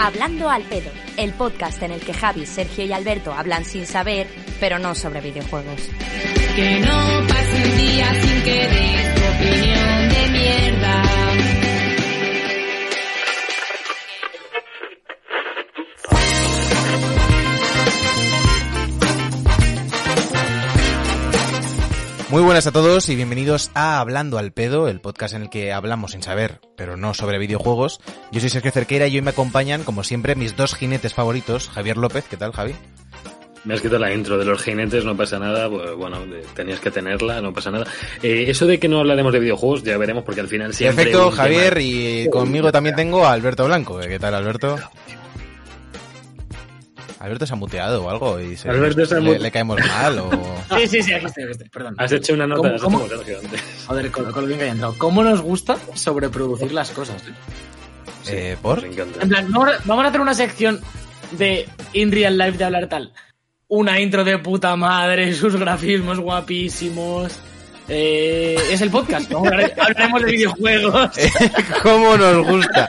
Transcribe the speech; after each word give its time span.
Hablando 0.00 0.48
al 0.48 0.62
pedo, 0.62 0.90
el 1.16 1.32
podcast 1.32 1.82
en 1.82 1.90
el 1.90 2.00
que 2.00 2.14
Javi, 2.14 2.46
Sergio 2.46 2.84
y 2.84 2.92
Alberto 2.92 3.32
hablan 3.32 3.64
sin 3.64 3.84
saber, 3.84 4.28
pero 4.60 4.78
no 4.78 4.94
sobre 4.94 5.20
videojuegos. 5.20 5.90
Que 6.54 6.80
no 6.80 7.26
pase 7.26 7.64
un 7.64 7.76
día 7.76 8.14
sin 8.22 8.38
opinión 9.34 10.08
de 10.08 10.28
mierda. 10.30 11.57
Muy 22.38 22.44
buenas 22.44 22.68
a 22.68 22.70
todos 22.72 23.08
y 23.08 23.16
bienvenidos 23.16 23.72
a 23.74 23.98
Hablando 23.98 24.38
al 24.38 24.52
Pedo, 24.52 24.86
el 24.86 25.00
podcast 25.00 25.34
en 25.34 25.42
el 25.42 25.50
que 25.50 25.72
hablamos 25.72 26.12
sin 26.12 26.22
saber, 26.22 26.60
pero 26.76 26.96
no 26.96 27.12
sobre 27.12 27.36
videojuegos. 27.36 27.98
Yo 28.30 28.38
soy 28.38 28.48
Sergio 28.48 28.70
Cerquera 28.70 29.08
y 29.08 29.16
hoy 29.16 29.22
me 29.22 29.30
acompañan, 29.30 29.82
como 29.82 30.04
siempre, 30.04 30.36
mis 30.36 30.56
dos 30.56 30.76
jinetes 30.76 31.14
favoritos, 31.14 31.68
Javier 31.68 31.96
López. 31.96 32.26
¿Qué 32.30 32.36
tal, 32.36 32.52
Javi? 32.52 32.76
Me 33.64 33.74
has 33.74 33.80
quitado 33.80 33.98
la 33.98 34.14
intro 34.14 34.38
de 34.38 34.44
los 34.44 34.62
jinetes, 34.62 35.04
no 35.04 35.16
pasa 35.16 35.40
nada. 35.40 35.68
Pues, 35.68 35.92
bueno, 35.96 36.18
tenías 36.54 36.78
que 36.78 36.92
tenerla, 36.92 37.40
no 37.40 37.52
pasa 37.52 37.72
nada. 37.72 37.88
Eh, 38.22 38.44
eso 38.46 38.66
de 38.66 38.78
que 38.78 38.86
no 38.86 39.00
hablaremos 39.00 39.32
de 39.32 39.40
videojuegos, 39.40 39.82
ya 39.82 39.98
veremos, 39.98 40.22
porque 40.22 40.40
al 40.40 40.46
final 40.48 40.72
siempre. 40.72 41.06
Perfecto, 41.06 41.32
Javier, 41.32 41.74
tema- 41.74 41.82
y 41.82 42.30
conmigo 42.30 42.70
también 42.70 42.94
tengo 42.94 43.26
a 43.26 43.32
Alberto 43.32 43.64
Blanco. 43.64 43.98
¿Qué 43.98 44.20
tal, 44.20 44.36
Alberto? 44.36 44.78
Alberto 47.20 47.46
se 47.46 47.52
ha 47.52 47.56
muteado 47.56 48.04
o 48.04 48.10
algo 48.10 48.38
y 48.40 48.56
se, 48.56 48.68
Alberto 48.68 49.04
se 49.06 49.16
ha 49.16 49.20
le, 49.20 49.38
le 49.38 49.50
caemos 49.50 49.78
mal 49.86 50.18
o... 50.20 50.30
Sí, 50.78 50.86
sí, 50.86 51.02
sí, 51.02 51.12
aquí 51.14 51.26
estoy, 51.26 51.44
aquí 51.44 51.52
estoy, 51.52 51.68
perdón. 51.70 51.94
Has 51.98 52.12
hecho 52.12 52.34
una 52.34 52.46
nota, 52.46 52.76
¿Cómo- 52.80 52.98
has 53.00 53.08
cómo? 53.08 53.08
Joder, 53.86 54.10
con, 54.10 54.30
con 54.32 54.42
lo 54.42 54.46
bien 54.46 54.58
que 54.58 54.64
haya 54.64 54.72
entrado. 54.72 54.94
¿Cómo 54.98 55.24
nos 55.24 55.40
gusta 55.40 55.76
sobreproducir 55.94 56.72
las 56.72 56.90
cosas? 56.90 57.22
eh? 57.26 57.32
Eh, 58.30 58.56
¿Por? 58.60 58.84
En 58.84 59.28
plan, 59.28 59.50
vamos 59.50 59.68
a, 59.70 59.78
vamos 59.84 60.04
a 60.04 60.08
hacer 60.08 60.20
una 60.20 60.34
sección 60.34 60.80
de 61.32 61.66
In 61.94 62.12
Real 62.12 62.36
Life 62.36 62.58
de 62.58 62.64
hablar 62.64 62.86
tal. 62.88 63.12
Una 63.68 64.00
intro 64.00 64.24
de 64.24 64.38
puta 64.38 64.76
madre, 64.76 65.32
sus 65.34 65.56
grafismos 65.56 66.18
guapísimos. 66.20 67.38
Eh, 67.88 68.56
es 68.70 68.80
el 68.82 68.90
podcast, 68.90 69.32
hablaremos 69.34 70.22
de 70.22 70.32
videojuegos. 70.32 71.10
¿Cómo 71.82 72.16
nos 72.16 72.46
gusta? 72.46 72.88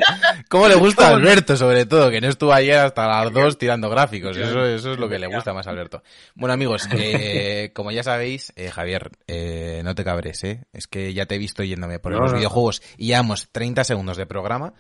¿Cómo 0.49 0.67
le 0.67 0.75
gusta 0.75 1.07
a 1.07 1.15
Alberto, 1.15 1.55
sobre 1.55 1.85
todo? 1.85 2.09
Que 2.09 2.19
no 2.19 2.27
estuvo 2.27 2.51
ayer 2.51 2.77
hasta 2.79 3.07
las 3.07 3.31
2 3.31 3.57
tirando 3.57 3.89
gráficos. 3.89 4.35
Eso, 4.35 4.65
eso 4.65 4.93
es 4.93 4.99
lo 4.99 5.07
que 5.07 5.19
le 5.19 5.27
gusta 5.27 5.53
más 5.53 5.67
a 5.67 5.69
Alberto. 5.69 6.03
Bueno, 6.35 6.53
amigos, 6.53 6.87
eh, 6.91 7.71
como 7.75 7.91
ya 7.91 8.03
sabéis, 8.03 8.51
eh, 8.55 8.69
Javier, 8.69 9.11
eh, 9.27 9.81
no 9.85 9.95
te 9.95 10.03
cabres, 10.03 10.43
¿eh? 10.43 10.63
Es 10.73 10.87
que 10.87 11.13
ya 11.13 11.25
te 11.25 11.35
he 11.35 11.37
visto 11.37 11.63
yéndome 11.63 11.99
por 11.99 12.11
No, 12.11 12.19
los 12.19 12.31
no. 12.31 12.37
videojuegos 12.37 12.81
y 12.97 13.07
llevamos 13.07 13.47
30 13.51 13.83
segundos 13.85 14.17
de 14.17 14.25
programa. 14.25 14.73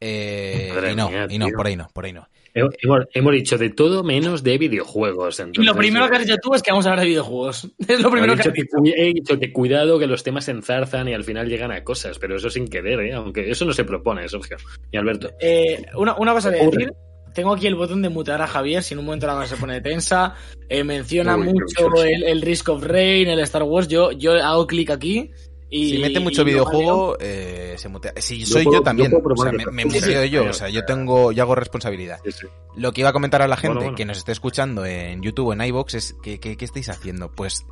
Eh, 0.00 0.72
y 0.92 0.96
no, 0.96 1.08
mía, 1.08 1.26
y 1.30 1.38
no, 1.38 1.46
por 1.56 1.66
ahí 1.66 1.76
no, 1.76 1.88
por 1.94 2.04
ahí 2.04 2.12
no. 2.12 2.28
Hemos, 2.54 3.32
dicho 3.32 3.56
de 3.56 3.70
todo 3.70 4.02
menos 4.04 4.42
de 4.42 4.58
videojuegos. 4.58 5.42
Y 5.54 5.62
lo 5.62 5.74
primero 5.74 6.08
que 6.08 6.16
has 6.16 6.22
eh, 6.22 6.26
dicho 6.26 6.36
tú 6.42 6.54
es 6.54 6.62
que 6.62 6.70
vamos 6.70 6.86
a 6.86 6.90
hablar 6.90 7.04
de 7.04 7.08
videojuegos. 7.10 7.68
Es 7.88 8.00
lo 8.00 8.10
primero 8.10 8.34
he, 8.34 8.36
que 8.36 8.42
dicho 8.42 8.50
has 8.50 8.54
que, 8.54 8.62
dicho. 8.62 8.76
cu- 8.76 8.86
he 8.94 9.12
dicho 9.14 9.38
que 9.38 9.52
cuidado 9.52 9.98
que 9.98 10.06
los 10.06 10.22
temas 10.22 10.44
se 10.44 10.50
enzarzan 10.50 11.08
y 11.08 11.14
al 11.14 11.24
final 11.24 11.48
llegan 11.48 11.72
a 11.72 11.82
cosas, 11.82 12.18
pero 12.18 12.36
eso 12.36 12.50
sin 12.50 12.68
querer, 12.68 13.00
¿eh? 13.00 13.14
aunque 13.14 13.50
eso 13.50 13.64
no 13.64 13.72
se 13.72 13.84
propone, 13.84 14.28
Sergio. 14.28 14.56
Y 14.90 14.96
Alberto. 14.96 15.30
Eh, 15.40 15.82
una, 15.96 16.14
una 16.16 16.32
cosa 16.32 16.50
de 16.50 16.58
decir. 16.64 16.92
Tengo 17.34 17.54
aquí 17.54 17.66
el 17.66 17.76
botón 17.76 18.02
de 18.02 18.10
mutear 18.10 18.42
a 18.42 18.46
Javier, 18.46 18.82
si 18.82 18.92
en 18.92 19.00
un 19.00 19.06
momento 19.06 19.26
la 19.26 19.32
cosa 19.32 19.46
se 19.46 19.56
pone 19.56 19.80
tensa. 19.80 20.34
Eh, 20.68 20.84
menciona 20.84 21.34
Uy, 21.34 21.46
mucho 21.46 22.04
el, 22.04 22.24
el 22.24 22.42
Risk 22.42 22.68
of 22.68 22.84
Rain, 22.84 23.26
el 23.28 23.38
Star 23.40 23.62
Wars. 23.62 23.88
Yo, 23.88 24.12
yo 24.12 24.34
hago 24.34 24.66
clic 24.66 24.90
aquí 24.90 25.30
y... 25.72 25.90
Si 25.90 25.98
mete 25.98 26.20
mucho 26.20 26.44
videojuego, 26.44 27.16
eh, 27.18 27.74
se 27.78 27.88
mutea. 27.88 28.12
Si 28.18 28.38
Yo 28.40 28.46
soy 28.46 28.64
puedo- 28.64 28.78
yo 28.78 28.82
también, 28.82 29.10
yo 29.10 29.18
o 29.24 29.36
sea, 29.36 29.50
me, 29.52 29.64
me 29.66 29.84
muteo 29.86 30.24
yo, 30.26 30.44
o 30.44 30.52
sea, 30.52 30.68
yo 30.68 30.84
tengo, 30.84 31.32
yo 31.32 31.42
hago 31.42 31.54
responsabilidad. 31.54 32.20
Sí, 32.24 32.30
sí. 32.32 32.46
Lo 32.76 32.92
que 32.92 33.00
iba 33.00 33.10
a 33.10 33.12
comentar 33.12 33.42
a 33.42 33.48
la 33.48 33.56
gente 33.56 33.68
Bueno, 33.74 33.80
bueno. 33.82 33.96
que 33.96 34.04
nos 34.04 34.18
esté 34.18 34.32
escuchando 34.32 34.84
en 34.86 35.22
YouTube 35.22 35.48
o 35.48 35.52
en 35.54 35.62
iVoox 35.62 35.94
es 35.94 36.14
que, 36.22 36.38
que- 36.38 36.56
¿qué 36.56 36.64
estáis 36.64 36.88
haciendo? 36.90 37.30
Pues 37.32 37.64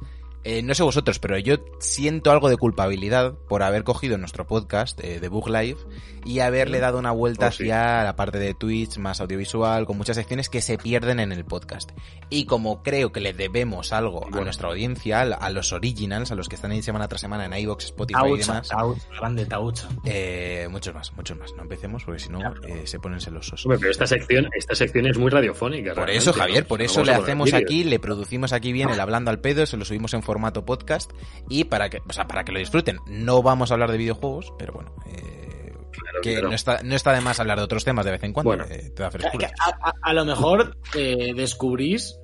eh, 0.45 0.63
no 0.63 0.75
sé 0.75 0.83
vosotros, 0.83 1.19
pero 1.19 1.39
yo 1.39 1.57
siento 1.81 2.31
algo 2.31 2.49
de 2.49 2.57
culpabilidad 2.57 3.35
por 3.49 3.63
haber 3.63 3.85
cogido 3.85 4.17
nuestro 4.19 4.47
podcast 4.47 4.99
eh, 5.05 5.21
de 5.21 5.29
Book 5.29 5.49
Live 5.51 5.77
y 6.25 6.41
haberle 6.41 6.81
dado 6.81 6.99
una 6.99 7.11
vuelta 7.13 7.49
Oh, 7.49 7.51
sí. 7.53 7.65
hacia 7.65 8.05
la 8.05 8.17
parte 8.17 8.39
de 8.39 8.55
Twitch 8.55 8.99
más 8.99 9.21
audiovisual, 9.21 9.87
con 9.87 9.97
muchas 9.97 10.17
secciones 10.17 10.49
que 10.49 10.61
se 10.61 10.77
pierden 10.79 11.21
en 11.21 11.33
el 11.33 11.45
podcast. 11.45 11.91
Y 12.29 12.45
como 12.47 12.83
creo 12.83 13.13
que 13.13 13.21
le 13.21 13.33
debemos 13.33 13.93
algo 13.93 14.27
a 14.27 14.41
nuestra 14.41 14.69
audiencia, 14.69 15.21
a 15.21 15.23
a 15.23 15.51
los 15.51 15.73
originals, 15.73 16.31
a 16.31 16.35
los 16.35 16.49
que 16.49 16.57
están 16.57 16.71
ahí 16.71 16.83
semana 16.83 17.09
tras 17.09 17.21
semana 17.21 17.45
en 17.47 17.55
iVoox, 17.55 17.85
Spotify 17.87 18.21
y 18.35 18.39
demás, 18.39 18.69
Taucha, 18.69 19.03
grande 19.19 19.47
Taucha. 19.47 19.89
eh, 20.05 20.69
muchos 20.71 20.95
más, 20.95 21.13
muchos 21.15 21.39
más. 21.39 21.53
No 21.55 21.63
empecemos 21.63 22.05
porque 22.05 22.21
si 22.21 22.29
no 22.29 22.41
eh, 22.67 22.83
se 22.87 22.99
ponen 22.99 23.21
celosos. 23.21 23.65
Hombre, 23.67 23.79
pero 23.79 23.91
esta 23.91 24.07
sección, 24.07 24.49
esta 24.57 24.75
sección 24.75 25.07
es 25.07 25.19
muy 25.19 25.31
radiofónica. 25.31 25.95
Por 25.95 26.11
eso, 26.11 26.33
Javier, 26.33 26.63
¿no? 26.65 26.69
por 26.69 26.83
eso 26.83 27.03
le 27.05 27.13
hacemos 27.13 27.53
aquí, 27.55 27.85
le 27.85 27.99
producimos 27.99 28.53
aquí 28.53 28.73
bien 28.73 28.91
el 28.91 29.01
hablando 29.01 29.31
al 29.31 29.41
pedo, 29.41 29.67
se 29.67 29.77
lo 29.77 29.85
subimos 29.85 30.15
en 30.15 30.23
formato 30.31 30.65
podcast 30.65 31.11
y 31.49 31.65
para 31.65 31.89
que, 31.91 31.99
o 32.09 32.13
sea, 32.13 32.27
para 32.29 32.45
que 32.45 32.53
lo 32.53 32.61
disfruten. 32.61 32.99
No 33.09 33.43
vamos 33.43 33.71
a 33.71 33.75
hablar 33.75 33.91
de 33.91 33.99
videojuegos, 33.99 34.53
pero 34.59 34.73
bueno, 34.73 34.95
eh, 35.07 35.73
Claro, 35.93 36.21
que 36.23 36.33
claro. 36.35 36.49
no 36.51 36.55
está, 36.55 36.83
no 36.85 36.95
está 36.95 37.13
de 37.13 37.21
más 37.21 37.41
hablar 37.41 37.59
de 37.59 37.65
otros 37.65 37.85
temas 37.85 38.05
de 38.05 38.13
vez 38.13 38.23
en 38.23 38.33
cuando. 38.33 38.51
Bueno. 38.51 38.65
eh, 38.71 38.91
te 38.95 39.03
da 39.03 39.09
A, 39.09 39.89
a- 39.89 39.95
a 40.03 40.13
lo 40.15 40.25
mejor 40.25 40.77
eh, 40.95 41.33
descubrís 41.35 42.17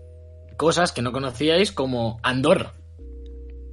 cosas 0.56 0.92
que 0.92 1.02
no 1.02 1.10
conocíais 1.10 1.72
como 1.72 2.20
Andorra. 2.22 2.74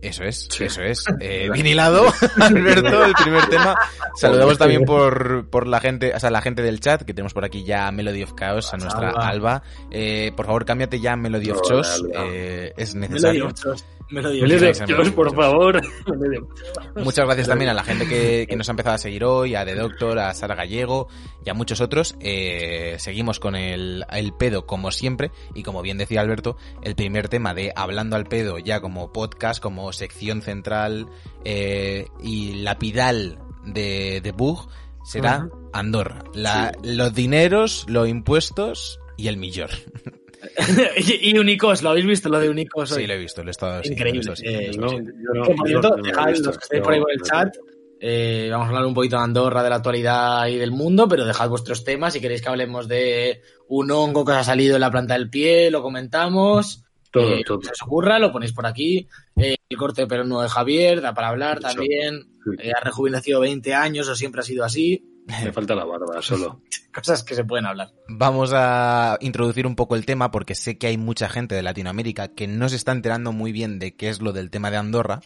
Eso 0.01 0.25
es, 0.25 0.49
Sí. 0.51 0.65
eso 0.65 0.81
es. 0.81 1.05
Eh, 1.21 1.49
bien 1.53 1.65
hilado, 1.65 2.03
Alberto, 2.41 3.05
el 3.05 3.13
primer 3.13 3.45
tema. 3.47 3.75
Saludamos 4.15 4.57
también 4.57 4.83
por, 4.83 5.49
por 5.49 5.65
la 5.67 5.79
gente, 5.79 6.13
o 6.13 6.19
sea, 6.19 6.29
la 6.29 6.41
gente 6.41 6.61
del 6.61 6.81
chat, 6.81 7.03
que 7.03 7.13
tenemos 7.13 7.33
por 7.33 7.45
aquí 7.45 7.63
ya 7.63 7.87
a 7.87 7.91
Melody 7.93 8.23
of 8.23 8.33
Chaos, 8.37 8.73
a 8.73 8.77
nuestra 8.77 9.11
Alba. 9.11 9.63
Eh, 9.91 10.33
por 10.35 10.45
favor, 10.47 10.65
cámbiate 10.65 10.99
ya 10.99 11.13
a 11.13 11.15
Melody 11.15 11.51
of 11.51 11.61
Chos, 11.61 12.03
eh, 12.15 12.73
es 12.75 12.95
necesario. 12.95 13.45
digo, 13.45 13.47
me 13.47 13.53
lo 13.69 13.75
digo. 13.75 13.85
Melody 14.09 14.41
of 14.69 14.85
Dios, 14.85 15.11
por 15.11 15.35
favor. 15.35 15.81
Muchas 16.95 17.25
gracias 17.25 17.47
también 17.47 17.69
a 17.69 17.73
la 17.73 17.83
gente 17.83 18.07
que, 18.07 18.45
que 18.47 18.55
nos 18.55 18.67
ha 18.69 18.71
empezado 18.71 18.95
a 18.95 18.99
seguir 18.99 19.23
hoy, 19.23 19.55
a 19.55 19.65
The 19.65 19.75
Doctor, 19.75 20.19
a 20.19 20.33
Sara 20.33 20.55
Gallego 20.55 21.07
y 21.45 21.49
a 21.49 21.53
muchos 21.53 21.81
otros. 21.81 22.15
Eh, 22.19 22.95
seguimos 22.99 23.39
con 23.39 23.55
el, 23.55 24.05
el 24.11 24.33
pedo 24.33 24.65
como 24.65 24.91
siempre 24.91 25.31
y 25.53 25.63
como 25.63 25.81
bien 25.81 25.97
decía 25.97 26.21
Alberto, 26.21 26.57
el 26.81 26.95
primer 26.95 27.29
tema 27.29 27.53
de 27.53 27.71
Hablando 27.75 28.15
al 28.15 28.25
pedo 28.25 28.59
ya 28.59 28.81
como 28.81 29.11
podcast, 29.11 29.61
como 29.61 29.91
sección 29.93 30.41
central 30.41 31.07
eh, 31.45 32.07
y 32.21 32.55
lapidal 32.55 33.39
de, 33.65 34.21
de 34.21 34.31
Bug 34.31 34.69
será 35.03 35.49
Andorra. 35.73 36.23
La, 36.33 36.71
Los 36.83 37.13
dineros, 37.13 37.85
los 37.87 38.07
impuestos 38.07 38.99
y 39.17 39.27
el 39.27 39.37
millón. 39.37 39.69
y, 40.97 41.29
y 41.31 41.37
Unicos, 41.39 41.81
¿lo 41.81 41.89
habéis 41.89 42.05
visto? 42.05 42.29
Lo 42.29 42.39
de 42.39 42.49
Unicos 42.49 42.91
hoy. 42.91 43.01
Sí, 43.01 43.07
lo 43.07 43.13
he 43.13 43.17
visto, 43.17 43.43
lo 43.43 43.49
he 43.49 43.51
estado 43.51 43.81
Increíble. 43.83 44.21
lo 44.77 44.87
lo 45.33 45.43
por 45.55 45.67
cierto, 45.67 45.97
lo 45.97 46.03
dejad 46.03 46.29
los 46.37 46.57
que 46.57 46.63
estéis 46.63 46.79
No, 46.79 46.83
por 46.83 46.93
ahí 46.93 46.99
por 47.01 47.11
el 47.11 47.21
chat. 47.21 47.55
eh, 47.99 48.47
vamos 48.51 48.65
a 48.65 48.69
hablar 48.69 48.85
un 48.85 48.93
poquito 48.93 49.17
de 49.17 49.23
Andorra, 49.23 49.63
de 49.63 49.69
la 49.69 49.75
actualidad 49.77 50.47
y 50.47 50.57
del 50.57 50.71
mundo, 50.71 51.07
pero 51.07 51.25
dejad 51.25 51.49
vuestros 51.49 51.83
temas. 51.83 52.13
Si 52.13 52.19
queréis 52.21 52.41
que 52.41 52.49
hablemos 52.49 52.87
de 52.87 53.41
un 53.69 53.89
hongo 53.91 54.25
que 54.25 54.31
os 54.33 54.37
ha 54.37 54.43
salido 54.43 54.75
en 54.75 54.81
la 54.81 54.91
planta 54.91 55.13
del 55.15 55.29
pie, 55.29 55.71
lo 55.71 55.81
comentamos. 55.81 56.83
Todo, 57.11 57.35
Eh, 57.35 57.43
todo. 57.45 57.61
Si 57.61 57.69
os 57.69 57.81
ocurra, 57.83 58.17
lo 58.19 58.31
ponéis 58.31 58.53
por 58.53 58.65
aquí. 58.65 59.07
Eh, 59.37 59.55
el 59.69 59.77
corte 59.77 60.01
de 60.01 60.07
pelo 60.07 60.23
nuevo 60.23 60.41
de 60.43 60.49
Javier, 60.49 60.99
da 61.01 61.13
para 61.13 61.29
hablar 61.29 61.59
también. 61.59 62.21
Sí. 62.43 62.49
Eh, 62.59 62.71
ha 62.75 62.83
rejuvenecido 62.83 63.39
20 63.39 63.73
años 63.73 64.07
o 64.09 64.15
siempre 64.15 64.41
ha 64.41 64.43
sido 64.43 64.63
así. 64.65 65.05
Me 65.43 65.53
falta 65.53 65.73
la 65.75 65.85
barba 65.85 66.21
solo. 66.21 66.61
Cosas 66.93 67.23
que 67.23 67.33
se 67.33 67.43
pueden 67.43 67.65
hablar. 67.65 67.89
Vamos 68.07 68.51
a 68.53 69.17
introducir 69.21 69.65
un 69.65 69.75
poco 69.75 69.95
el 69.95 70.05
tema 70.05 70.29
porque 70.31 70.53
sé 70.53 70.77
que 70.77 70.87
hay 70.87 70.97
mucha 70.97 71.27
gente 71.27 71.55
de 71.55 71.63
Latinoamérica 71.63 72.27
que 72.27 72.47
no 72.47 72.69
se 72.69 72.75
está 72.75 72.91
enterando 72.91 73.31
muy 73.31 73.51
bien 73.51 73.79
de 73.79 73.95
qué 73.95 74.09
es 74.09 74.21
lo 74.21 74.31
del 74.31 74.51
tema 74.51 74.69
de 74.69 74.77
Andorra. 74.77 75.21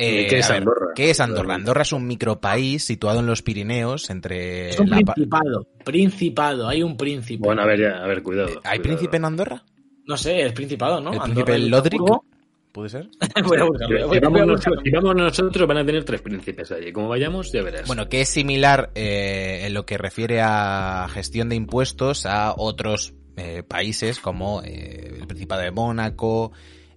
Eh, 0.00 0.26
¿Qué 0.28 0.38
es 0.38 0.50
a 0.50 0.52
ver, 0.52 0.62
Andorra? 0.62 0.86
¿Qué 0.94 1.10
es 1.10 1.20
Andorra? 1.20 1.54
Andorra 1.54 1.82
es 1.82 1.92
un 1.92 2.06
micropaís 2.06 2.84
situado 2.84 3.20
en 3.20 3.26
los 3.26 3.42
Pirineos 3.42 4.10
entre... 4.10 4.68
es 4.68 4.78
un 4.78 4.90
la 4.90 4.98
principado. 4.98 5.66
Principado. 5.84 6.68
Hay 6.68 6.82
un 6.82 6.96
príncipe. 6.96 7.42
Bueno, 7.44 7.62
a 7.62 7.66
ver, 7.66 7.80
ya, 7.80 8.04
a 8.04 8.06
ver, 8.06 8.22
cuidado. 8.22 8.48
¿Hay 8.62 8.78
cuidado. 8.78 8.82
príncipe 8.82 9.16
en 9.16 9.24
Andorra? 9.24 9.64
No 10.06 10.16
sé, 10.16 10.42
es 10.46 10.52
principado, 10.52 11.00
¿no? 11.00 11.12
¿El 11.12 11.20
Andorra 11.20 11.44
príncipe 11.44 11.58
Lodric? 11.58 12.00
Luxemburgo. 12.00 12.37
¿Puede 12.72 12.90
ser? 12.90 13.08
Si 13.34 14.20
vamos, 14.20 14.46
nosotros, 14.46 14.80
si 14.84 14.90
vamos 14.90 15.16
nosotros, 15.16 15.68
van 15.68 15.78
a 15.78 15.86
tener 15.86 16.04
tres 16.04 16.20
príncipes 16.20 16.70
allí. 16.70 16.92
Como 16.92 17.08
vayamos, 17.08 17.52
ya 17.52 17.62
verás. 17.62 17.86
Bueno, 17.86 18.08
que 18.08 18.20
es 18.20 18.28
similar 18.28 18.90
eh, 18.94 19.62
en 19.64 19.74
lo 19.74 19.86
que 19.86 19.98
refiere 19.98 20.40
a 20.42 21.08
gestión 21.10 21.48
de 21.48 21.56
impuestos 21.56 22.26
a 22.26 22.54
otros 22.56 23.14
eh, 23.36 23.62
países 23.62 24.18
como 24.20 24.62
eh, 24.62 25.14
el 25.18 25.26
Principado 25.26 25.62
de 25.62 25.70
Mónaco, 25.70 26.52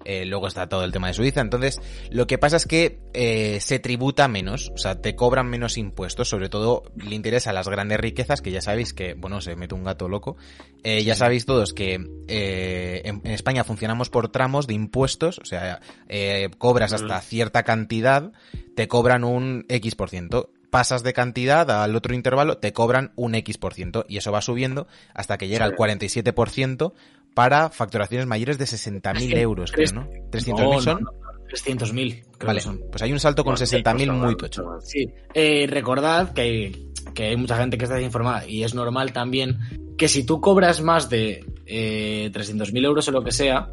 eh, 0.05 0.25
luego 0.25 0.47
está 0.47 0.67
todo 0.67 0.83
el 0.83 0.91
tema 0.91 1.07
de 1.07 1.13
Suiza. 1.13 1.41
Entonces, 1.41 1.79
lo 2.09 2.27
que 2.27 2.37
pasa 2.37 2.57
es 2.57 2.65
que 2.65 2.99
eh, 3.13 3.59
se 3.61 3.79
tributa 3.79 4.27
menos, 4.27 4.71
o 4.73 4.77
sea, 4.77 5.01
te 5.01 5.15
cobran 5.15 5.49
menos 5.49 5.77
impuestos, 5.77 6.29
sobre 6.29 6.49
todo 6.49 6.83
le 6.95 7.15
interesa 7.15 7.53
las 7.53 7.67
grandes 7.67 7.99
riquezas, 7.99 8.41
que 8.41 8.51
ya 8.51 8.61
sabéis 8.61 8.93
que, 8.93 9.13
bueno, 9.13 9.41
se 9.41 9.55
mete 9.55 9.75
un 9.75 9.83
gato 9.83 10.07
loco. 10.09 10.37
Eh, 10.83 11.03
ya 11.03 11.15
sabéis 11.15 11.45
todos 11.45 11.73
que 11.73 11.99
eh, 12.27 13.01
en, 13.05 13.21
en 13.23 13.31
España 13.31 13.63
funcionamos 13.63 14.09
por 14.09 14.29
tramos 14.29 14.65
de 14.65 14.73
impuestos, 14.73 15.37
o 15.39 15.45
sea, 15.45 15.79
eh, 16.07 16.49
cobras 16.57 16.93
hasta 16.93 17.19
cierta 17.21 17.63
cantidad, 17.63 18.31
te 18.75 18.87
cobran 18.87 19.23
un 19.23 19.65
X 19.69 19.95
por 19.95 20.09
ciento. 20.09 20.51
pasas 20.71 21.03
de 21.03 21.13
cantidad 21.13 21.69
al 21.69 21.95
otro 21.95 22.15
intervalo, 22.15 22.57
te 22.57 22.73
cobran 22.73 23.11
un 23.15 23.35
X 23.35 23.57
por 23.57 23.73
ciento 23.73 24.05
y 24.07 24.17
eso 24.17 24.31
va 24.31 24.41
subiendo 24.41 24.87
hasta 25.13 25.37
que 25.37 25.49
llega 25.49 25.65
al 25.65 25.75
47% 25.75 26.93
para 27.33 27.69
facturaciones 27.69 28.27
mayores 28.27 28.57
de 28.57 28.65
60.000 28.65 29.37
euros, 29.37 29.71
creo, 29.71 29.91
¿no? 29.93 30.07
¿300.000 30.31 30.75
No, 30.75 30.81
son? 30.81 31.03
no, 31.03 31.11
no, 31.11 31.47
300.000, 31.49 32.23
creo 32.37 32.47
Vale, 32.47 32.59
que 32.59 32.63
son. 32.63 32.81
pues 32.89 33.01
hay 33.01 33.11
un 33.11 33.19
salto 33.19 33.43
con 33.43 33.55
Bueno, 33.55 33.65
60.000 33.65 34.07
pues, 34.07 34.09
muy 34.19 34.35
tocho. 34.37 34.63
Sí, 34.81 35.05
eh, 35.33 35.67
recordad 35.69 36.33
que 36.33 36.41
hay, 36.41 36.91
que 37.13 37.23
hay 37.25 37.35
mucha 37.37 37.57
gente 37.57 37.77
que 37.77 37.85
está 37.85 37.95
desinformada 37.95 38.45
y 38.47 38.63
es 38.63 38.73
normal 38.73 39.11
también 39.13 39.57
que 39.97 40.07
si 40.07 40.25
tú 40.25 40.39
cobras 40.41 40.81
más 40.81 41.09
de 41.09 41.45
eh, 41.65 42.29
300.000 42.33 42.85
euros 42.85 43.07
o 43.07 43.11
lo 43.11 43.23
que 43.23 43.31
sea, 43.31 43.67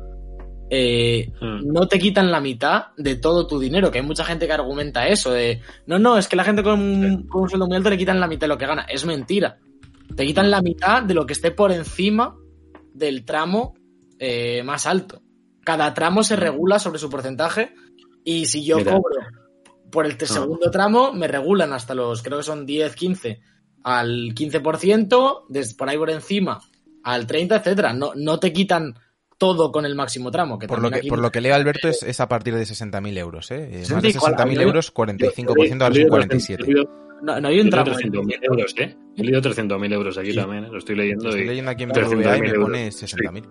eh, 0.70 1.32
Hmm. 1.40 1.60
no 1.72 1.88
te 1.88 1.98
quitan 1.98 2.30
la 2.30 2.40
mitad 2.40 2.88
de 2.98 3.16
todo 3.16 3.46
tu 3.46 3.58
dinero, 3.58 3.90
que 3.90 3.98
hay 4.00 4.04
mucha 4.04 4.24
gente 4.24 4.46
que 4.46 4.52
argumenta 4.52 5.06
eso, 5.08 5.30
de 5.30 5.60
no, 5.86 5.98
no, 5.98 6.18
es 6.18 6.28
que 6.28 6.36
la 6.36 6.44
gente 6.44 6.62
con, 6.62 6.78
un- 6.80 7.26
con 7.26 7.42
un 7.42 7.48
sueldo 7.48 7.66
muy 7.66 7.76
alto 7.76 7.88
le 7.90 7.96
quitan 7.96 8.20
la 8.20 8.26
mitad 8.26 8.42
de 8.42 8.48
lo 8.48 8.58
que 8.58 8.66
gana. 8.66 8.82
Es 8.82 9.04
mentira. 9.06 9.56
Te 10.14 10.26
quitan 10.26 10.50
la 10.50 10.60
mitad 10.60 11.02
de 11.02 11.14
lo 11.14 11.24
que 11.24 11.32
esté 11.32 11.50
por 11.52 11.72
encima 11.72 12.36
del 12.98 13.24
tramo 13.24 13.74
eh, 14.18 14.62
más 14.64 14.86
alto. 14.86 15.22
Cada 15.64 15.94
tramo 15.94 16.22
se 16.22 16.36
regula 16.36 16.78
sobre 16.78 16.98
su 16.98 17.08
porcentaje 17.08 17.72
y 18.24 18.46
si 18.46 18.64
yo 18.64 18.76
Mira. 18.78 18.92
cobro 18.92 19.20
por 19.90 20.06
el 20.06 20.12
Ah. 20.20 20.26
segundo 20.26 20.70
tramo, 20.70 21.12
me 21.12 21.28
regulan 21.28 21.72
hasta 21.72 21.94
los, 21.94 22.22
creo 22.22 22.38
que 22.38 22.44
son 22.44 22.66
10, 22.66 22.94
15, 22.94 23.40
al 23.84 24.34
15%, 24.34 25.44
des- 25.48 25.74
por 25.74 25.88
ahí 25.88 25.96
por 25.96 26.10
encima 26.10 26.60
al 27.04 27.26
30, 27.26 27.56
etcétera. 27.56 27.92
No, 27.94 28.12
no 28.14 28.38
te 28.38 28.52
quitan 28.52 28.94
todo 29.38 29.70
con 29.72 29.86
el 29.86 29.94
máximo 29.94 30.30
tramo. 30.30 30.58
Que 30.58 30.66
Por 30.66 30.82
lo 30.82 30.90
que, 30.90 30.96
aquí- 30.98 31.08
por 31.08 31.20
lo 31.20 31.30
que 31.30 31.40
leo 31.40 31.54
Alberto 31.54 31.88
es, 31.88 32.02
es 32.02 32.20
a 32.20 32.28
partir 32.28 32.54
de 32.54 32.64
60.000 32.64 33.16
euros, 33.18 33.50
¿eh? 33.52 33.68
Eh, 33.72 33.78
Más 33.90 34.02
de 34.02 34.12
60, 34.12 34.18
¿cuál? 34.20 34.34
60.000 34.34 34.54
Yo- 34.56 34.62
euros, 34.62 34.92
45% 34.92 35.82
a 35.84 35.88
los 35.90 35.98
47. 36.08 36.62
He 36.62 36.66
leído- 36.66 36.90
no, 37.22 37.40
no 37.40 37.48
hay 37.48 37.58
he 37.58 37.60
un 37.62 37.66
leído 37.70 37.84
tramo. 37.84 37.98
300.000 37.98 38.38
euros, 38.42 38.74
¿eh? 38.78 38.96
He 39.16 39.22
leído 39.22 39.40
300.000 39.40 39.92
euros 39.92 40.18
aquí 40.18 40.30
Sí. 40.32 40.36
también, 40.36 40.64
¿eh? 40.64 40.68
Lo 40.70 40.78
estoy 40.78 40.96
leyendo 40.96 41.28
Estoy 41.28 41.42
y... 41.42 41.46
leyendo 41.46 41.70
aquí 41.70 41.82
en 41.84 41.90
300.000 41.90 42.16
BBVA 42.18 42.36
y 42.36 42.40
me 42.40 42.48
euros. 42.48 42.64
pone 42.64 42.88
60.000. 42.92 43.48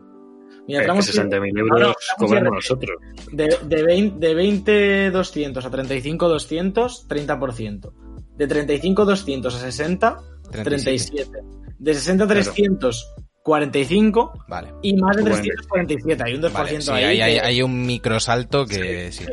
Mira, 0.67 0.79
Eh, 0.79 0.81
que 0.81 0.85
tramos 0.85 1.05
60.000 1.05 1.53
No, 1.53 1.59
euros 1.61 1.79
no, 1.79 1.93
cobramos 2.25 2.41
tramos 2.41 2.53
nosotros. 2.55 2.97
de, 3.31 3.57
de 3.63 3.83
20, 3.83 4.27
de 4.27 4.33
20 4.35 5.11
200 5.11 5.65
a 5.65 5.69
35 5.71 6.27
200, 6.27 7.07
30%. 7.07 7.93
De 8.35 8.47
35 8.47 9.05
200 9.05 9.55
a 9.55 9.59
60, 9.59 10.17
37. 10.63 11.31
De 11.79 11.93
60 11.93 12.23
a 12.25 12.27
300, 12.27 13.13
45. 13.47 14.43
Vale. 14.49 14.73
Y 14.81 14.93
más 14.97 15.15
de 15.15 15.21
Bueno. 15.23 15.37
347. 15.37 16.23
Hay 16.25 16.33
un 16.35 16.41
2% 16.41 16.51
Vale, 16.53 16.81
sí, 16.81 16.91
ahí. 16.91 17.03
hay, 17.05 17.21
hay- 17.21 17.33
que- 17.35 17.41
hay 17.41 17.61
un 17.61 17.85
microsalto 17.85 18.65
que 18.65 19.09
sí. 19.13 19.25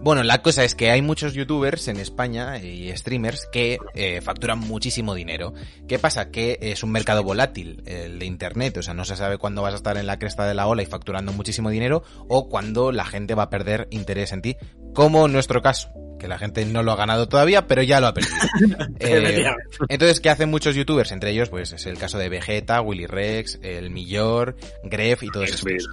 Bueno, 0.00 0.22
la 0.22 0.42
cosa 0.42 0.62
es 0.62 0.76
que 0.76 0.92
hay 0.92 1.02
muchos 1.02 1.34
youtubers 1.34 1.88
en 1.88 1.96
España 1.96 2.58
y 2.62 2.96
streamers 2.96 3.48
que 3.50 3.78
eh, 3.94 4.20
facturan 4.20 4.60
muchísimo 4.60 5.12
dinero. 5.12 5.54
¿Qué 5.88 5.98
pasa? 5.98 6.30
Que 6.30 6.56
es 6.60 6.84
un 6.84 6.92
mercado 6.92 7.24
volátil, 7.24 7.82
el 7.84 8.20
de 8.20 8.24
internet, 8.26 8.76
o 8.76 8.82
sea, 8.82 8.94
no 8.94 9.04
se 9.04 9.16
sabe 9.16 9.38
cuándo 9.38 9.60
vas 9.60 9.72
a 9.72 9.76
estar 9.78 9.96
en 9.96 10.06
la 10.06 10.20
cresta 10.20 10.46
de 10.46 10.54
la 10.54 10.68
ola 10.68 10.82
y 10.84 10.86
facturando 10.86 11.32
muchísimo 11.32 11.68
dinero 11.70 12.04
o 12.28 12.48
cuándo 12.48 12.92
la 12.92 13.06
gente 13.06 13.34
va 13.34 13.42
a 13.44 13.50
perder 13.50 13.88
interés 13.90 14.30
en 14.30 14.40
ti, 14.42 14.56
como 14.94 15.26
en 15.26 15.32
nuestro 15.32 15.62
caso, 15.62 15.88
que 16.18 16.28
la 16.28 16.38
gente 16.38 16.64
no 16.66 16.82
lo 16.82 16.92
ha 16.92 16.96
ganado 16.96 17.28
todavía, 17.28 17.66
pero 17.66 17.82
ya 17.82 18.00
lo 18.00 18.08
ha 18.08 18.14
perdido. 18.14 18.34
Eh, 19.00 19.44
entonces, 19.88 20.20
¿qué 20.20 20.28
hacen 20.30 20.50
muchos 20.50 20.74
youtubers? 20.74 21.12
Entre 21.12 21.30
ellos, 21.30 21.48
pues 21.50 21.72
es 21.72 21.86
el 21.86 21.96
caso 21.98 22.18
de 22.18 22.28
Vegeta, 22.28 22.80
Willy 22.80 23.06
Rex, 23.06 23.58
el 23.62 23.90
Millor, 23.90 24.56
Gref 24.84 25.22
y 25.22 25.30
todos 25.30 25.50
estos. 25.50 25.88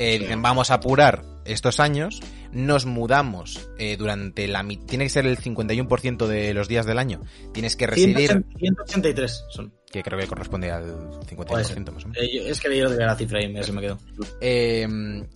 Eh, 0.00 0.18
dicen, 0.18 0.42
vamos 0.42 0.70
a 0.70 0.74
apurar 0.74 1.22
estos 1.44 1.78
años, 1.80 2.20
nos 2.52 2.84
mudamos 2.86 3.68
eh, 3.78 3.96
durante 3.96 4.48
la... 4.48 4.66
Tiene 4.86 5.04
que 5.04 5.10
ser 5.10 5.26
el 5.26 5.38
51% 5.38 6.26
de 6.26 6.52
los 6.54 6.66
días 6.68 6.84
del 6.86 6.98
año. 6.98 7.20
Tienes 7.52 7.76
que 7.76 7.86
residir, 7.86 8.44
183 8.58 9.44
son. 9.50 9.72
que 9.90 10.02
creo 10.02 10.18
que 10.18 10.26
corresponde 10.26 10.70
al 10.70 10.84
50% 11.20 11.92
más 11.92 12.04
o 12.04 12.08
menos. 12.08 12.16
Eh, 12.22 12.30
yo- 12.34 12.42
es 12.46 12.60
que 12.60 12.76
yo 12.76 12.88
la 12.88 13.14
cifra 13.16 13.42
y 13.42 13.48
me, 13.52 13.62
se 13.62 13.72
me 13.72 13.80
quedó. 13.80 13.98
Eh, 14.40 14.86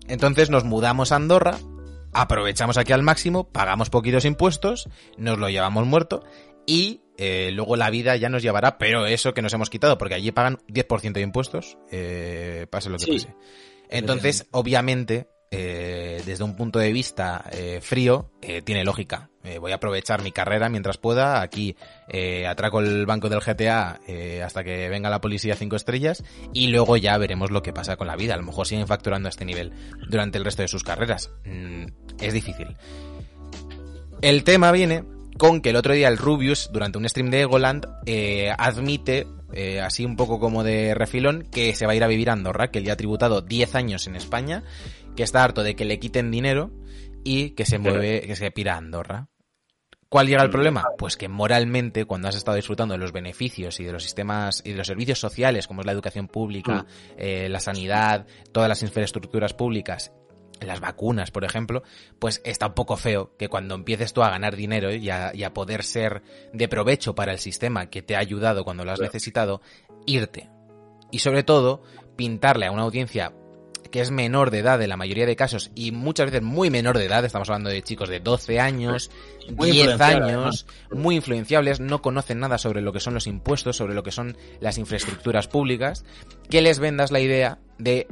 entonces 0.09 0.51
nos 0.51 0.65
mudamos 0.65 1.13
a 1.13 1.17
Andorra, 1.17 1.57
aprovechamos 2.13 2.77
aquí 2.79 2.93
al 2.93 3.03
máximo, 3.03 3.49
pagamos 3.51 3.91
poquitos 3.91 4.25
impuestos, 4.25 4.89
nos 5.17 5.39
lo 5.39 5.49
llevamos 5.49 5.87
muerto 5.87 6.23
y 6.67 7.01
eh, 7.19 7.51
luego 7.53 7.77
la 7.77 7.91
vida 7.91 8.17
ya 8.17 8.29
nos 8.29 8.43
llevará, 8.43 8.79
pero 8.79 9.07
eso 9.07 9.35
que 9.35 9.43
nos 9.43 9.53
hemos 9.53 9.71
quitado, 9.71 9.99
porque 9.99 10.15
allí 10.15 10.33
pagan 10.33 10.59
10% 10.69 11.13
de 11.13 11.21
impuestos, 11.21 11.77
eh, 11.91 12.67
pase 12.71 12.91
lo 12.91 12.97
que 12.99 13.05
Sí. 13.05 13.13
pase. 13.13 13.35
Entonces, 13.91 14.47
obviamente, 14.53 15.29
eh, 15.51 16.23
desde 16.25 16.45
un 16.45 16.57
punto 16.57 16.79
de 16.79 16.93
vista 16.93 17.45
eh, 17.53 17.81
frío, 17.83 18.31
eh, 18.41 18.63
tiene 18.63 18.85
lógica. 18.85 19.29
Eh, 19.45 19.59
voy 19.59 19.73
a 19.73 19.75
aprovechar 19.75 20.23
mi 20.23 20.33
carrera 20.33 20.71
mientras 20.71 20.97
pueda. 20.97 21.43
Aquí 21.43 21.77
eh, 22.13 22.47
atraco 22.47 22.81
el 22.81 23.07
banco 23.07 23.29
del 23.29 23.41
GTA 23.41 24.01
eh, 24.07 24.43
hasta 24.45 24.63
que 24.63 24.89
venga 24.89 25.11
la 25.11 25.21
policía 25.21 25.57
cinco 25.57 25.77
estrellas 25.77 26.23
y 26.53 26.69
luego 26.69 26.97
ya 26.97 27.17
veremos 27.19 27.51
lo 27.51 27.63
que 27.63 27.73
pasa 27.73 27.97
con 27.97 28.07
la 28.07 28.17
vida. 28.17 28.35
A 28.35 28.37
lo 28.37 28.45
mejor 28.45 28.67
siguen 28.67 28.87
facturando 28.87 29.29
a 29.29 29.31
este 29.31 29.45
nivel 29.45 29.73
durante 30.09 30.39
el 30.39 30.45
resto 30.45 30.63
de 30.63 30.69
sus 30.69 30.85
carreras. 30.85 31.31
Mm, 31.45 31.87
es 32.21 32.35
difícil. 32.35 32.77
El 34.21 34.45
tema 34.45 34.71
viene 34.71 35.05
con 35.39 35.61
que 35.61 35.71
el 35.71 35.77
otro 35.77 35.95
día 35.95 36.09
el 36.09 36.19
Rubius, 36.19 36.71
durante 36.73 36.99
un 36.99 37.09
stream 37.09 37.31
de 37.31 37.41
Egoland, 37.41 37.87
eh, 38.07 38.53
admite, 38.57 39.27
eh, 39.53 39.81
así 39.81 40.05
un 40.05 40.17
poco 40.17 40.39
como 40.39 40.63
de 40.63 40.95
refilón, 40.95 41.49
que 41.51 41.75
se 41.75 41.87
va 41.87 41.93
a 41.93 41.95
ir 41.97 42.05
a 42.05 42.09
vivir 42.09 42.31
a 42.31 42.35
Andorra, 42.35 42.71
que 42.71 42.79
él 42.79 42.85
ya 42.85 42.93
ha 42.93 42.97
tributado 42.97 43.41
10 43.41 43.75
años 43.75 44.07
en 44.07 44.17
España, 44.17 44.63
que 45.17 45.23
está 45.23 45.43
harto 45.43 45.63
de 45.63 45.75
que 45.75 45.85
le 45.85 45.99
quiten 45.99 46.31
dinero 46.31 46.71
y 47.25 47.51
que 47.51 47.67
se 47.67 47.79
mueve, 47.79 48.21
que 48.21 48.37
se 48.37 48.51
pira 48.51 48.75
a 48.75 48.79
Andorra. 48.79 49.32
¿Cuál 50.13 50.27
llega 50.27 50.43
el 50.43 50.51
problema? 50.51 50.85
Pues 50.99 51.17
que 51.17 51.27
moralmente, 51.27 52.05
cuando 52.05 52.29
has 52.29 52.37
estado 52.37 52.57
disfrutando 52.57 52.93
de 52.93 52.99
los 52.99 53.13
beneficios 53.13 53.81
y 53.81 53.85
de 53.85 53.93
los 53.93 54.03
sistemas 54.03 54.61
y 54.63 54.73
de 54.73 54.77
los 54.77 54.87
servicios 54.87 55.19
sociales, 55.19 55.67
como 55.67 55.81
es 55.81 55.87
la 55.87 55.93
educación 55.93 56.29
pública, 56.29 56.85
eh, 57.17 57.49
la 57.49 57.61
sanidad, 57.61 58.27
todas 58.53 58.69
las 58.69 58.83
infraestructuras 58.83 59.55
públicas, 59.55 60.13
las 60.61 60.81
vacunas, 60.81 61.31
por 61.31 61.45
ejemplo, 61.45 61.83
pues 62.19 62.43
está 62.45 62.67
un 62.67 62.75
poco 62.75 62.99
feo 62.99 63.35
que 63.39 63.49
cuando 63.49 63.75
empieces 63.75 64.13
tú 64.13 64.23
a 64.23 64.29
ganar 64.29 64.55
dinero 64.55 64.93
y 64.93 65.09
a, 65.09 65.35
y 65.35 65.45
a 65.45 65.55
poder 65.55 65.83
ser 65.83 66.23
de 66.53 66.69
provecho 66.69 67.15
para 67.15 67.33
el 67.33 67.39
sistema 67.39 67.89
que 67.89 68.03
te 68.03 68.15
ha 68.15 68.19
ayudado 68.19 68.65
cuando 68.65 68.85
lo 68.85 68.93
has 68.93 69.01
necesitado, 69.01 69.63
irte. 70.05 70.51
Y 71.11 71.21
sobre 71.21 71.43
todo, 71.43 71.85
pintarle 72.17 72.67
a 72.67 72.71
una 72.71 72.83
audiencia 72.83 73.33
que 73.93 74.01
es 74.01 74.11
menor 74.11 74.51
de 74.51 74.59
edad 74.59 74.83
en 74.83 74.89
la 74.89 74.97
mayoría 74.97 75.27
de 75.27 75.37
casos 75.37 75.71
y 75.77 75.93
muchas 75.93 76.27
veces 76.27 76.43
muy 76.43 76.71
menor 76.71 76.99
de 76.99 77.05
edad, 77.05 77.25
estamos 77.25 77.49
hablando 77.49 77.71
de 77.71 77.83
chicos 77.83 78.09
de 78.09 78.19
12 78.19 78.59
años, 78.59 79.11
Muy 79.57 79.71
10 79.71 79.91
influenciable, 79.91 80.33
años, 80.33 80.67
muy 80.91 81.15
influenciables, 81.15 81.79
no 81.79 82.03
conocen 82.03 82.41
nada 82.41 82.59
sobre 82.59 82.81
lo 82.81 82.93
que 82.93 82.99
son 82.99 83.15
los 83.15 83.29
impuestos, 83.29 83.77
sobre 83.77 83.95
lo 83.95 84.03
que 84.03 84.11
son 84.11 84.37
las 84.61 84.79
infraestructuras 84.79 85.47
públicas, 85.47 86.05
que 86.51 86.63
les 86.63 86.81
vendas 86.81 87.13
la 87.13 87.21
idea 87.21 87.61
de 87.79 88.09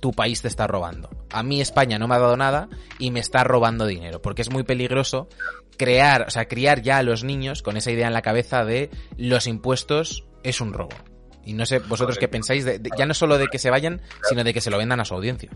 tu 0.00 0.12
país 0.12 0.40
te 0.40 0.48
está 0.48 0.66
robando. 0.66 1.10
A 1.30 1.42
mí 1.42 1.60
España 1.60 1.98
no 1.98 2.08
me 2.08 2.14
ha 2.14 2.20
dado 2.20 2.36
nada 2.36 2.68
y 2.98 3.10
me 3.10 3.20
está 3.20 3.44
robando 3.44 3.86
dinero, 3.86 4.22
porque 4.22 4.42
es 4.42 4.50
muy 4.50 4.62
peligroso 4.62 5.28
crear, 5.76 6.22
o 6.28 6.30
sea, 6.30 6.46
criar 6.46 6.82
ya 6.82 6.98
a 6.98 7.02
los 7.02 7.24
niños 7.24 7.62
con 7.62 7.76
esa 7.76 7.90
idea 7.90 8.06
en 8.06 8.12
la 8.14 8.22
cabeza 8.22 8.64
de 8.64 8.90
los 9.16 9.46
impuestos 9.46 10.24
es 10.42 10.60
un 10.60 10.72
robo. 10.72 11.13
Y 11.46 11.52
no 11.52 11.66
sé 11.66 11.78
vosotros 11.80 12.18
qué 12.18 12.28
pensáis, 12.28 12.64
de, 12.64 12.78
de- 12.78 12.90
ya 12.98 13.06
no 13.06 13.14
solo 13.14 13.36
de 13.38 13.48
que 13.48 13.58
se 13.58 13.70
vayan, 13.70 14.00
sino 14.28 14.42
de 14.44 14.54
que 14.54 14.60
se 14.60 14.70
lo 14.70 14.78
vendan 14.78 15.00
a 15.00 15.04
su 15.04 15.14
audiencia. 15.14 15.50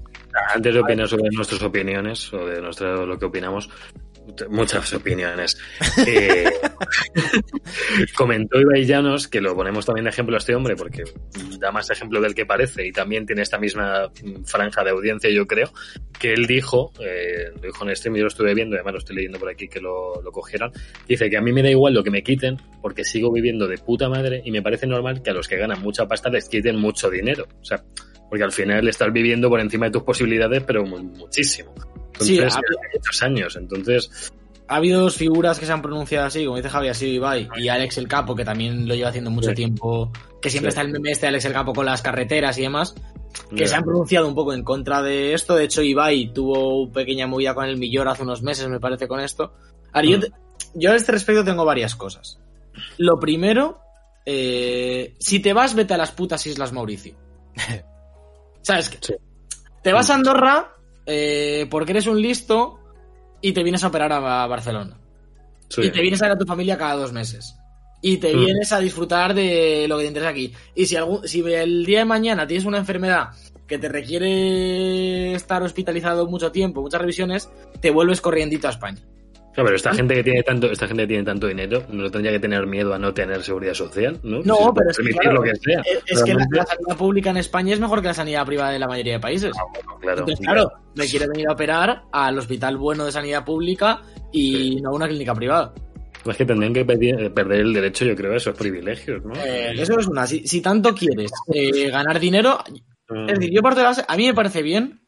Antes 0.55 0.75
de 0.75 0.81
opinar 0.81 1.09
sobre 1.09 1.31
nuestras 1.33 1.63
opiniones 1.63 2.33
o 2.33 2.47
de 2.47 2.61
nuestra, 2.61 2.95
lo 3.07 3.19
que 3.19 3.25
opinamos, 3.25 3.71
muchas 4.51 4.93
opiniones. 4.95 5.59
Eh, 6.07 6.51
comentó 8.17 8.61
Ibai 8.61 8.85
Llanos, 8.85 9.29
que 9.29 9.41
lo 9.41 9.55
ponemos 9.55 9.85
también 9.87 10.05
de 10.05 10.11
ejemplo 10.11 10.37
a 10.37 10.39
este 10.39 10.55
hombre, 10.55 10.77
porque 10.77 11.05
da 11.59 11.71
más 11.73 11.91
ejemplo 11.91 12.21
del 12.21 12.35
que 12.35 12.47
parece 12.47 12.87
y 12.87 12.93
también 12.93 13.27
tiene 13.27 13.43
esta 13.43 13.59
misma 13.59 14.11
franja 14.45 14.85
de 14.85 14.91
audiencia, 14.91 15.31
yo 15.31 15.47
creo, 15.47 15.73
que 16.19 16.33
él 16.33 16.47
dijo, 16.47 16.93
eh, 17.01 17.51
lo 17.55 17.61
dijo 17.63 17.89
en 17.89 17.97
stream, 17.97 18.17
yo 18.17 18.23
lo 18.23 18.29
estuve 18.29 18.55
viendo, 18.55 18.77
además 18.77 18.93
lo 18.95 18.99
estoy 18.99 19.17
leyendo 19.17 19.39
por 19.39 19.49
aquí 19.51 19.69
que 19.69 19.81
lo, 19.81 20.21
lo 20.23 20.33
cogieron, 20.33 20.73
dice 21.07 21.29
que 21.31 21.37
a 21.37 21.41
mí 21.41 21.53
me 21.53 21.63
da 21.63 21.71
igual 21.71 21.95
lo 21.95 22.03
que 22.03 22.11
me 22.11 22.23
quiten, 22.23 22.57
porque 22.81 23.05
sigo 23.05 23.33
viviendo 23.33 23.67
de 23.67 23.79
puta 23.79 24.09
madre 24.09 24.43
y 24.45 24.51
me 24.51 24.63
parece 24.63 24.87
normal 24.87 25.23
que 25.23 25.31
a 25.31 25.35
los 25.35 25.49
que 25.49 25.57
ganan 25.57 25.81
mucha 25.81 26.07
pasta 26.07 26.29
les 26.31 26.49
quiten 26.49 26.77
mucho 26.77 27.11
dinero. 27.11 27.47
O 27.61 27.65
sea, 27.65 27.83
porque 28.29 28.45
al 28.45 28.53
final 28.53 28.87
estás 28.89 29.13
viviendo 29.13 29.49
por 29.49 29.61
encima 29.61 29.87
de 29.87 29.93
tus 29.93 30.03
posibilidades, 30.03 30.63
pero 30.65 30.85
mu- 30.85 30.99
muchísimo. 31.03 31.75
Sí, 32.21 32.39
hace 32.41 32.61
muchos 32.95 33.23
años. 33.23 33.57
Entonces, 33.57 34.33
Ha 34.71 34.77
habido 34.77 35.01
dos 35.01 35.17
figuras 35.17 35.59
que 35.59 35.65
se 35.65 35.73
han 35.73 35.81
pronunciado 35.81 36.27
así, 36.27 36.45
como 36.45 36.59
dice 36.59 36.69
Javi, 36.69 36.89
así 36.89 37.07
Ibai, 37.15 37.49
y 37.57 37.69
Alex 37.69 37.97
el 37.97 38.07
Capo, 38.07 38.37
que 38.37 38.45
también 38.45 38.87
lo 38.87 38.95
lleva 38.95 39.09
haciendo 39.09 39.31
mucho 39.31 39.49
Sí. 39.49 39.55
tiempo, 39.55 40.13
que 40.43 40.51
siempre 40.51 40.71
Sí. 40.71 40.75
está 40.75 40.83
el 40.83 40.93
meme 40.93 41.11
este 41.11 41.25
de 41.25 41.29
Alex 41.29 41.47
el 41.47 41.55
Capo 41.55 41.73
con 41.73 41.87
las 41.87 42.03
carreteras 42.03 42.59
y 42.59 42.63
demás, 42.63 42.95
que 43.57 43.67
se 43.67 43.75
han 43.75 43.83
pronunciado 43.83 44.29
un 44.29 44.35
poco 44.35 44.53
en 44.53 44.63
contra 44.65 45.01
de 45.01 45.33
esto. 45.33 45.55
De 45.55 45.65
hecho, 45.65 45.81
Ibai 45.81 46.35
tuvo 46.35 46.93
pequeña 46.93 47.27
movida 47.27 47.55
con 47.55 47.65
el 47.65 47.79
Millor 47.79 48.09
hace 48.09 48.25
unos 48.25 48.43
meses, 48.43 48.69
me 48.69 48.79
parece, 48.79 49.09
con 49.09 49.21
esto. 49.21 49.55
Ahora, 49.91 50.07
yo, 50.07 50.19
Mm. 50.19 50.21
te- 50.21 50.33
yo 50.75 50.93
a 50.93 50.97
este 50.97 51.13
respecto 51.13 51.43
tengo 51.45 51.65
varias 51.65 51.97
cosas. 51.97 52.39
Lo 52.99 53.19
primero, 53.19 53.79
eh, 54.27 55.17
si 55.19 55.41
te 55.41 55.55
vas, 55.55 55.75
vete 55.75 55.95
a 55.95 55.97
las 55.97 56.11
putas 56.11 56.47
Islas 56.47 56.75
Mauricio. 56.75 57.15
¿Sabes? 58.61 58.91
qué? 58.91 58.99
Sí. 59.01 59.15
Te 59.83 59.95
vas 59.95 60.11
a 60.11 60.15
Andorra 60.15 60.75
eh, 61.09 61.67
porque 61.71 61.93
eres 61.93 62.07
un 62.07 62.21
listo 62.21 62.79
y 63.41 63.53
te 63.53 63.63
vienes 63.63 63.83
a 63.83 63.89
operar 63.89 64.13
a, 64.13 64.47
Barcelona. 64.47 64.97
Sí. 65.71 65.83
y 65.83 65.91
te 65.91 66.01
vienes 66.01 66.23
a 66.23 66.27
ver 66.27 66.33
a 66.37 66.39
tu 66.39 66.47
familia 66.47 66.79
cada 66.79 66.95
dos 66.95 67.13
meses. 67.13 67.57
Y 68.01 68.19
te 68.19 68.33
Mm. 68.35 68.45
vienes 68.45 68.73
a 68.73 68.79
disfrutar 68.79 69.35
de 69.35 69.87
lo 69.89 69.97
que 69.97 70.03
te 70.05 70.09
interesa 70.09 70.31
aquí. 70.31 70.53
Y 70.75 70.87
si, 70.87 70.97
algún, 70.97 71.27
si 71.27 71.41
el 71.41 71.85
día 71.85 72.01
de 72.01 72.05
mañana 72.05 72.47
tienes 72.47 72.65
una 72.67 72.79
enfermedad 72.79 73.31
que 73.67 73.79
te 73.79 73.89
requiere 73.89 75.35
estar 75.35 75.63
hospitalizado 75.63 76.27
mucho 76.27 76.53
tiempo, 76.53 76.81
muchas 76.81 77.01
revisiones, 77.01 77.51
te 77.81 77.91
vuelves 77.91 78.21
corriendito 78.21 78.67
a 78.67 78.71
España. 78.71 79.01
Claro, 79.59 79.67
pero 79.71 79.77
esta 79.77 79.93
gente 79.93 80.15
que 80.15 80.23
tiene 80.23 80.43
tanto, 80.45 80.71
esta 80.71 80.87
gente 80.87 81.03
que 81.03 81.07
tiene 81.09 81.25
tanto 81.25 81.49
dinero, 81.49 81.83
no 81.91 82.09
tendría 82.13 82.31
que 82.31 82.39
tener 82.39 82.65
miedo 82.65 82.95
a 82.95 82.99
no 83.01 83.13
tener 83.13 83.43
seguridad 83.43 83.75
social, 83.75 84.21
¿no? 84.23 84.41
No, 84.45 84.55
Si 84.55 84.65
pero 84.77 84.91
es 84.91 84.97
que, 84.97 85.03
permitir 85.03 85.21
claro, 85.21 85.37
lo 85.37 85.43
que 85.43 85.57
sea. 85.57 85.81
Es, 85.81 86.03
es 86.07 86.23
que 86.23 86.35
la, 86.35 86.65
sanidad 86.65 86.97
pública 86.97 87.31
en 87.31 87.37
España 87.39 87.75
es 87.75 87.81
mejor 87.81 88.01
que 88.01 88.07
la 88.07 88.15
sanidad 88.15 88.47
privada 88.47 88.71
de 88.71 88.79
la 88.79 88.87
mayoría 88.87 89.15
de 89.15 89.19
países. 89.21 89.51
claro, 90.01 90.21
Entonces, 90.21 90.47
claro, 90.47 90.73
me 90.95 91.07
quiere 91.09 91.27
venir 91.27 91.49
a 91.49 91.55
operar 91.55 92.03
al 92.13 92.39
hospital 92.39 92.77
bueno 92.77 93.05
de 93.05 93.11
sanidad 93.11 93.45
pública 93.45 94.01
y 94.33 94.77
no 94.81 94.91
a 94.91 94.95
una 94.95 95.09
clínica 95.09 95.35
privada. 95.35 95.75
Es 96.25 96.37
que 96.37 96.45
tendrían 96.47 96.73
que 96.75 96.85
pedir- 96.87 97.35
perder 97.35 97.61
el 97.63 97.73
derecho, 97.73 98.05
yo 98.05 98.15
creo, 98.15 98.35
a 98.35 98.37
esos 98.37 98.55
privilegios, 98.57 99.25
¿no? 99.25 99.33
Eh, 99.35 99.73
eso 99.77 99.99
es 99.99 100.07
una. 100.07 100.25
Si, 100.25 100.47
si 100.47 100.61
tanto 100.61 100.95
quieres 100.95 101.33
eh, 101.53 101.91
ganar 101.91 102.21
dinero, 102.21 102.59
Mm. 103.11 103.29
es 103.31 103.39
decir, 103.41 103.55
yo 103.55 103.63
parto 103.63 103.79
de 103.81 103.83
la 103.85 103.89
base, 103.89 104.05
a 104.07 104.17
mí 104.17 104.27
me 104.27 104.35
parece 104.35 104.63
bien 104.63 105.01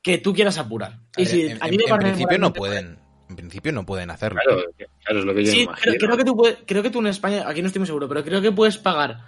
que 0.00 0.18
tú 0.18 0.32
quieras 0.32 0.56
apurar. 0.56 0.92
A 1.16 1.20
Y 1.20 1.24
ver, 1.24 1.26
si 1.26 1.40
en, 1.48 1.62
a 1.62 1.66
en- 1.66 1.70
mí 1.72 1.76
me 1.76 1.82
en 1.84 1.90
parece 1.90 2.08
principio 2.12 2.38
no 2.38 2.52
pueden. 2.52 2.98
En 3.28 3.36
principio 3.36 3.72
no 3.72 3.84
pueden 3.84 4.10
hacerlo. 4.10 4.40
Claro, 4.44 4.62
claro, 5.04 5.18
es 5.20 5.24
lo 5.24 5.34
que 5.34 5.44
yo 5.44 5.52
Sí, 5.52 5.62
imagino. 5.62 5.94
creo 5.98 6.16
que 6.16 6.24
tú 6.24 6.36
puedes, 6.36 6.58
creo 6.66 6.82
que 6.82 6.90
tú 6.90 7.00
en 7.00 7.08
España, 7.08 7.44
aquí 7.46 7.60
no 7.60 7.66
estoy 7.66 7.80
muy 7.80 7.86
seguro, 7.86 8.08
pero 8.08 8.24
creo 8.24 8.40
que 8.40 8.52
puedes 8.52 8.78
pagar 8.78 9.18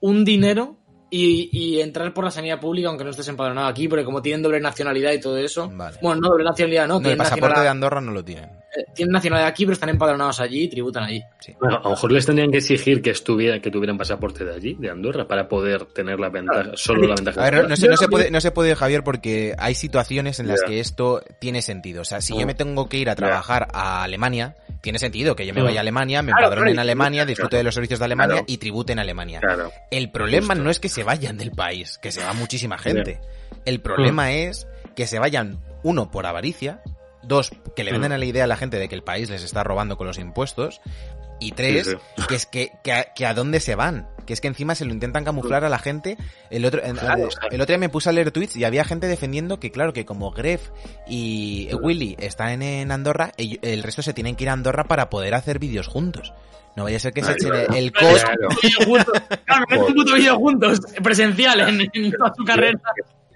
un 0.00 0.24
dinero 0.24 0.76
y, 1.10 1.48
y 1.52 1.80
entrar 1.80 2.12
por 2.12 2.24
la 2.24 2.30
sanidad 2.30 2.60
pública 2.60 2.88
aunque 2.88 3.04
no 3.04 3.10
estés 3.10 3.28
empadronado 3.28 3.68
aquí, 3.68 3.88
porque 3.88 4.04
como 4.04 4.20
tienen 4.20 4.42
doble 4.42 4.60
nacionalidad 4.60 5.12
y 5.12 5.20
todo 5.20 5.38
eso. 5.38 5.70
Vale. 5.72 5.98
Bueno, 6.02 6.20
no 6.20 6.28
doble 6.30 6.44
nacionalidad, 6.44 6.86
no, 6.88 7.00
No, 7.00 7.08
el 7.08 7.16
pasaporte 7.16 7.60
de 7.60 7.68
Andorra 7.68 8.00
no 8.00 8.12
lo 8.12 8.24
tienen. 8.24 8.50
Tienen 8.94 9.12
nacionalidad 9.12 9.48
aquí, 9.48 9.64
pero 9.64 9.72
están 9.74 9.88
empadronados 9.88 10.40
allí 10.40 10.64
y 10.64 10.68
tributan 10.68 11.04
allí. 11.04 11.22
Sí. 11.40 11.54
Bueno, 11.60 11.76
a 11.78 11.82
lo 11.84 11.90
mejor 11.90 12.12
les 12.12 12.26
tendrían 12.26 12.50
que 12.50 12.58
exigir 12.58 13.00
que 13.02 13.10
estuviera, 13.10 13.60
que 13.60 13.70
tuvieran 13.70 13.96
pasaporte 13.98 14.44
de 14.44 14.54
allí, 14.54 14.76
de 14.78 14.90
Andorra, 14.90 15.26
para 15.26 15.48
poder 15.48 15.86
tener 15.86 16.20
la 16.20 16.28
ventaja, 16.28 16.72
solo 16.74 17.06
la 17.08 17.14
ventaja. 17.14 17.40
A 17.40 17.44
ver, 17.50 17.62
no, 17.62 17.68
no 17.68 17.76
se, 17.76 17.88
no 17.88 17.96
se 17.96 18.08
puede, 18.08 18.26
que- 18.26 18.30
no 18.30 18.40
se 18.40 18.50
puede, 18.50 18.74
Javier, 18.76 19.02
porque 19.02 19.54
hay 19.58 19.74
situaciones 19.74 20.38
en 20.40 20.48
las 20.48 20.62
que 20.62 20.80
esto 20.80 21.22
tiene 21.40 21.62
sentido. 21.62 22.02
O 22.02 22.04
sea, 22.04 22.20
si 22.20 22.34
Mm. 22.34 22.38
yo 22.40 22.46
me 22.46 22.54
tengo 22.54 22.88
que 22.88 22.98
ir 22.98 23.08
a 23.10 23.16
trabajar 23.16 23.68
a 23.72 24.02
Alemania, 24.04 24.54
tiene 24.82 24.98
sentido 24.98 25.34
que 25.34 25.46
yo 25.46 25.54
me 25.54 25.62
Mm. 25.62 25.64
vaya 25.64 25.78
a 25.78 25.82
Alemania, 25.82 26.22
me 26.22 26.32
Claro, 26.32 26.46
empadrone 26.46 26.70
en 26.70 26.74
claro, 26.76 26.84
Alemania, 26.86 27.24
disfrute 27.26 27.56
de 27.56 27.62
los 27.62 27.74
servicios 27.74 27.98
de 27.98 28.04
Alemania 28.04 28.32
Claro. 28.36 28.44
y 28.48 28.58
tribute 28.58 28.92
en 28.92 28.98
Alemania. 28.98 29.40
Claro. 29.40 29.72
El 29.90 30.10
problema 30.10 30.48
Justo. 30.48 30.62
no 30.64 30.70
es 30.70 30.78
que 30.80 30.88
se 30.88 31.02
vayan 31.04 31.38
del 31.38 31.50
país, 31.52 31.98
que 31.98 32.12
se 32.12 32.22
va 32.22 32.32
muchísima 32.34 32.76
gente. 32.78 33.20
El 33.64 33.80
problema 33.80 34.26
Mm. 34.26 34.30
es 34.30 34.66
que 34.94 35.06
se 35.06 35.18
vayan, 35.18 35.58
uno, 35.82 36.10
por 36.10 36.26
avaricia, 36.26 36.80
dos, 37.28 37.52
que 37.76 37.84
le 37.84 37.92
venden 37.92 38.10
Mm. 38.10 38.14
a 38.14 38.18
la 38.18 38.24
idea 38.24 38.44
a 38.44 38.46
la 38.48 38.56
gente 38.56 38.78
de 38.78 38.88
que 38.88 38.94
el 38.94 39.02
país 39.04 39.30
les 39.30 39.42
está 39.44 39.62
robando 39.62 39.96
con 39.96 40.06
los 40.06 40.18
impuestos, 40.18 40.80
y 41.40 41.52
tres, 41.52 41.86
Sí, 41.86 41.96
que 42.28 42.34
es 42.34 42.46
que, 42.46 42.72
que, 42.82 42.92
a, 42.92 43.04
que 43.14 43.24
a 43.24 43.32
dónde 43.32 43.60
se 43.60 43.76
van. 43.76 44.08
Que 44.26 44.32
es 44.32 44.40
que 44.40 44.48
encima 44.48 44.74
se 44.74 44.84
lo 44.84 44.92
intentan 44.92 45.24
camuflar 45.24 45.64
a 45.64 45.68
la 45.68 45.78
gente. 45.78 46.18
El 46.50 46.64
otro, 46.64 46.82
en- 46.84 46.96
Claro, 46.96 47.22
el, 47.22 47.28
claro. 47.28 47.48
el 47.54 47.60
otro 47.60 47.72
día 47.74 47.78
me 47.78 47.88
puse 47.88 48.08
a 48.08 48.12
leer 48.12 48.32
tweets 48.32 48.56
y 48.56 48.64
había 48.64 48.84
gente 48.84 49.06
defendiendo 49.06 49.60
que, 49.60 49.70
claro, 49.70 49.92
que 49.92 50.04
como 50.04 50.32
Gref 50.32 50.68
y 51.06 51.68
Willy 51.80 52.16
están 52.18 52.60
en 52.62 52.90
Andorra, 52.90 53.30
el, 53.36 53.60
el 53.62 53.84
resto 53.84 54.02
se 54.02 54.12
tienen 54.12 54.34
que 54.34 54.44
ir 54.44 54.50
a 54.50 54.54
Andorra 54.54 54.84
para 54.84 55.08
poder 55.10 55.34
hacer 55.34 55.60
vídeos 55.60 55.86
juntos. 55.86 56.32
No 56.76 56.82
vaya 56.84 56.96
a 56.96 57.00
ser 57.00 57.12
que 57.12 57.22
se 57.22 57.32
echen 57.32 57.52
el, 57.54 57.74
el. 57.74 57.92
Claro. 57.92 58.48
un 59.86 59.94
puto 59.94 60.14
vídeo 60.14 60.36
juntos, 60.36 60.80
presencial, 61.02 61.60
en, 61.60 61.80
en 61.92 62.12
toda 62.12 62.32
su 62.36 62.44
carrera. 62.44 62.80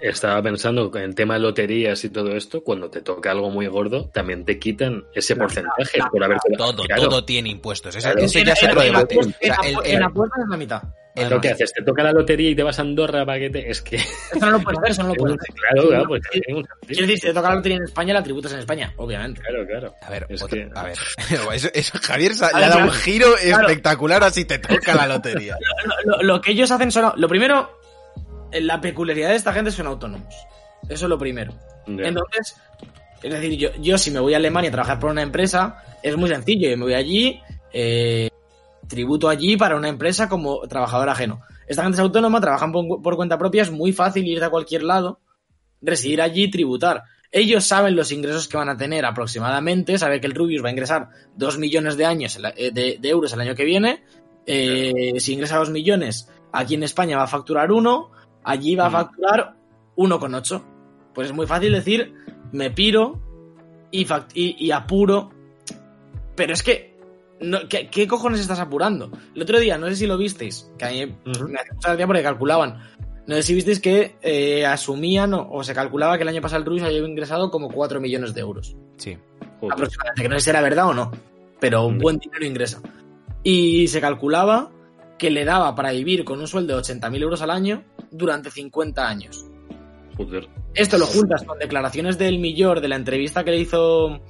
Estaba 0.03 0.43
pensando 0.43 0.91
que 0.91 0.99
en 0.99 1.05
el 1.05 1.15
tema 1.15 1.35
de 1.35 1.41
loterías 1.41 2.03
y 2.05 2.11
todo 2.11 2.33
esto, 2.37 2.63
cuando 2.63 2.91
te 2.91 3.01
toca 3.03 3.31
algo 3.31 3.51
muy 3.51 3.67
gordo, 3.69 4.09
también 4.13 4.45
te 4.45 4.59
quitan 4.59 5.05
ese 5.15 5.37
porcentaje 5.37 6.01
por 6.11 6.25
haber 6.25 6.39
Todo, 6.59 6.83
Claro. 6.85 7.03
todo 7.09 7.25
tiene 7.25 7.51
impuestos. 7.51 7.95
Eso, 7.95 8.09
Claro. 8.11 8.25
eso 8.27 8.39
En- 8.39 8.45
ya 8.47 8.53
es 8.53 8.63
otro 8.65 8.83
en 8.83 8.87
debate. 8.93 9.15
apuestas- 9.15 9.35
O 9.35 9.45
sea, 9.47 9.57
en 9.71 9.79
el- 9.79 9.87
en 9.97 10.03
apuestas 10.03 10.43
es 10.43 10.49
la 10.51 10.57
mitad. 10.57 10.83
Lo 11.15 11.41
que 11.43 11.51
haces, 11.51 11.71
te 11.75 11.83
toca 11.85 12.03
la 12.03 12.11
lotería 12.11 12.49
y 12.49 12.55
te 12.57 12.63
vas 12.63 12.79
a 12.79 12.83
Andorra 12.83 13.27
para 13.27 13.39
que 13.39 13.51
te... 13.51 13.71
Es 13.71 13.83
que... 13.83 13.97
Eso 13.97 14.07
no 14.41 14.53
lo 14.53 14.61
puedes 14.61 14.79
hacer, 14.79 14.91
eso 14.93 15.03
no 15.03 15.09
lo 15.11 15.15
puedes 15.17 15.37
hacer. 15.39 15.55
Claro, 15.55 15.89
claro, 15.89 16.05
pues 16.09 16.23
Quiero 16.31 17.03
decir, 17.03 17.19
si 17.19 17.27
te 17.27 17.35
toca 17.35 17.49
la 17.51 17.55
lotería 17.57 17.77
en 17.77 17.83
España, 17.85 18.15
la 18.15 18.23
tributas 18.23 18.53
en 18.55 18.59
España, 18.61 18.95
obviamente. 18.97 19.43
Claro, 19.43 19.67
claro. 19.67 19.95
A 20.01 20.11
ver, 20.11 20.27
Es 20.31 20.43
otro- 20.43 20.57
que- 20.57 20.71
a 20.75 20.83
ver. 20.85 20.97
Eso, 21.53 21.69
eso, 21.75 21.99
Javier 22.03 22.33
le 22.33 22.47
ha 22.47 22.51
dado 22.69 22.77
un 22.79 22.85
claro. 22.87 22.93
giro 22.93 23.27
Claro. 23.45 23.69
espectacular 23.69 24.25
así 24.25 24.47
te 24.47 24.59
toca 24.59 24.95
la 24.95 25.07
lotería. 25.07 25.57
Lo, 26.07 26.17
lo- 26.17 26.23
lo 26.23 26.41
que 26.41 26.53
ellos 26.53 26.71
hacen 26.71 26.91
son. 26.91 27.13
Lo 27.17 27.29
primero, 27.29 27.79
la 28.61 28.81
peculiaridad 28.81 29.31
de 29.31 29.37
esta 29.37 29.53
gente 29.53 29.71
son 29.71 29.87
autónomos. 29.87 30.35
Eso 30.89 31.07
es 31.07 31.09
lo 31.09 31.19
primero. 31.19 31.55
Entonces, 31.87 32.57
es 33.23 33.33
decir, 33.33 33.57
yo, 33.57 33.71
yo 33.81 33.99
si 33.99 34.11
me 34.11 34.21
voy 34.21 34.35
a 34.35 34.37
Alemania 34.37 34.69
a 34.69 34.73
trabajar 34.73 34.99
por 34.99 35.11
una 35.11 35.23
empresa, 35.23 35.83
es 36.03 36.17
muy 36.17 36.29
sencillo. 36.29 36.69
Yo 36.69 36.77
me 36.77 36.85
voy 36.85 36.95
allí, 36.95 37.41
eh, 37.73 38.29
tributo 38.89 39.29
allí 39.29 39.57
para 39.57 39.77
una 39.77 39.89
empresa 39.89 40.29
como 40.29 40.61
trabajador 40.69 41.09
ajeno. 41.09 41.41
Esta 41.67 41.83
gente 41.83 41.97
es 41.97 42.01
autónoma, 42.01 42.41
trabajan 42.41 42.73
por, 42.73 43.01
por 43.01 43.17
cuenta 43.17 43.39
propia, 43.39 43.63
es 43.63 43.71
muy 43.71 43.93
fácil 43.93 44.27
ir 44.27 44.41
de 44.41 44.51
cualquier 44.51 44.83
lado, 44.83 45.21
residir 45.81 46.21
allí 46.21 46.45
y 46.45 46.51
tributar. 46.51 47.05
Ellos 47.31 47.65
saben 47.65 47.97
los 47.97 48.13
ingresos 48.13 48.47
que 48.47 48.59
van 48.59 48.69
a 48.69 48.77
tener 48.77 49.07
aproximadamente, 49.07 49.97
saben 49.97 50.21
que 50.21 50.27
el 50.27 50.35
Rubius 50.35 50.63
va 50.63 50.69
a 50.69 50.73
ingresar 50.73 51.09
2 51.37 51.59
millones 51.59 51.97
de, 51.97 52.05
años, 52.05 52.39
eh, 52.57 52.71
de, 52.73 52.99
de 53.01 53.09
euros 53.09 53.33
el 53.33 53.41
año 53.41 53.55
que 53.55 53.65
viene. 53.65 54.03
Eh, 54.45 55.15
si 55.19 55.33
ingresa 55.33 55.57
2 55.57 55.71
millones, 55.71 56.29
aquí 56.53 56.75
en 56.75 56.83
España 56.83 57.17
va 57.17 57.25
a 57.25 57.29
facturar 57.29 57.73
1, 57.73 58.11
allí 58.45 58.75
va 58.77 58.87
a 58.87 58.91
facturar 58.91 59.55
1,8. 59.97 60.63
Pues 61.15 61.29
es 61.29 61.35
muy 61.35 61.47
fácil 61.47 61.73
decir, 61.73 62.15
me 62.53 62.71
piro 62.71 63.21
y, 63.91 64.05
fac- 64.07 64.31
y, 64.35 64.57
y 64.65 64.71
apuro. 64.71 65.31
Pero 66.35 66.55
es 66.55 66.63
que, 66.63 66.97
no, 67.41 67.59
¿qué, 67.69 67.89
qué 67.89 68.07
cojones 68.09 68.41
estás 68.41 68.59
apurando? 68.61 69.11
El 69.35 69.43
otro 69.43 69.59
día, 69.61 69.77
no 69.79 69.89
sé 69.89 69.97
si 69.97 70.07
lo 70.07 70.17
visteis, 70.17 70.71
que 70.79 70.85
a 70.85 70.91
mí 70.91 71.07
me 71.07 71.33
hacía 71.61 71.75
mucha 71.75 71.89
gracia 71.91 72.07
porque 72.07 72.23
calculaban. 72.23 72.79
No 73.27 73.37
sé 73.37 73.43
si 73.43 73.55
visteis 73.55 73.79
que 73.81 74.17
eh, 74.23 74.67
asumían 74.67 75.33
o, 75.35 75.49
o 75.51 75.63
se 75.63 75.75
calculaba 75.75 76.17
que 76.17 76.23
el 76.23 76.29
año 76.29 76.41
pasado 76.41 76.61
el 76.61 76.67
Rubius 76.67 76.85
había 76.85 76.99
ingresado 76.99 77.51
como 77.51 77.69
4 77.69 78.01
millones 78.01 78.35
de 78.35 78.41
euros. 78.41 78.75
Sí. 78.97 79.17
Joder. 79.61 79.75
Aproximadamente, 79.75 80.23
que 80.23 80.29
no 80.29 80.35
sé 80.37 80.41
si 80.41 80.51
era 80.51 80.61
verdad 80.61 80.89
o 80.89 80.95
no, 80.95 81.13
pero 81.61 81.85
un 81.87 81.99
buen 81.99 82.19
dinero 82.19 82.45
ingresa. 82.45 82.81
Y 83.45 83.87
se 83.89 84.01
calculaba 84.01 84.71
que 85.19 85.31
le 85.31 85.45
daba 85.45 85.75
para 85.77 85.93
vivir 85.93 86.25
con 86.25 86.41
un 86.41 86.49
sueldo 86.49 86.75
de 86.75 86.83
80.000 86.83 87.23
euros 87.23 87.43
al 87.43 87.51
año 87.51 87.85
durante 88.13 88.51
50 88.51 89.09
años. 89.09 89.45
Joder. 90.17 90.49
Esto 90.75 90.99
lo 90.99 91.07
juntas 91.07 91.43
con 91.45 91.59
declaraciones 91.59 92.19
del 92.19 92.39
Millor 92.39 92.81
de 92.81 92.89
la 92.89 92.97
entrevista 92.97 93.45
que 93.45 93.51
le 93.51 93.59
hizo 93.59 94.21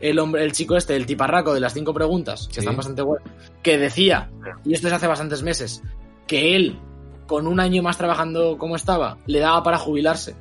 el 0.00 0.18
hombre, 0.18 0.44
el 0.44 0.52
chico 0.52 0.76
este, 0.76 0.96
el 0.96 1.04
tiparraco 1.06 1.52
de 1.52 1.60
las 1.60 1.74
cinco 1.74 1.92
preguntas, 1.92 2.46
que 2.48 2.54
Sí. 2.54 2.60
están 2.60 2.76
bastante 2.76 3.02
guay, 3.02 3.20
que 3.62 3.76
decía, 3.78 4.30
y 4.64 4.72
esto 4.72 4.86
es 4.88 4.92
hace 4.94 5.06
bastantes 5.06 5.42
meses, 5.42 5.82
que 6.26 6.56
él, 6.56 6.78
con 7.26 7.46
un 7.46 7.60
año 7.60 7.82
más 7.82 7.98
trabajando 7.98 8.56
como 8.56 8.76
estaba, 8.76 9.18
le 9.26 9.40
daba 9.40 9.62
para 9.62 9.78
jubilarse. 9.78 10.34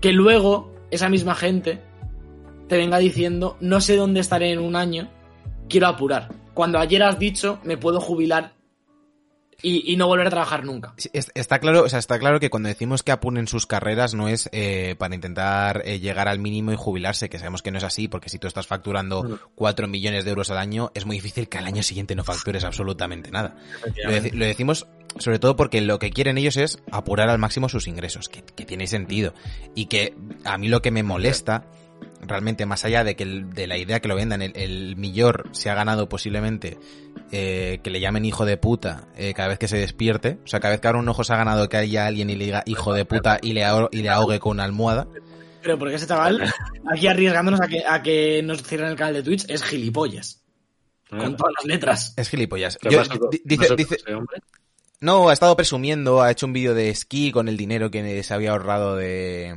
Que 0.00 0.12
luego 0.12 0.72
esa 0.90 1.08
misma 1.08 1.34
gente 1.34 1.80
te 2.68 2.76
venga 2.76 2.98
diciendo, 2.98 3.56
no 3.60 3.80
sé 3.80 3.96
dónde 3.96 4.20
estaré 4.20 4.50
en 4.52 4.58
un 4.58 4.74
año, 4.76 5.08
quiero 5.68 5.86
apurar. 5.86 6.28
Cuando 6.54 6.78
ayer 6.78 7.02
has 7.02 7.18
dicho, 7.18 7.58
me 7.64 7.76
puedo 7.76 8.00
jubilar 8.00 8.54
y, 9.62 9.92
y 9.92 9.96
no 9.96 10.06
volver 10.06 10.26
a 10.26 10.30
trabajar 10.30 10.64
nunca. 10.64 10.94
Está 11.12 11.58
claro, 11.60 11.84
o 11.84 11.88
sea, 11.88 11.98
está 11.98 12.18
claro 12.18 12.40
que 12.40 12.50
cuando 12.50 12.68
decimos 12.68 13.02
que 13.02 13.12
apuren 13.12 13.46
sus 13.48 13.66
carreras 13.66 14.12
no 14.14 14.28
es 14.28 14.48
eh, 14.52 14.96
para 14.98 15.14
intentar 15.14 15.82
eh, 15.84 16.00
llegar 16.00 16.28
al 16.28 16.38
mínimo 16.38 16.72
y 16.72 16.76
jubilarse, 16.76 17.28
que 17.30 17.38
sabemos 17.38 17.62
que 17.62 17.70
no 17.70 17.78
es 17.78 17.84
así, 17.84 18.08
porque 18.08 18.28
si 18.28 18.38
tú 18.38 18.46
estás 18.48 18.66
facturando 18.66 19.22
Mm. 19.22 19.38
4 19.54 19.86
millones 19.88 20.24
de 20.24 20.30
euros 20.30 20.50
al 20.50 20.58
año, 20.58 20.90
es 20.94 21.06
muy 21.06 21.16
difícil 21.16 21.48
que 21.48 21.58
al 21.58 21.66
año 21.66 21.82
siguiente 21.82 22.14
no 22.14 22.24
factures 22.24 22.64
absolutamente 22.64 23.30
nada. 23.30 23.56
Lo, 24.04 24.10
deci- 24.12 24.32
lo 24.32 24.44
decimos 24.44 24.86
sobre 25.18 25.38
todo 25.38 25.56
porque 25.56 25.80
lo 25.82 25.98
que 25.98 26.10
quieren 26.10 26.38
ellos 26.38 26.56
es 26.56 26.82
apurar 26.90 27.28
al 27.28 27.38
máximo 27.38 27.68
sus 27.68 27.86
ingresos, 27.86 28.28
que, 28.28 28.42
que 28.42 28.64
tiene 28.64 28.86
sentido. 28.86 29.34
Y 29.74 29.86
que 29.86 30.16
a 30.44 30.56
mí 30.58 30.68
lo 30.68 30.80
que 30.82 30.90
me 30.90 31.02
molesta, 31.02 31.64
realmente 32.22 32.66
más 32.66 32.84
allá 32.84 33.04
de 33.04 33.16
que 33.16 33.24
el- 33.24 33.50
de 33.52 33.66
la 33.66 33.76
idea 33.76 34.00
que 34.00 34.08
lo 34.08 34.14
vendan, 34.16 34.42
el, 34.42 34.52
el 34.56 34.96
Millor 34.96 35.48
se 35.52 35.70
ha 35.70 35.74
ganado 35.74 36.08
posiblemente 36.08 36.78
eh, 37.32 37.80
que 37.82 37.90
le 37.90 38.00
llamen 38.00 38.24
hijo 38.24 38.44
de 38.44 38.56
puta 38.56 39.08
eh, 39.16 39.34
cada 39.34 39.48
vez 39.48 39.58
que 39.58 39.68
se 39.68 39.76
despierte. 39.78 40.38
O 40.44 40.46
sea, 40.46 40.60
cada 40.60 40.72
vez 40.72 40.80
que 40.80 40.88
abra 40.88 41.00
un 41.00 41.08
ojo 41.08 41.24
se 41.24 41.32
ha 41.32 41.36
ganado 41.36 41.68
que 41.68 41.76
haya 41.76 42.06
alguien 42.06 42.30
y 42.30 42.36
le 42.36 42.44
diga 42.46 42.62
hijo 42.66 42.92
de 42.94 43.04
puta 43.04 43.38
y 43.42 43.52
le, 43.52 43.64
ahogue, 43.64 43.88
y 43.92 44.02
le 44.02 44.08
ahogue 44.10 44.38
con 44.38 44.52
una 44.52 44.64
almohada. 44.64 45.06
Pero 45.62 45.78
porque 45.78 45.94
ese 45.94 46.06
chaval, 46.06 46.42
aquí 46.92 47.06
arriesgándonos 47.06 47.60
a 47.60 47.68
que, 47.68 47.84
a 47.86 48.02
que 48.02 48.42
nos 48.42 48.62
cierren 48.62 48.90
el 48.90 48.96
canal 48.96 49.14
de 49.14 49.22
Twitch, 49.22 49.44
es 49.48 49.62
gilipollas. 49.62 50.42
Con 51.08 51.36
todas 51.36 51.52
las 51.58 51.66
letras. 51.66 52.14
Es 52.16 52.28
gilipollas. 52.30 52.78
¿Qué 52.80 52.88
Yo- 52.90 53.02
dice, 53.44 53.76
dice? 53.76 53.96
No, 55.02 55.28
ha 55.28 55.32
estado 55.32 55.56
presumiendo, 55.56 56.22
ha 56.22 56.30
hecho 56.30 56.46
un 56.46 56.52
vídeo 56.52 56.74
de 56.74 56.88
esquí 56.88 57.32
con 57.32 57.48
el 57.48 57.56
dinero 57.56 57.90
que 57.90 58.22
se 58.22 58.32
había 58.34 58.52
ahorrado 58.52 58.96
de, 58.96 59.52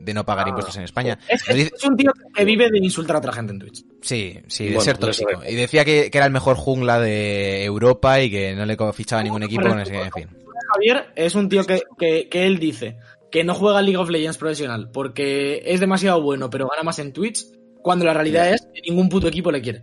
de 0.00 0.14
no 0.14 0.24
pagar 0.24 0.46
Ah, 0.46 0.48
impuestos 0.48 0.76
en 0.76 0.82
España. 0.84 1.18
Es, 1.28 1.44
dice- 1.54 1.72
es 1.76 1.84
un 1.84 1.96
tío 1.96 2.10
que 2.34 2.44
vive 2.44 2.70
de 2.70 2.78
insultar 2.78 3.16
a 3.16 3.18
otra 3.20 3.32
gente 3.32 3.52
en 3.52 3.58
Twitch. 3.58 3.84
Sí, 4.02 4.40
sí, 4.48 4.64
de 4.64 4.70
Bueno, 4.70 4.80
ser 4.84 4.98
tóxico. 4.98 5.30
Y 5.48 5.54
decía 5.54 5.84
que, 5.84 6.10
que 6.10 6.18
era 6.18 6.26
el 6.26 6.32
mejor 6.32 6.56
jungla 6.56 6.98
de 6.98 7.62
Europa 7.64 8.20
y 8.22 8.30
que 8.30 8.54
no 8.54 8.64
le 8.64 8.76
fichaba 8.94 9.22
ningún 9.22 9.42
equipo. 9.42 9.68
No 9.68 9.84
sé 9.84 9.92
qué, 9.92 10.00
en 10.02 10.12
fin. 10.12 10.28
Javier 10.72 11.06
es 11.14 11.34
un 11.34 11.48
tío 11.48 11.64
que, 11.64 11.82
que, 11.98 12.28
que 12.28 12.46
él 12.46 12.58
dice 12.58 12.96
que 13.30 13.44
no 13.44 13.54
juega 13.54 13.82
League 13.82 13.98
of 13.98 14.08
Legends 14.08 14.38
profesional 14.38 14.90
porque 14.90 15.62
es 15.66 15.78
demasiado 15.78 16.22
bueno, 16.22 16.48
pero 16.50 16.68
gana 16.68 16.82
más 16.82 16.98
en 16.98 17.12
Twitch. 17.12 17.44
Cuando 17.82 18.04
la 18.04 18.14
realidad 18.14 18.50
es 18.52 18.66
que 18.74 18.80
ningún 18.90 19.08
puto 19.08 19.28
equipo 19.28 19.52
le 19.52 19.60
quiere. 19.60 19.82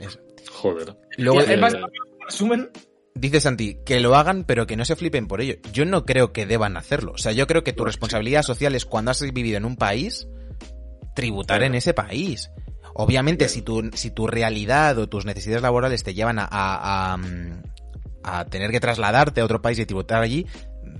Eso. 0.00 0.18
Joder. 0.50 0.96
Luego, 1.18 1.40
Es 1.40 1.50
eh, 1.50 1.56
más, 1.58 1.76
resumen, 2.26 2.70
Dice 3.18 3.40
Santi, 3.40 3.78
que 3.86 3.98
lo 4.00 4.14
hagan, 4.14 4.44
pero 4.44 4.66
que 4.66 4.76
no 4.76 4.84
se 4.84 4.94
flipen 4.94 5.26
por 5.26 5.40
ello. 5.40 5.54
Yo 5.72 5.86
no 5.86 6.04
creo 6.04 6.32
que 6.34 6.44
deban 6.44 6.76
hacerlo. 6.76 7.12
O 7.12 7.18
sea, 7.18 7.32
yo 7.32 7.46
creo 7.46 7.64
que 7.64 7.72
tu 7.72 7.84
responsabilidad 7.84 8.42
social 8.42 8.74
es 8.74 8.84
cuando 8.84 9.10
has 9.10 9.22
vivido 9.32 9.56
en 9.56 9.64
un 9.64 9.76
país, 9.76 10.28
tributar 11.14 11.62
en 11.62 11.74
ese 11.74 11.94
país. 11.94 12.50
Obviamente, 12.94 13.48
si 13.48 13.62
tu, 13.62 13.90
si 13.94 14.10
tu 14.10 14.26
realidad 14.26 14.98
o 14.98 15.08
tus 15.08 15.24
necesidades 15.26 15.62
laborales 15.62 16.02
te 16.02 16.14
llevan 16.14 16.38
a, 16.38 16.44
a, 16.50 17.12
a, 17.12 17.16
mm, 17.16 17.62
a 18.22 18.44
tener 18.46 18.70
que 18.70 18.80
trasladarte 18.80 19.40
a 19.40 19.44
otro 19.44 19.60
país 19.62 19.78
y 19.78 19.86
tributar 19.86 20.22
allí, 20.22 20.46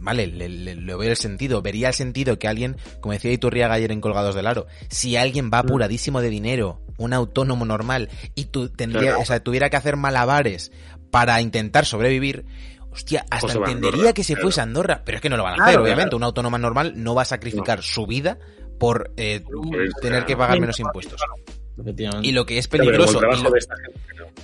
vale, 0.00 0.26
le, 0.26 0.49
le- 0.49 0.75
le 0.76 0.94
veo 0.96 1.11
el 1.11 1.16
sentido. 1.16 1.62
Vería 1.62 1.88
el 1.88 1.94
sentido 1.94 2.38
que 2.38 2.49
alguien, 2.49 2.76
como 3.00 3.12
decía 3.12 3.32
Iturriaga 3.32 3.75
ayer 3.75 3.92
en 3.92 4.00
Colgados 4.00 4.35
del 4.35 4.46
Aro, 4.46 4.66
si 4.88 5.16
alguien 5.16 5.50
va 5.52 5.58
apuradísimo 5.61 6.20
de 6.20 6.28
dinero, 6.30 6.82
un 6.99 7.12
autónomo 7.12 7.64
normal, 7.64 8.08
y 8.35 8.46
tú 8.46 8.68
tendría, 8.70 9.02
Claro. 9.11 9.20
o 9.20 9.25
sea, 9.26 9.40
tuviera 9.40 9.68
que 9.70 9.76
hacer 9.76 9.96
malabares 9.96 10.73
para 11.10 11.40
intentar 11.40 11.84
sobrevivir, 11.86 12.44
hostia, 12.90 13.25
hasta 13.30 13.46
O 13.46 13.50
a 13.50 13.54
entendería 13.68 13.98
Andorra, 13.98 14.12
que 14.14 14.25
se 14.25 14.34
claro. 14.34 14.42
fuese 14.46 14.60
a 14.60 14.62
Andorra, 14.64 15.02
pero 15.04 15.16
es 15.16 15.22
que 15.22 15.28
no 15.28 15.36
lo 15.36 15.42
van 15.44 15.52
a 15.52 15.56
Claro, 15.56 15.68
hacer, 15.68 15.75
claro. 15.80 15.84
obviamente. 15.94 16.16
Una 16.16 16.26
autónoma 16.26 16.58
normal 16.58 16.92
no 16.96 17.14
va 17.14 17.22
a 17.22 17.26
sacrificar 17.26 17.82
su 17.82 18.06
vida 18.06 18.38
por 18.78 19.10
eh, 19.16 19.42
Pues, 19.44 19.90
tener 20.00 20.25
que 20.26 20.36
pagar 20.36 20.60
menos 20.60 20.78
impuestos. 20.80 21.20
efectivamente. 21.80 22.28
Y 22.28 22.32
lo 22.32 22.44
que 22.46 22.58
es 22.58 22.68
peligroso, 22.68 23.20
lo- 23.20 23.36
no. 23.36 23.50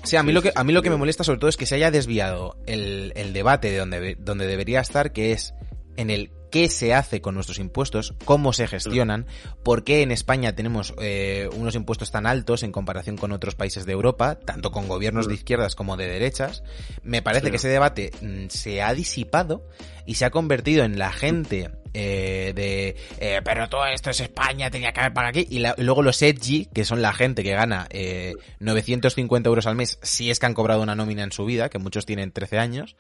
Sí, 0.04 0.16
a 0.16 0.22
mí 0.22 0.32
lo 0.32 0.42
que 0.42 0.52
a 0.54 0.64
mí 0.64 0.72
lo 0.72 0.82
que 0.82 0.90
me 0.90 0.96
molesta 0.96 1.22
sobre 1.22 1.38
todo 1.38 1.48
es 1.48 1.56
que 1.56 1.66
se 1.66 1.74
haya 1.76 1.90
desviado 1.90 2.56
el, 2.66 3.12
el 3.14 3.32
debate 3.32 3.70
de 3.70 3.78
donde, 3.78 4.16
donde 4.18 4.46
debería 4.46 4.80
estar, 4.80 5.12
que 5.12 5.32
es 5.32 5.54
en 5.96 6.10
el 6.10 6.30
qué 6.52 6.68
se 6.68 6.94
hace 6.94 7.20
con 7.20 7.34
nuestros 7.34 7.58
impuestos, 7.58 8.14
cómo 8.24 8.52
se 8.52 8.68
gestionan, 8.68 9.26
por 9.64 9.82
qué 9.82 10.02
en 10.02 10.12
España 10.12 10.54
tenemos 10.54 10.94
eh, 11.00 11.48
unos 11.54 11.74
impuestos 11.74 12.12
tan 12.12 12.26
altos 12.26 12.62
en 12.62 12.70
comparación 12.70 13.16
con 13.16 13.32
otros 13.32 13.54
países 13.56 13.86
de 13.86 13.92
Europa, 13.92 14.36
tanto 14.36 14.70
con 14.70 14.86
gobiernos 14.86 15.26
de 15.26 15.34
izquierdas 15.34 15.74
como 15.74 15.96
de 15.96 16.06
derechas. 16.06 16.62
Me 17.02 17.22
parece 17.22 17.46
Sí. 17.46 17.50
que 17.50 17.56
ese 17.56 17.68
debate 17.68 18.12
mm, 18.20 18.48
se 18.48 18.82
ha 18.82 18.94
disipado 18.94 19.66
y 20.06 20.14
se 20.14 20.26
ha 20.26 20.30
convertido 20.30 20.84
en 20.84 20.98
la 20.98 21.10
gente 21.10 21.70
eh, 21.94 22.52
de 22.54 22.96
eh, 23.18 23.40
pero 23.44 23.68
todo 23.68 23.86
esto 23.86 24.10
es 24.10 24.20
España, 24.20 24.70
tenía 24.70 24.92
que 24.92 25.00
haber 25.00 25.12
pagado 25.12 25.30
aquí. 25.30 25.46
Y, 25.50 25.58
la- 25.58 25.74
y 25.76 25.82
luego 25.82 26.02
los 26.02 26.20
edgy, 26.22 26.66
que 26.72 26.84
son 26.84 27.02
la 27.02 27.12
gente 27.12 27.42
que 27.42 27.52
gana 27.52 27.86
eh, 27.90 28.34
950 28.60 29.48
euros 29.48 29.66
al 29.66 29.76
mes 29.76 29.98
si 30.02 30.30
es 30.30 30.38
que 30.38 30.46
han 30.46 30.54
cobrado 30.54 30.82
una 30.82 30.94
nómina 30.94 31.22
en 31.24 31.32
su 31.32 31.44
vida, 31.44 31.68
que 31.68 31.78
muchos 31.78 32.06
tienen 32.06 32.32
13 32.32 32.58
años, 32.58 32.96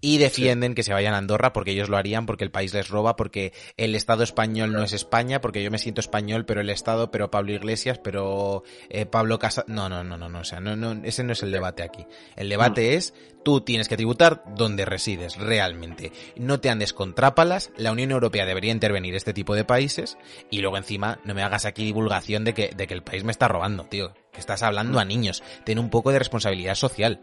y 0.00 0.18
defienden 0.18 0.74
que 0.74 0.82
se 0.82 0.92
vayan 0.92 1.14
a 1.14 1.18
Andorra 1.18 1.52
porque 1.52 1.70
ellos 1.72 1.88
lo 1.88 1.96
harían, 1.96 2.26
porque 2.26 2.44
el 2.44 2.50
país 2.50 2.72
les 2.74 2.88
roba, 2.88 3.16
porque 3.16 3.52
el 3.76 3.94
Estado 3.94 4.22
español 4.22 4.72
no 4.72 4.82
es 4.82 4.92
España, 4.92 5.40
porque 5.40 5.62
yo 5.62 5.70
me 5.70 5.78
siento 5.78 6.00
español, 6.00 6.44
pero 6.44 6.60
el 6.60 6.70
Estado, 6.70 7.10
pero 7.10 7.30
Pablo 7.30 7.52
Iglesias, 7.52 7.98
pero 8.02 8.62
eh, 8.90 9.06
Pablo 9.06 9.38
Casa... 9.38 9.64
No, 9.66 9.88
no, 9.88 10.04
no, 10.04 10.16
no, 10.18 10.28
no, 10.28 10.40
o 10.40 10.44
sea, 10.44 10.60
no, 10.60 10.76
no, 10.76 11.02
ese 11.04 11.24
no 11.24 11.32
es 11.32 11.42
el 11.42 11.50
debate 11.50 11.82
aquí. 11.82 12.04
El 12.36 12.48
debate 12.48 12.94
es, 12.94 13.14
tú 13.46 13.60
tienes 13.60 13.86
que 13.86 13.96
tributar 13.96 14.42
donde 14.56 14.84
resides, 14.84 15.36
realmente. 15.36 16.10
No 16.34 16.58
te 16.58 16.68
andes 16.68 16.92
con 16.92 17.14
trápalas, 17.14 17.70
la 17.76 17.92
Unión 17.92 18.10
Europea 18.10 18.44
debería 18.44 18.72
intervenir 18.72 19.14
este 19.14 19.32
tipo 19.32 19.54
de 19.54 19.64
países, 19.64 20.18
y 20.50 20.62
luego 20.62 20.76
encima 20.76 21.20
no 21.22 21.32
me 21.32 21.44
hagas 21.44 21.64
aquí 21.64 21.84
divulgación 21.84 22.42
de 22.42 22.54
que, 22.54 22.72
de 22.76 22.88
que 22.88 22.94
el 22.94 23.04
país 23.04 23.22
me 23.22 23.30
está 23.30 23.46
robando, 23.46 23.84
tío. 23.84 24.12
Que 24.32 24.40
estás 24.40 24.64
hablando 24.64 24.98
a 24.98 25.04
niños. 25.04 25.44
Ten 25.62 25.78
un 25.78 25.90
poco 25.90 26.10
de 26.10 26.18
responsabilidad 26.18 26.74
social. 26.74 27.20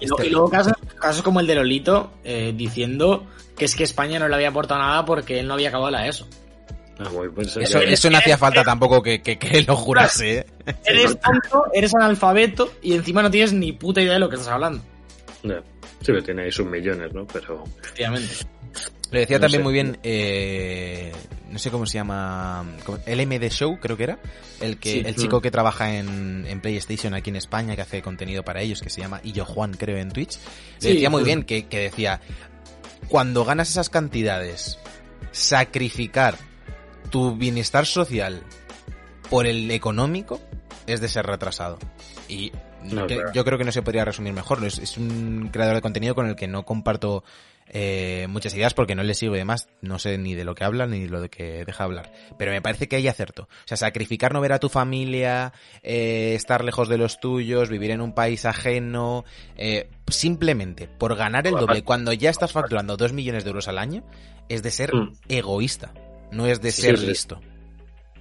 Y 0.00 0.28
luego 0.28 0.50
casos, 0.50 0.74
casos 1.00 1.22
como 1.22 1.40
el 1.40 1.46
de 1.46 1.54
Lolito 1.54 2.12
eh, 2.22 2.52
diciendo 2.54 3.24
que 3.56 3.64
es 3.64 3.74
que 3.76 3.84
España 3.84 4.18
no 4.18 4.28
le 4.28 4.34
había 4.34 4.50
aportado 4.50 4.82
nada 4.82 5.06
porque 5.06 5.40
él 5.40 5.48
no 5.48 5.54
había 5.54 5.70
acabado 5.70 5.92
la 5.92 6.06
ESO. 6.06 6.26
Ah, 6.98 7.08
bueno, 7.12 7.32
pues, 7.34 7.56
Eso, 7.56 8.08
no 8.10 8.18
hacía 8.18 8.38
falta 8.38 8.62
tampoco 8.62 9.02
que, 9.02 9.20
que, 9.20 9.36
que 9.36 9.62
lo 9.62 9.74
jurase, 9.76 10.38
¿eh? 10.38 10.46
Eres 10.84 11.18
tonto, 11.20 11.64
eres 11.72 11.92
analfabeto 11.94 12.72
y 12.82 12.94
encima 12.94 13.20
no 13.22 13.30
tienes 13.30 13.52
ni 13.52 13.72
puta 13.72 14.00
idea 14.00 14.12
de 14.14 14.20
lo 14.20 14.28
que 14.28 14.36
estás 14.36 14.52
hablando. 14.52 14.80
Sí, 15.42 15.50
pero 16.06 16.22
tiene 16.22 16.42
ahí 16.44 16.52
sus 16.52 16.66
millones, 16.66 17.12
¿no? 17.12 17.26
Pero. 17.26 17.64
Efectivamente. 17.82 18.28
Lo 19.10 19.18
decía 19.20 19.36
No 19.38 19.42
también 19.42 19.60
sé. 19.60 19.64
muy 19.64 19.72
bien, 19.72 19.98
eh, 20.02 21.12
no 21.50 21.58
sé 21.58 21.70
cómo 21.70 21.86
se 21.86 21.94
llama, 21.98 22.64
¿cómo? 22.84 22.98
LMD 23.06 23.48
Show 23.50 23.78
creo 23.80 23.96
que 23.96 24.04
era, 24.04 24.18
el 24.60 24.78
que 24.78 24.90
Sí. 24.92 25.02
el 25.04 25.14
chico 25.16 25.40
que 25.40 25.50
trabaja 25.50 25.94
en, 25.96 26.44
en 26.48 26.60
PlayStation 26.60 27.14
aquí 27.14 27.30
en 27.30 27.36
España, 27.36 27.74
que 27.76 27.82
hace 27.82 28.02
contenido 28.02 28.42
para 28.44 28.60
ellos, 28.62 28.80
que 28.80 28.90
se 28.90 29.00
llama 29.00 29.20
Illo 29.22 29.44
Juan 29.44 29.74
creo 29.74 29.98
en 29.98 30.10
Twitch, 30.10 30.38
le 30.80 30.80
Sí, 30.80 30.92
decía 30.94 31.10
muy 31.10 31.20
sí. 31.22 31.26
bien 31.26 31.42
que, 31.44 31.66
que 31.66 31.78
decía, 31.80 32.20
cuando 33.08 33.44
ganas 33.44 33.68
esas 33.70 33.88
cantidades, 33.90 34.78
sacrificar 35.32 36.36
tu 37.14 37.36
bienestar 37.36 37.86
social 37.86 38.42
por 39.30 39.46
el 39.46 39.70
económico 39.70 40.40
es 40.88 41.00
de 41.00 41.08
ser 41.08 41.24
retrasado. 41.26 41.78
Y 42.28 42.50
No, 42.82 43.06
que- 43.06 43.14
claro. 43.14 43.32
yo 43.32 43.44
creo 43.44 43.56
que 43.56 43.62
no 43.64 43.70
se 43.70 43.82
podría 43.82 44.04
resumir 44.04 44.32
mejor. 44.32 44.64
Es, 44.64 44.80
es 44.80 44.98
un 44.98 45.48
creador 45.52 45.76
de 45.76 45.80
contenido 45.80 46.16
con 46.16 46.26
el 46.26 46.34
que 46.34 46.48
no 46.48 46.64
comparto 46.64 47.22
eh, 47.68 48.26
muchas 48.28 48.52
ideas 48.56 48.74
porque 48.74 48.96
no 48.96 49.04
le 49.04 49.14
sigo 49.14 49.36
y 49.36 49.38
demás. 49.38 49.68
No 49.80 50.00
sé 50.00 50.18
ni 50.18 50.34
de 50.34 50.42
lo 50.44 50.56
que 50.56 50.64
habla 50.64 50.88
ni 50.88 51.02
de 51.04 51.08
lo 51.08 51.20
de 51.20 51.28
que 51.30 51.64
deja 51.64 51.84
hablar. 51.84 52.12
Pero 52.36 52.50
me 52.50 52.60
parece 52.60 52.88
que 52.88 52.96
hay 52.96 53.06
acerto. 53.06 53.44
O 53.44 53.66
sea, 53.68 53.76
sacrificar 53.76 54.32
no 54.32 54.40
ver 54.40 54.52
a 54.52 54.58
tu 54.58 54.68
familia, 54.68 55.52
eh, 55.84 56.34
estar 56.34 56.64
lejos 56.64 56.88
de 56.88 56.98
los 56.98 57.20
tuyos, 57.20 57.68
vivir 57.70 57.92
en 57.92 58.00
un 58.00 58.12
país 58.12 58.44
ajeno, 58.44 59.24
eh, 59.56 59.88
simplemente 60.08 60.88
por 60.88 61.14
ganar 61.14 61.46
el 61.46 61.54
doble 61.54 61.84
cuando 61.84 62.12
ya 62.12 62.28
estás 62.30 62.50
facturando 62.50 62.96
dos 62.96 63.12
millones 63.12 63.44
de 63.44 63.50
euros 63.50 63.68
al 63.68 63.78
año, 63.78 64.02
es 64.48 64.62
de 64.64 64.70
ser 64.72 64.92
Mm. 64.94 65.12
egoísta. 65.28 65.92
No 66.34 66.46
es 66.46 66.60
de 66.60 66.70
ser 66.72 66.98
sí. 66.98 67.06
listo. 67.06 67.40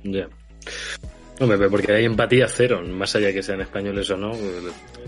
Ya. 0.03 0.27
Hombre, 1.39 1.57
pero 1.57 1.71
porque 1.71 1.91
hay 1.91 2.05
empatía 2.05 2.47
cero, 2.47 2.83
más 2.87 3.15
allá 3.15 3.27
de 3.27 3.33
que 3.33 3.41
sean 3.43 3.59
españoles 3.59 4.07
o 4.11 4.17
no, 4.17 4.33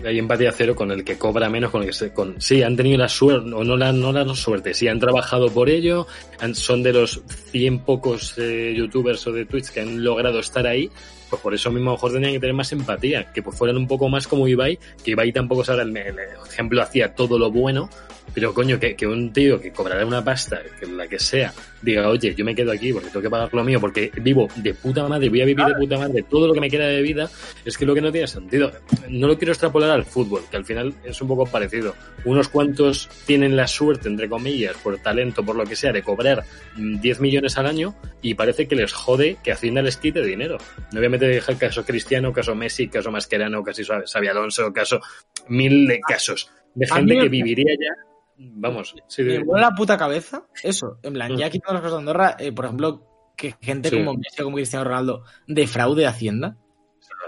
hay 0.04 0.18
empatía 0.18 0.50
cero 0.50 0.74
con 0.74 0.90
el 0.90 1.04
que 1.04 1.16
cobra 1.16 1.48
menos, 1.48 1.70
con 1.70 1.82
el 1.82 1.86
que 1.86 1.92
se, 1.94 2.12
con, 2.12 2.40
sí, 2.40 2.64
han 2.64 2.76
tenido 2.76 2.98
la 2.98 3.08
suerte, 3.08 3.52
o 3.52 3.62
no 3.62 3.76
la, 3.76 3.92
no 3.92 4.12
la 4.12 4.34
suerte, 4.34 4.74
sí, 4.74 4.88
han 4.88 4.98
trabajado 4.98 5.50
por 5.50 5.70
ello, 5.70 6.08
han- 6.40 6.56
son 6.56 6.82
de 6.82 6.92
los 6.92 7.22
cien 7.52 7.78
pocos 7.78 8.34
eh, 8.38 8.74
youtubers 8.76 9.24
o 9.28 9.32
de 9.32 9.46
Twitch 9.46 9.68
que 9.70 9.80
han 9.80 10.02
logrado 10.02 10.40
estar 10.40 10.66
ahí, 10.66 10.90
pues 11.30 11.40
por 11.40 11.54
eso 11.54 11.70
mismo 11.70 11.90
a 11.90 11.92
lo 11.92 11.96
mejor 11.96 12.12
tenían 12.12 12.32
que 12.32 12.40
tener 12.40 12.54
más 12.54 12.72
empatía, 12.72 13.32
que 13.32 13.40
pues 13.42 13.56
fueran 13.56 13.76
un 13.76 13.86
poco 13.86 14.08
más 14.08 14.26
como 14.26 14.48
Ibai, 14.48 14.80
que 15.04 15.12
Ibai 15.12 15.32
tampoco 15.32 15.64
sabe, 15.64 15.82
el, 15.82 15.96
el 15.96 16.16
ejemplo 16.50 16.82
hacía 16.82 17.14
todo 17.14 17.38
lo 17.38 17.52
bueno, 17.52 17.88
pero 18.36 18.52
coño, 18.52 18.78
que, 18.78 18.94
que 18.94 19.06
un 19.06 19.32
tío 19.32 19.58
que 19.58 19.72
cobrará 19.72 20.04
una 20.04 20.22
pasta, 20.22 20.60
que 20.78 20.84
la 20.84 21.08
que 21.08 21.18
sea, 21.18 21.54
diga, 21.80 22.06
oye, 22.10 22.34
yo 22.34 22.44
me 22.44 22.54
quedo 22.54 22.70
aquí 22.70 22.92
porque 22.92 23.08
tengo 23.08 23.22
que 23.22 23.30
pagar 23.30 23.48
lo 23.50 23.64
mío, 23.64 23.80
porque 23.80 24.12
vivo 24.20 24.46
de 24.56 24.74
puta 24.74 25.08
madre, 25.08 25.30
voy 25.30 25.40
a 25.40 25.46
vivir 25.46 25.64
de 25.64 25.74
puta 25.74 25.96
madre, 25.96 26.22
todo 26.22 26.46
lo 26.46 26.52
que 26.52 26.60
me 26.60 26.68
queda 26.68 26.86
de 26.86 27.00
vida, 27.00 27.30
es 27.64 27.78
que 27.78 27.86
lo 27.86 27.94
que 27.94 28.02
no 28.02 28.12
tiene 28.12 28.26
sentido. 28.26 28.70
No 29.08 29.26
lo 29.26 29.38
quiero 29.38 29.52
extrapolar 29.52 29.88
al 29.88 30.04
fútbol, 30.04 30.42
que 30.50 30.58
al 30.58 30.66
final 30.66 30.92
es 31.02 31.18
un 31.22 31.28
poco 31.28 31.46
parecido. 31.46 31.94
Unos 32.26 32.50
cuantos 32.50 33.08
tienen 33.24 33.56
la 33.56 33.66
suerte, 33.66 34.10
entre 34.10 34.28
comillas, 34.28 34.76
por 34.82 34.98
talento, 34.98 35.42
por 35.42 35.56
lo 35.56 35.64
que 35.64 35.74
sea, 35.74 35.92
de 35.92 36.02
cobrar 36.02 36.44
mm, 36.76 37.00
10 37.00 37.20
millones 37.20 37.56
al 37.56 37.64
año 37.64 37.94
y 38.20 38.34
parece 38.34 38.68
que 38.68 38.76
les 38.76 38.92
jode 38.92 39.38
que 39.42 39.50
Hacienda 39.50 39.80
les 39.80 39.96
quite 39.96 40.22
dinero. 40.22 40.58
No 40.92 41.00
voy 41.00 41.06
a 41.06 41.08
meter 41.08 41.30
el 41.30 41.56
caso 41.56 41.86
Cristiano, 41.86 42.34
caso 42.34 42.54
Messi, 42.54 42.88
caso 42.88 43.10
Mascherano, 43.10 43.62
caso 43.62 43.82
Xavi 44.04 44.28
Alonso, 44.28 44.70
caso 44.74 45.00
mil 45.48 45.86
de 45.86 46.00
casos 46.00 46.50
de 46.76 46.86
gente 46.86 47.18
que 47.18 47.28
viviría 47.28 47.74
ya, 47.74 48.15
vamos, 48.38 48.94
sí, 49.08 49.22
Me 49.22 49.42
vuela 49.42 49.68
la 49.70 49.74
puta 49.74 49.96
cabeza 49.96 50.46
eso. 50.62 50.98
En 51.02 51.12
plan, 51.14 51.32
Mm. 51.32 51.36
ya 51.38 51.50
quitando 51.50 51.74
las 51.74 51.82
cosas 51.82 51.92
de 51.94 51.98
Andorra, 52.00 52.36
eh, 52.38 52.52
por 52.52 52.64
ejemplo, 52.66 53.32
que 53.36 53.54
gente 53.60 53.90
Sí. 53.90 53.96
como 53.96 54.14
Messi 54.14 54.40
o 54.40 54.44
como 54.44 54.56
Cristiano 54.56 54.84
Ronaldo 54.84 55.22
defraude 55.46 56.06
Hacienda. 56.06 56.56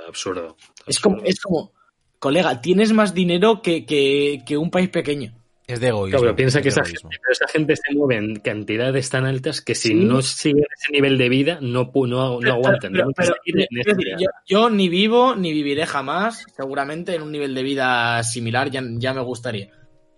absurdo. 0.06 0.56
Es 0.86 1.00
como, 1.00 1.16
absurdo. 1.16 1.30
es 1.30 1.40
como, 1.40 1.72
colega, 2.18 2.60
tienes 2.60 2.92
más 2.92 3.12
dinero 3.14 3.60
que, 3.62 3.84
que, 3.84 4.42
que 4.46 4.56
un 4.56 4.70
país 4.70 4.88
pequeño. 4.88 5.34
Es 5.66 5.80
de 5.80 5.88
egoísmo. 5.88 6.08
Claro, 6.20 6.22
pero 6.22 6.36
piensa 6.36 6.58
es 6.60 6.62
que 6.62 6.68
esa 6.70 6.82
gente, 6.82 7.00
pero 7.10 7.32
esa 7.32 7.46
gente 7.48 7.76
se 7.76 7.94
mueve 7.94 8.16
en 8.16 8.36
cantidades 8.36 9.10
tan 9.10 9.26
altas 9.26 9.60
que 9.60 9.74
si 9.74 9.88
Sí. 9.88 9.94
no 9.94 10.22
siguen 10.22 10.64
ese 10.74 10.92
nivel 10.92 11.18
de 11.18 11.28
vida, 11.28 11.58
no, 11.60 11.92
pu- 11.92 12.08
no, 12.08 12.40
no 12.40 12.52
aguantan. 12.54 12.90
Pero- 12.92 13.10
pero- 13.14 13.34
decir, 13.44 13.68
nivel. 13.70 14.16
yo, 14.18 14.28
yo 14.46 14.70
ni 14.70 14.88
vivo 14.88 15.34
ni 15.36 15.52
viviré 15.52 15.84
jamás, 15.84 16.46
seguramente 16.56 17.14
en 17.14 17.20
un 17.20 17.30
nivel 17.32 17.54
de 17.54 17.62
vida 17.62 18.22
similar, 18.22 18.70
ya, 18.70 18.82
ya 18.96 19.12
me 19.12 19.20
gustaría. 19.20 19.68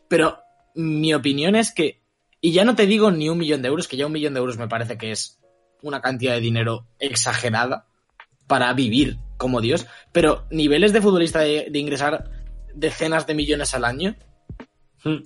Pero 0.07 0.39
mi 0.81 1.15
opinión 1.15 1.57
es 1.57 1.73
que, 1.73 2.01
y 2.41 2.53
ya 2.53 2.65
no 2.65 2.75
te 2.75 2.87
digo 2.87 3.11
ni 3.11 3.29
un 3.29 3.39
millón 3.39 3.63
de 3.63 3.69
euros, 3.69 3.89
que 3.89 3.97
ya 3.97 4.07
un 4.07 4.13
millón 4.13 4.35
de 4.35 4.41
euros 4.41 4.59
me 4.59 4.69
parece 4.69 4.99
que 4.99 5.13
es 5.13 5.39
una 5.83 6.01
cantidad 6.01 6.35
de 6.35 6.41
dinero 6.41 6.87
exagerada 6.99 7.87
para 8.47 8.73
vivir 8.73 9.19
como 9.37 9.61
Dios, 9.61 9.87
pero 10.13 10.47
niveles 10.51 10.93
de 10.93 11.01
futbolista 11.01 11.41
de, 11.41 11.71
ingresar 11.75 12.31
decenas 12.75 13.27
de 13.27 13.35
millones 13.35 13.75
al 13.75 13.85
año, 13.85 14.17
Mm. 15.05 15.25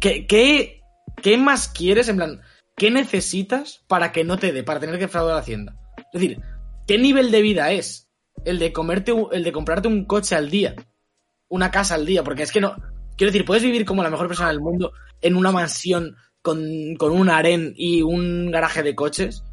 ¿qué, 0.00 0.26
qué, 0.26 0.82
qué 1.22 1.36
más 1.36 1.68
quieres? 1.68 2.08
En 2.08 2.16
plan, 2.16 2.40
¿qué 2.76 2.90
necesitas 2.90 3.84
para 3.88 4.12
que 4.12 4.24
no 4.24 4.38
te 4.38 4.52
dé, 4.52 4.62
para 4.62 4.80
tener 4.80 4.96
que 4.96 5.06
defraudar 5.06 5.36
a 5.36 5.40
Hacienda? 5.40 5.76
Es 6.12 6.20
decir, 6.20 6.40
¿qué 6.86 6.98
nivel 6.98 7.30
de 7.30 7.42
vida 7.42 7.72
es 7.72 8.08
el 8.44 8.58
de 8.58 8.72
comerte, 8.72 9.12
el 9.32 9.44
de 9.44 9.52
comprarte 9.52 9.88
un 9.88 10.04
coche 10.04 10.36
al 10.36 10.50
día, 10.50 10.76
una 11.48 11.70
casa 11.70 11.94
al 11.94 12.06
día? 12.06 12.22
Porque 12.22 12.44
es 12.44 12.52
que 12.52 12.60
no, 12.60 12.76
quiero 13.18 13.32
decir, 13.32 13.44
puedes 13.44 13.64
vivir 13.64 13.84
como 13.84 14.02
la 14.02 14.10
mejor 14.10 14.28
persona 14.28 14.48
del 14.48 14.60
mundo 14.60 14.92
en 15.20 15.36
una 15.36 15.50
mansión 15.50 16.16
con, 16.40 16.94
con 16.96 17.12
un 17.12 17.28
harén 17.28 17.74
y 17.76 18.00
un 18.00 18.50
garaje 18.50 18.82
de 18.82 18.94
coches. 18.94 19.44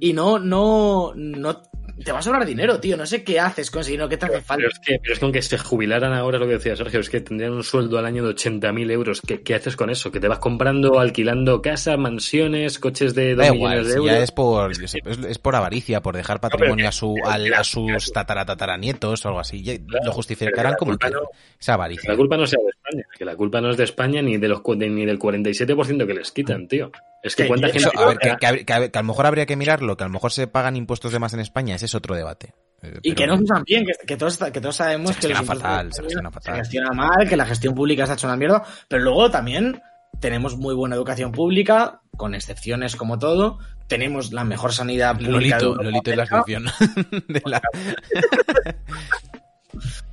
Y 0.00 0.12
no, 0.12 0.38
no, 0.38 1.12
no 1.14 1.62
te 2.02 2.12
va 2.12 2.18
a 2.18 2.22
sobrar 2.22 2.44
dinero, 2.46 2.80
tío. 2.80 2.96
No 2.96 3.06
sé 3.06 3.22
qué 3.22 3.38
haces 3.38 3.70
con 3.70 3.82
ese 3.82 3.90
dinero, 3.92 4.08
qué 4.08 4.16
te 4.16 4.26
hace 4.26 4.40
falta. 4.40 4.56
Pero 4.62 4.68
es, 4.70 4.78
que, 4.80 4.98
pero 5.00 5.12
es 5.12 5.18
que 5.18 5.24
aunque 5.24 5.42
se 5.42 5.58
jubilaran 5.58 6.12
ahora, 6.12 6.38
lo 6.38 6.46
que 6.46 6.54
decía 6.54 6.74
Sergio, 6.76 7.00
es 7.00 7.10
que 7.10 7.20
tendrían 7.20 7.52
un 7.52 7.62
sueldo 7.62 7.98
al 7.98 8.06
año 8.06 8.24
de 8.26 8.34
80.000 8.34 8.90
euros. 8.90 9.20
¿Qué, 9.20 9.42
¿Qué 9.42 9.54
haces 9.54 9.76
con 9.76 9.90
eso? 9.90 10.10
Que 10.10 10.20
te 10.20 10.28
vas 10.28 10.38
comprando, 10.38 10.98
alquilando 10.98 11.62
casas, 11.62 11.98
mansiones, 11.98 12.78
coches 12.78 13.14
de 13.14 13.34
2 13.34 13.46
Da 13.46 13.52
millones 13.52 13.86
de 13.86 13.92
si 13.92 13.96
euros. 13.98 14.12
ya 14.12 14.22
es 14.22 14.32
por, 14.32 14.72
es, 14.72 14.94
es 14.94 15.38
por 15.38 15.54
avaricia, 15.56 16.00
por 16.02 16.16
dejar 16.16 16.40
patrimonio 16.40 16.88
a, 16.88 16.92
su, 16.92 17.14
al- 17.24 17.52
a 17.54 17.62
sus 17.64 18.12
tataratataranietos 18.12 19.24
o 19.24 19.28
algo 19.28 19.40
así. 19.40 19.62
Ya 19.62 19.74
Claro, 19.78 20.06
lo 20.06 20.12
justificarán 20.12 20.74
como 20.78 20.96
quieran. 20.96 21.20
no- 21.22 21.28
Esa 21.60 21.74
avaricia. 21.74 22.10
La 22.10 22.16
culpa 22.16 22.36
no 22.36 22.46
sea 22.46 22.58
de 22.62 22.70
España, 22.70 23.04
que 23.18 23.24
la 23.24 23.36
culpa 23.36 23.60
no 23.60 23.70
es 23.70 23.76
de 23.76 23.84
España 23.84 24.22
ni 24.22 24.36
de 24.36 24.48
los 24.48 24.62
de- 24.64 24.88
ni 24.90 25.04
del 25.06 25.18
47% 25.18 26.06
que 26.06 26.14
les 26.14 26.32
quitan, 26.32 26.68
tío. 26.68 26.90
Es 27.22 27.34
que 27.36 27.44
Que- 27.44 27.48
cuánta 27.48 27.68
que 27.68 27.72
gente. 27.80 27.88
Eso, 27.94 27.98
a 28.04 28.08
ver, 28.08 28.18
que, 28.18 28.36
que- 28.38 28.64
que- 28.66 28.90
que 28.90 28.98
a 28.98 29.02
lo 29.02 29.06
mejor 29.08 29.24
habría 29.26 29.46
que 29.46 29.56
mirarlo, 29.56 29.96
que 29.96 30.04
a 30.04 30.06
lo 30.06 30.12
mejor 30.12 30.30
se 30.32 30.46
pagan 30.46 30.76
impuestos 30.76 31.10
de 31.12 31.18
más 31.18 31.32
en 31.32 31.40
España, 31.40 31.74
ese 31.84 31.92
es 31.92 31.94
otro 31.94 32.14
debate. 32.14 32.54
Eh, 32.82 32.98
Y 33.02 33.14
que 33.14 33.26
no 33.26 33.36
se 33.36 33.44
usan 33.44 33.62
bien, 33.64 33.84
que, 33.86 33.92
que 34.06 34.16
todos, 34.16 34.36
que 34.38 34.60
todos 34.60 34.76
sabemos 34.76 35.14
Se 35.14 35.20
que 35.20 35.28
los 35.34 35.42
fatal, 35.46 35.88
de 35.88 35.94
se 35.94 36.02
gestiona 36.02 36.30
fatal. 36.30 36.54
se 36.54 36.58
gestiona 36.60 36.90
mal, 36.92 37.28
que 37.28 37.36
la 37.36 37.46
gestión 37.46 37.74
pública 37.74 38.02
está 38.02 38.14
hecha 38.14 38.26
una 38.26 38.36
mierda, 38.36 38.62
pero 38.88 39.02
luego 39.02 39.30
también 39.30 39.80
tenemos 40.20 40.56
muy 40.56 40.74
buena 40.74 40.94
educación 40.96 41.32
pública, 41.32 42.00
con 42.16 42.34
excepciones 42.34 42.94
como 42.96 43.18
todo, 43.18 43.58
tenemos 43.88 44.32
la 44.32 44.44
mejor 44.44 44.72
sanidad 44.72 45.16
pública 45.18 45.58
de 45.58 45.64
Lolito, 45.64 46.10
es 46.10 46.16
la 46.16 46.22
excepción. 46.24 46.64
de 47.28 47.42
la- 47.46 47.62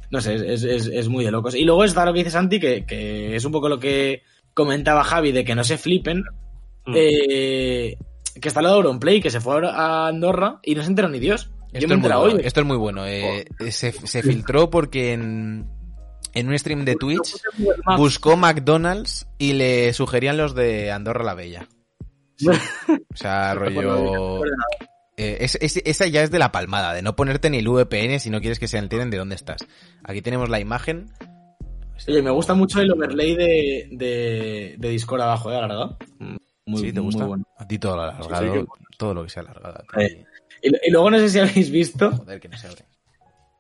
No 0.10 0.20
sé, 0.20 0.36
es, 0.36 0.64
es- 0.64 0.88
es 0.88 1.08
muy 1.08 1.24
de 1.24 1.32
locos. 1.32 1.56
Y 1.56 1.64
luego 1.64 1.84
está 1.86 2.04
lo 2.06 2.12
que 2.14 2.20
dice 2.20 2.32
Santi, 2.32 2.60
que, 2.60 2.86
que 2.86 3.36
es 3.36 3.46
un 3.46 3.52
poco 3.54 3.70
lo 3.70 3.80
que 3.80 4.24
comentaba 4.54 5.04
Javi, 5.06 5.32
de 5.32 5.46
que 5.46 5.56
no 5.56 5.64
se 5.64 5.78
flipen, 5.78 6.24
Mm. 6.84 6.94
eh, 6.98 7.96
que 8.42 8.48
está 8.48 8.60
lo 8.64 8.70
de 8.70 8.74
Auronplay, 8.76 9.22
que 9.22 9.30
se 9.30 9.40
fue 9.40 9.62
a 9.70 10.08
Andorra 10.08 10.60
y 10.64 10.74
no 10.74 10.82
se 10.82 10.90
enteró 10.90 11.10
ni 11.10 11.20
Dios. 11.20 11.52
Esto, 11.74 11.94
es 11.94 12.00
muy 12.00 12.10
bueno, 12.10 12.20
hoy. 12.22 12.42
esto 12.44 12.60
es 12.62 12.66
muy 12.66 12.78
bueno. 12.78 13.06
eh, 13.08 13.46
se, 13.72 13.92
se 13.92 14.22
filtró 14.24 14.70
porque 14.70 15.14
en, 15.14 15.68
en 16.34 16.48
un 16.50 16.58
stream 16.60 16.84
de 16.86 16.96
Twitch 16.96 17.36
buscó 17.98 18.36
McDonald's 18.38 19.28
y 19.38 19.54
le 19.54 19.94
sugerían 19.94 20.38
los 20.38 20.54
de 20.56 20.92
Andorra 20.92 21.24
la 21.24 21.34
Bella. 21.36 21.68
O 23.14 23.16
sea, 23.16 23.54
rollo... 23.54 24.44
eh, 25.18 25.38
es- 25.42 25.58
es- 25.62 25.82
esa 25.86 26.08
ya 26.08 26.24
es 26.24 26.32
de 26.32 26.40
la 26.40 26.52
palmada, 26.52 26.94
de 26.94 27.02
no 27.02 27.16
ponerte 27.16 27.50
ni 27.50 27.58
el 27.60 27.68
VPN 27.68 28.20
si 28.20 28.30
no 28.30 28.40
quieres 28.42 28.58
que 28.60 28.68
se 28.68 28.78
enteren 28.78 29.10
de 29.10 29.18
dónde 29.18 29.36
estás. 29.36 29.66
Aquí 30.04 30.22
tenemos 30.22 30.50
la 30.50 30.60
imagen. 30.60 31.12
Oye, 32.08 32.22
me 32.24 32.32
gusta 32.32 32.54
mucho 32.56 32.82
el 32.82 32.92
overlay 32.92 33.36
de, 33.36 33.88
de, 33.92 34.76
de 34.78 34.90
Discord 34.90 35.22
abajo, 35.22 35.52
¿eh? 35.52 35.56
Alargado. 35.58 35.98
Muy, 36.66 36.82
¿Sí? 36.82 36.88
¿Te 36.94 37.00
muy 37.00 37.06
gusta? 37.12 37.26
bueno. 37.26 37.44
A 37.58 37.68
ti 37.68 37.78
todo 37.78 37.96
lo 37.98 38.02
alargado, 38.04 38.54
Sí, 38.54 38.60
sí, 38.60 38.66
todo 38.98 39.14
lo 39.14 39.24
que 39.24 39.30
sea 39.30 39.44
alargado. 39.44 39.84
Eh. 40.00 40.26
Y, 40.62 40.70
y 40.88 40.92
luego 40.92 41.10
no 41.12 41.18
sé 41.20 41.30
si 41.30 41.40
habéis 41.40 41.70
visto, 41.72 42.12
Joder, 42.12 42.40
que 42.40 42.48
no 42.50 42.58
se 42.58 42.68
abre. 42.68 42.82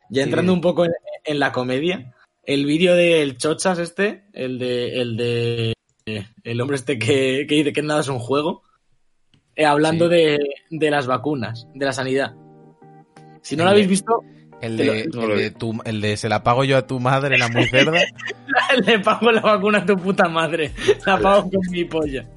ya 0.09 0.21
Sí. 0.23 0.27
entrando 0.29 0.53
un 0.53 0.61
poco 0.61 0.85
en, 0.85 0.91
en 1.25 1.39
la 1.39 1.51
comedia, 1.51 2.13
el 2.43 2.65
vídeo 2.65 2.95
del 2.95 3.37
Chochas 3.37 3.79
este, 3.79 4.23
el 4.33 4.59
de 4.59 5.01
el 5.01 5.17
de 5.17 5.73
eh, 6.05 6.25
el 6.43 6.61
hombre 6.61 6.75
este 6.77 6.97
que, 6.99 7.45
que 7.47 7.55
dice 7.55 7.73
que 7.73 7.81
nada 7.81 8.01
es 8.01 8.07
un 8.07 8.19
juego, 8.19 8.63
eh, 9.55 9.65
hablando 9.65 10.09
Sí. 10.09 10.15
de, 10.15 10.39
de 10.69 10.91
las 10.91 11.07
vacunas, 11.07 11.67
de 11.73 11.85
la 11.85 11.93
sanidad. 11.93 12.33
Si 13.41 13.55
no 13.55 13.63
El 13.63 13.65
lo 13.65 13.71
habéis 13.71 13.87
visto, 13.87 14.21
El 14.61 14.77
lo- 14.77 14.83
de, 14.93 15.01
el, 15.01 15.11
de 15.37 15.51
tu- 15.51 15.81
el 15.85 16.01
de 16.01 16.17
se 16.17 16.29
la 16.29 16.43
pago 16.43 16.63
yo 16.63 16.77
a 16.77 16.85
tu 16.87 16.99
madre, 16.99 17.37
la 17.37 17.47
muy 17.49 17.65
cerda. 17.65 17.99
le 18.85 18.99
pago 18.99 19.31
la 19.31 19.41
vacuna 19.41 19.79
a 19.79 19.85
tu 19.85 19.95
puta 19.97 20.27
madre, 20.29 20.71
la 21.05 21.17
pago 21.19 21.49
con 21.49 21.61
mi 21.71 21.83
polla. 21.85 22.27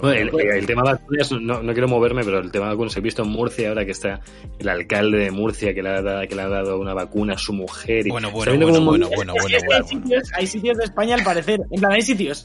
Bueno, 0.00 0.12
el, 0.38 0.48
el 0.56 0.66
tema 0.66 0.82
de 0.82 0.92
vacunas, 0.92 1.32
no, 1.32 1.62
no 1.62 1.72
quiero 1.72 1.88
moverme, 1.88 2.24
pero 2.24 2.38
el 2.40 2.50
tema 2.50 2.66
de 2.66 2.72
vacunas, 2.72 2.96
he 2.96 3.00
visto 3.00 3.22
en 3.22 3.30
Murcia 3.30 3.68
ahora 3.68 3.84
que 3.84 3.92
está 3.92 4.20
el 4.58 4.68
alcalde 4.68 5.18
de 5.18 5.30
Murcia 5.30 5.72
que 5.74 5.82
le 5.82 5.88
ha, 5.90 6.02
dado, 6.02 6.26
que 6.28 6.34
le 6.34 6.42
ha 6.42 6.48
dado 6.48 6.78
una 6.78 6.92
vacuna 6.94 7.34
a 7.34 7.38
su 7.38 7.52
mujer. 7.52 8.06
Y 8.06 8.10
Bueno, 8.10 8.30
bueno, 8.30 8.52
bueno, 8.52 8.66
bueno, 8.66 8.84
bueno, 8.84 9.08
bueno, 9.14 9.34
bueno, 9.40 9.56
hay, 9.56 9.66
bueno. 9.66 9.86
sitios, 9.86 10.28
hay 10.36 10.46
sitios 10.46 10.76
de 10.78 10.84
España 10.84 11.14
al 11.14 11.22
parecer. 11.24 11.60
En 11.70 11.80
plan, 11.80 11.92
hay 11.92 12.02
sitios 12.02 12.44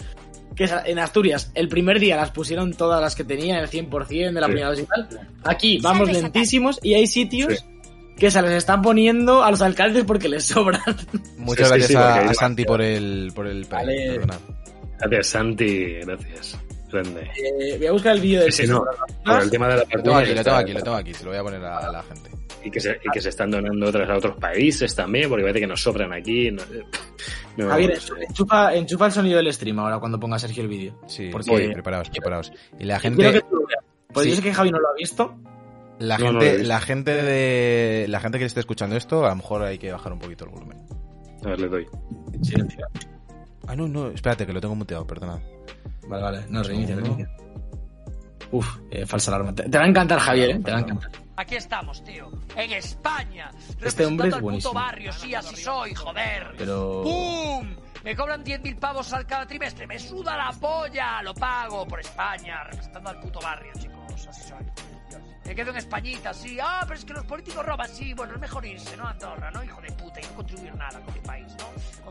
que 0.55 0.69
en 0.85 0.99
Asturias 0.99 1.51
el 1.55 1.67
primer 1.67 1.99
día 1.99 2.15
las 2.15 2.31
pusieron 2.31 2.73
todas 2.73 3.01
las 3.01 3.15
que 3.15 3.23
tenían, 3.23 3.57
el 3.59 3.67
100% 3.69 4.07
de 4.35 4.39
la 4.41 4.47
Sí. 4.47 4.51
primera 4.51 4.69
dosis 4.69 4.85
y 4.85 4.87
tal. 4.87 5.29
Aquí 5.43 5.79
vamos 5.81 6.11
lentísimos 6.11 6.79
y 6.81 6.93
hay 6.93 7.07
sitios 7.07 7.65
que 8.17 8.31
se 8.31 8.41
les 8.41 8.51
están 8.53 8.81
poniendo 8.81 9.43
a 9.43 9.51
los 9.51 9.61
alcaldes 9.61 10.05
porque 10.05 10.29
les 10.29 10.45
sobran. 10.45 10.81
Muchas 11.37 11.67
Sí, 11.69 11.73
sí, 11.73 11.79
gracias 11.81 11.87
sí, 11.87 11.95
a, 11.95 12.01
porque 12.05 12.19
hay 12.19 12.27
a 12.29 12.33
Santi 12.33 12.63
por 12.63 12.81
el, 12.81 13.31
por 13.35 13.47
el 13.47 13.65
Vale. 13.65 14.21
Santi, 15.23 15.93
gracias. 16.05 16.57
Eh, 17.01 17.75
voy 17.77 17.87
a 17.87 17.91
buscar 17.91 18.15
el 18.15 18.21
vídeo 18.21 18.41
del 18.41 18.51
Sí, 18.53 18.67
no. 18.67 18.83
Por 19.25 19.41
el 19.41 19.49
tema 19.49 19.67
de 19.67 19.75
la 19.75 19.79
Lo 19.81 19.87
tengo 19.87 20.03
vacuna. 20.11 20.19
aquí, 20.19 20.33
lo 20.35 20.43
tengo 20.43 20.57
aquí, 20.57 20.73
lo 20.73 20.81
tengo 20.83 20.97
aquí, 20.97 21.13
se 21.13 21.23
lo 21.23 21.29
voy 21.31 21.39
a 21.39 21.43
poner 21.43 21.63
a, 21.65 21.77
a 21.79 21.91
la 21.91 22.03
gente. 22.03 22.29
Y 22.63 22.71
que, 22.71 22.79
se, 22.79 22.91
y 23.03 23.09
que 23.13 23.21
se 23.21 23.29
están 23.29 23.51
donando 23.51 23.85
otras 23.87 24.09
a 24.09 24.15
otros 24.17 24.37
países 24.37 24.95
también, 24.95 25.29
porque 25.29 25.43
parece 25.43 25.59
que 25.59 25.67
nos 25.67 25.81
sobran 25.83 26.11
aquí. 26.13 26.49
No, 26.49 26.63
no 27.57 27.69
Javier, 27.69 27.99
sé. 28.01 28.13
enchufa, 28.27 28.73
enchufa 28.75 29.05
el 29.05 29.11
sonido 29.11 29.37
del 29.37 29.53
stream 29.53 29.77
ahora 29.79 29.99
cuando 29.99 30.19
ponga 30.19 30.39
Sergio 30.39 30.63
el 30.63 30.69
vídeo. 30.69 30.99
Sí, 31.07 31.29
Porque- 31.31 31.55
sí, 31.67 31.73
preparaos, 31.73 32.09
preparaos. 32.09 32.51
Y 32.79 32.85
la 32.85 32.99
gente, 32.99 33.31
que 33.31 33.41
tú. 33.41 33.65
Pues 34.11 34.23
Sí. 34.25 34.29
yo 34.31 34.35
sé 34.37 34.41
que 34.41 34.53
Javi 34.53 34.71
no 34.71 34.79
lo 34.79 34.87
ha 34.89 34.93
visto. 34.97 35.35
la 35.99 36.17
No, 36.17 36.31
no 36.33 36.41
gente, 36.41 36.63
la 36.63 36.81
gente 36.81 37.11
de, 37.13 38.07
la 38.09 38.19
gente 38.19 38.37
que 38.39 38.45
esté 38.45 38.59
escuchando 38.61 38.95
esto, 38.97 39.25
a 39.25 39.29
lo 39.29 39.35
mejor 39.37 39.61
hay 39.63 39.77
que 39.77 39.91
bajar 39.91 40.11
un 40.11 40.19
poquito 40.19 40.43
el 40.45 40.51
volumen. 40.51 40.77
A 41.45 41.49
ver, 41.49 41.59
le 41.61 41.67
doy. 41.67 41.87
Silencio. 42.41 42.85
Ah, 43.67 43.75
no, 43.75 43.87
no, 43.87 44.09
espérate, 44.09 44.45
que 44.45 44.53
lo 44.53 44.59
tengo 44.61 44.75
muteado, 44.75 45.05
perdonad. 45.07 45.39
Vale, 46.07 46.23
vale. 46.23 46.45
No, 46.49 46.63
reinicia, 46.63 46.95
reinicia. 46.95 47.29
Uf, 48.51 48.77
eh, 48.91 49.05
falsa 49.05 49.31
alarma. 49.31 49.53
Te, 49.53 49.63
te 49.69 49.77
va 49.77 49.83
a 49.83 49.87
encantar, 49.87 50.19
Javier, 50.19 50.49
¿eh? 50.51 50.59
Te 50.63 50.71
va 50.71 50.77
a 50.77 50.81
encantar. 50.81 51.11
Aquí 51.37 51.55
estamos, 51.55 52.03
tío. 52.03 52.31
En 52.55 52.71
España. 52.71 53.49
Este 53.81 54.05
hombre 54.05 54.29
es 54.29 54.35
representando 54.35 54.35
al 54.37 54.41
buenísimo. 54.41 54.71
puto 54.73 54.85
barrio, 54.85 55.11
sí, 55.11 55.35
así 55.35 55.55
soy, 55.57 55.93
joder. 55.93 56.53
Pero- 56.57 57.01
¡Pum! 57.03 57.75
Me 58.03 58.15
cobran 58.15 58.43
10.000 58.43 58.77
pavos 58.79 59.11
al 59.13 59.25
cada 59.25 59.45
trimestre. 59.47 59.87
Me 59.87 59.97
suda 59.99 60.37
la 60.37 60.51
polla. 60.51 61.21
Lo 61.23 61.33
pago 61.33 61.85
por 61.87 61.99
España, 61.99 62.63
representando 62.65 63.09
al 63.09 63.19
puto 63.19 63.39
barrio, 63.41 63.71
chicos. 63.79 64.27
Así 64.27 64.41
soy. 64.47 64.57
Me 65.45 65.53
quedo 65.55 65.71
en 65.71 65.77
Españita, 65.77 66.33
sí. 66.33 66.57
Ah, 66.61 66.81
pero 66.87 66.99
es 66.99 67.05
que 67.05 67.13
los 67.13 67.25
políticos 67.25 67.65
roban, 67.65 67.87
sí. 67.89 68.13
Bueno, 68.13 68.33
es 68.35 68.39
mejor 68.39 68.65
irse, 68.65 68.95
¿no? 68.95 69.05
a 69.07 69.11
Andorra, 69.11 69.51
¿no? 69.51 69.63
Hijo 69.63 69.81
de 69.81 69.91
puta, 69.91 70.19
y 70.21 70.23
no 70.23 70.35
contribuir 70.35 70.75
nada 70.75 70.99
con 71.01 71.13
mi 71.13 71.19
país, 71.19 71.47
¿no? 71.59 71.65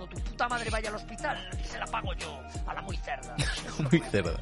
Cuando 0.06 0.16
tu 0.24 0.30
puta 0.30 0.48
madre 0.48 0.70
vaya 0.70 0.88
al 0.90 0.94
hospital, 0.96 1.48
se 1.70 1.78
la 1.78 1.86
pago 1.86 2.12
yo, 2.14 2.40
a 2.66 2.74
la 2.74 2.82
muy 2.82 2.96
cerda. 2.96 3.36
Muy 3.90 4.00
cerda. 4.10 4.40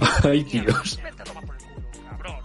Ay, 0.24 0.42
Dios. 0.44 1.00
Vete 1.02 1.22
a 1.22 1.24
tomar 1.24 1.44
por 1.44 1.56
el 1.56 1.62
culo, 1.62 1.88
cabrón. 2.08 2.36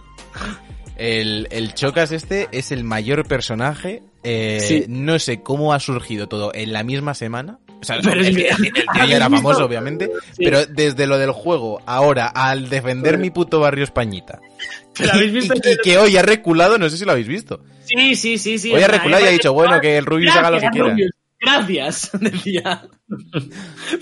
El, 0.96 1.48
el 1.50 1.74
Chocas 1.74 2.10
este 2.12 2.48
es 2.52 2.72
el 2.72 2.82
mayor 2.84 3.26
personaje. 3.26 4.02
eh, 4.22 4.58
Sí. 4.60 4.84
No 4.88 5.18
sé 5.18 5.42
cómo 5.42 5.72
ha 5.72 5.80
surgido 5.80 6.26
todo 6.28 6.52
en 6.54 6.72
la 6.72 6.82
misma 6.82 7.14
semana. 7.14 7.58
O 7.80 7.84
sea, 7.84 7.98
Pero 8.02 8.14
el, 8.14 8.26
es 8.28 8.34
tío- 8.34 8.56
que- 8.56 8.66
el 8.68 8.72
tío 8.72 8.84
ya 8.86 8.92
¿habéis 9.02 9.14
era 9.16 9.24
famoso, 9.30 9.64
obviamente. 9.66 10.10
Sí. 10.32 10.42
Pero 10.44 10.64
desde 10.66 11.06
lo 11.06 11.18
del 11.18 11.30
juego, 11.32 11.82
ahora, 11.86 12.26
al 12.26 12.70
defender 12.70 13.18
mi 13.18 13.30
puto 13.30 13.60
barrio 13.60 13.84
Españita. 13.84 14.40
¿Pero 14.96 15.12
habéis 15.12 15.32
visto 15.32 15.54
y, 15.62 15.72
y 15.72 15.76
que 15.84 15.98
hoy 15.98 16.16
ha 16.16 16.22
reculado, 16.22 16.78
no 16.78 16.88
sé 16.88 16.96
si 16.96 17.04
lo 17.04 17.12
habéis 17.12 17.28
visto. 17.28 17.60
Sí, 17.84 18.16
sí, 18.16 18.38
sí, 18.38 18.58
sí. 18.58 18.72
Hoy 18.74 18.82
ha 18.82 18.88
reculado 18.88 19.22
y 19.22 19.26
ha 19.26 19.30
me 19.30 19.32
dicho, 19.34 19.52
bueno, 19.52 19.78
que 19.80 19.98
el 19.98 20.06
Rubius 20.06 20.34
haga 20.34 20.50
lo 20.50 20.58
que 20.58 20.68
quiera. 20.70 20.88
Rubius, 20.88 21.10
Gracias, 21.40 22.10
decía. 22.20 22.88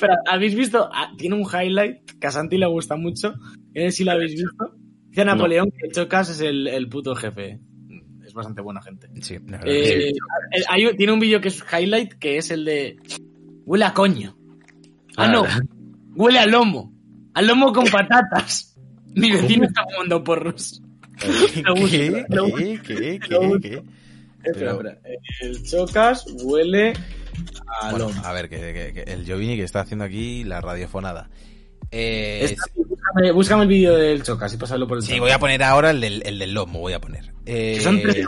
Pero, 0.00 0.14
¿habéis 0.30 0.54
visto? 0.54 0.88
Ah, 0.92 1.12
Tiene 1.16 1.36
un 1.36 1.42
highlight 1.42 2.18
que 2.20 2.26
a 2.26 2.30
Santi 2.30 2.58
le 2.58 2.66
gusta 2.66 2.96
mucho. 2.96 3.32
No 3.32 3.56
sé 3.74 3.90
si 3.90 4.04
lo 4.04 4.12
habéis 4.12 4.32
visto. 4.32 4.76
Dice 5.08 5.24
Napoleón 5.24 5.70
que 5.70 5.90
Chocas 5.92 6.30
es 6.30 6.40
el, 6.40 6.66
el 6.66 6.88
puto 6.88 7.14
jefe. 7.14 7.60
Es 8.24 8.32
bastante 8.34 8.62
buena 8.62 8.82
gente. 8.82 9.08
Sí, 9.20 9.34
la 9.46 9.58
verdad 9.58 9.64
sí. 9.64 9.70
Eh, 9.70 10.08
eh, 10.08 10.62
hay 10.68 10.96
tiene 10.96 11.12
un 11.12 11.20
vídeo 11.20 11.40
que 11.40 11.48
es 11.48 11.62
highlight 11.72 12.14
que 12.14 12.38
es 12.38 12.50
el 12.50 12.64
de. 12.64 12.96
Huele 13.64 13.84
a 13.84 13.94
coño. 13.94 14.36
Ah, 15.16 15.28
no. 15.28 15.44
Huele 16.16 16.38
a 16.38 16.46
lomo. 16.46 16.92
A 17.34 17.42
lomo 17.42 17.72
con 17.72 17.84
patatas. 17.86 18.76
Mi 19.14 19.30
vecino 19.30 19.66
está 19.66 19.84
fumando 19.84 20.22
porros. 20.24 20.82
Gusta, 21.24 21.74
¿Qué? 21.88 22.24
¿Qué? 22.28 22.80
¿Qué? 22.82 23.20
¿Qué? 23.20 23.58
¿Qué? 23.62 23.82
Espera. 24.44 24.76
El 25.40 25.62
Chocas 25.64 26.24
huele 26.42 26.92
a 27.80 27.90
Bueno, 27.90 28.08
lomo. 28.08 28.22
a 28.24 28.32
ver, 28.32 28.48
que, 28.48 28.56
que- 28.58 28.92
que 29.04 29.12
el 29.12 29.26
Jovini 29.26 29.56
que 29.56 29.64
está 29.64 29.80
haciendo 29.80 30.04
aquí 30.04 30.44
la 30.44 30.60
radiofonada. 30.60 31.30
Eh, 31.90 32.40
Esta- 32.42 32.64
búscame, 32.74 33.32
búscame 33.32 33.62
el 33.62 33.68
vídeo 33.68 33.96
del 33.96 34.22
Chocas 34.22 34.52
y 34.54 34.56
pásalo 34.56 34.86
por 34.88 34.98
el 34.98 35.02
sí, 35.04 35.18
voy 35.20 35.30
a 35.30 35.38
poner 35.38 35.62
ahora 35.62 35.90
el 35.90 36.00
del, 36.00 36.22
el 36.26 36.38
del 36.38 36.52
lomo, 36.54 36.80
voy 36.80 36.92
a 36.92 37.00
poner. 37.00 37.32
Eh, 37.46 37.78
son 37.82 38.00
tres 38.02 38.26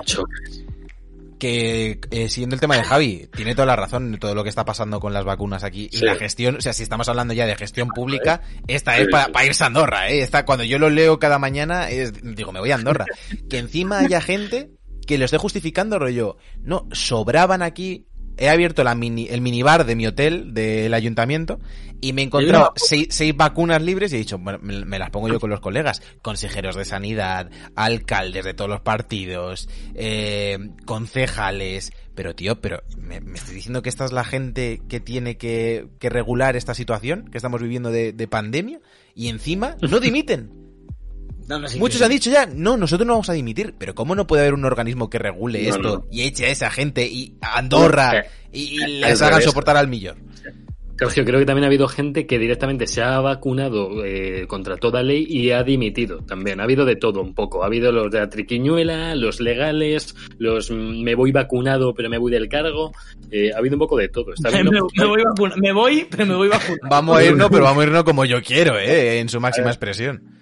que 1.38 2.00
eh, 2.10 2.30
siguiendo 2.30 2.54
el 2.54 2.60
tema 2.60 2.76
de 2.76 2.82
Javi, 2.82 3.28
tiene 3.34 3.54
toda 3.54 3.66
la 3.66 3.76
razón 3.76 4.14
en 4.14 4.18
todo 4.18 4.34
lo 4.34 4.42
que 4.42 4.48
está 4.48 4.64
pasando 4.64 5.00
con 5.00 5.12
las 5.12 5.24
vacunas 5.26 5.64
aquí. 5.64 5.88
Y 5.92 5.98
la 5.98 6.14
gestión, 6.14 6.56
o 6.56 6.60
sea, 6.62 6.72
si 6.72 6.82
estamos 6.82 7.08
hablando 7.10 7.34
ya 7.34 7.44
de 7.44 7.54
gestión 7.56 7.88
pública, 7.88 8.40
esta 8.68 8.96
es 8.96 9.08
para 9.08 9.44
irse 9.44 9.62
a 9.62 9.66
Andorra, 9.66 10.08
¿eh? 10.08 10.20
Esta, 10.22 10.46
cuando 10.46 10.64
yo 10.64 10.78
lo 10.78 10.88
leo 10.88 11.18
cada 11.18 11.38
mañana, 11.38 11.90
es, 11.90 12.14
digo, 12.22 12.52
me 12.52 12.60
voy 12.60 12.70
a 12.70 12.76
Andorra. 12.76 13.04
Que 13.50 13.58
encima 13.58 13.98
haya 13.98 14.22
gente 14.22 14.70
que 15.06 15.18
lo 15.18 15.24
esté 15.24 15.38
justificando, 15.38 15.98
rollo. 15.98 16.36
No, 16.62 16.86
sobraban 16.92 17.62
aquí 17.62 18.06
he 18.38 18.48
abierto 18.48 18.84
la 18.84 18.94
mini, 18.94 19.28
el 19.28 19.40
minibar 19.40 19.86
de 19.86 19.96
mi 19.96 20.06
hotel 20.06 20.52
del 20.52 20.92
ayuntamiento 20.94 21.58
y 22.00 22.12
me 22.12 22.22
he 22.22 22.24
encontrado 22.26 22.72
seis, 22.76 23.08
seis 23.10 23.34
vacunas 23.34 23.80
libres 23.82 24.12
y 24.12 24.16
he 24.16 24.18
dicho, 24.18 24.38
bueno, 24.38 24.58
me, 24.62 24.84
me 24.84 24.98
las 24.98 25.10
pongo 25.10 25.28
yo 25.28 25.40
con 25.40 25.50
los 25.50 25.60
colegas, 25.60 26.02
consejeros 26.20 26.76
de 26.76 26.84
sanidad, 26.84 27.50
alcaldes 27.74 28.44
de 28.44 28.54
todos 28.54 28.68
los 28.68 28.80
partidos, 28.80 29.68
eh, 29.94 30.58
concejales, 30.84 31.92
pero 32.14 32.34
tío, 32.34 32.60
pero 32.60 32.82
¿me, 32.98 33.20
me 33.20 33.38
estoy 33.38 33.54
diciendo 33.54 33.82
que 33.82 33.88
esta 33.88 34.04
es 34.04 34.12
la 34.12 34.24
gente 34.24 34.82
que 34.88 35.00
tiene 35.00 35.38
que, 35.38 35.88
que 35.98 36.10
regular 36.10 36.56
esta 36.56 36.74
situación 36.74 37.28
que 37.30 37.38
estamos 37.38 37.62
viviendo 37.62 37.90
de, 37.90 38.12
de 38.12 38.28
pandemia 38.28 38.80
y 39.14 39.28
encima 39.28 39.76
no 39.80 40.00
dimiten. 40.00 40.50
No, 41.48 41.58
no, 41.60 41.68
sí, 41.68 41.78
Muchos 41.78 41.98
sí. 41.98 42.04
han 42.04 42.10
dicho 42.10 42.30
ya, 42.30 42.46
no, 42.46 42.76
nosotros 42.76 43.06
no 43.06 43.12
vamos 43.14 43.30
a 43.30 43.32
dimitir, 43.32 43.74
pero 43.78 43.94
¿cómo 43.94 44.14
no 44.14 44.26
puede 44.26 44.42
haber 44.42 44.54
un 44.54 44.64
organismo 44.64 45.08
que 45.10 45.18
regule 45.18 45.62
No, 45.62 45.68
esto 45.68 45.82
no. 45.98 46.04
y 46.10 46.22
eche 46.22 46.46
a 46.46 46.50
esa 46.50 46.70
gente 46.70 47.06
y 47.06 47.34
a 47.40 47.58
Andorra 47.58 48.18
Eh, 48.18 48.24
y, 48.52 48.78
y 48.78 48.82
al 48.82 49.00
les 49.02 49.22
hagan 49.22 49.42
soportar 49.42 49.76
al 49.76 49.86
millón? 49.88 50.16
Sergio, 50.98 51.26
creo 51.26 51.38
que 51.38 51.44
también 51.44 51.64
ha 51.64 51.66
habido 51.66 51.88
gente 51.88 52.26
que 52.26 52.38
directamente 52.38 52.86
se 52.86 53.02
ha 53.02 53.20
vacunado 53.20 54.02
eh, 54.02 54.46
contra 54.48 54.78
toda 54.78 55.02
ley 55.02 55.26
y 55.28 55.50
ha 55.50 55.62
dimitido 55.62 56.20
también. 56.24 56.58
Ha 56.58 56.62
habido 56.64 56.86
de 56.86 56.96
todo 56.96 57.20
un 57.20 57.34
poco. 57.34 57.62
Ha 57.62 57.66
habido 57.66 57.92
los 57.92 58.10
de 58.10 58.20
la 58.20 58.30
triquiñuela, 58.30 59.14
los 59.14 59.38
legales, 59.38 60.14
los 60.38 60.70
me 60.70 61.14
voy 61.14 61.32
vacunado 61.32 61.92
pero 61.94 62.08
me 62.08 62.16
voy 62.16 62.32
del 62.32 62.48
cargo. 62.48 62.92
Eh, 63.30 63.50
ha 63.54 63.58
habido 63.58 63.74
un 63.74 63.80
poco 63.80 63.98
de 63.98 64.08
todo. 64.08 64.32
Está 64.32 64.48
Me, 64.62 64.62
voy 65.04 65.22
vacuna- 65.22 65.54
me 65.60 65.72
voy, 65.74 66.06
pero 66.10 66.24
me 66.24 66.34
voy 66.34 66.48
vacunando. 66.48 66.88
Vamos 66.88 67.18
a 67.18 67.24
irnos, 67.24 67.48
pero 67.52 67.64
vamos 67.64 67.82
a 67.84 67.86
irnos 67.86 68.04
como 68.04 68.24
yo 68.24 68.42
quiero, 68.42 68.78
¿eh? 68.78 69.18
En 69.20 69.28
su 69.28 69.38
máxima 69.38 69.68
expresión. 69.68 70.35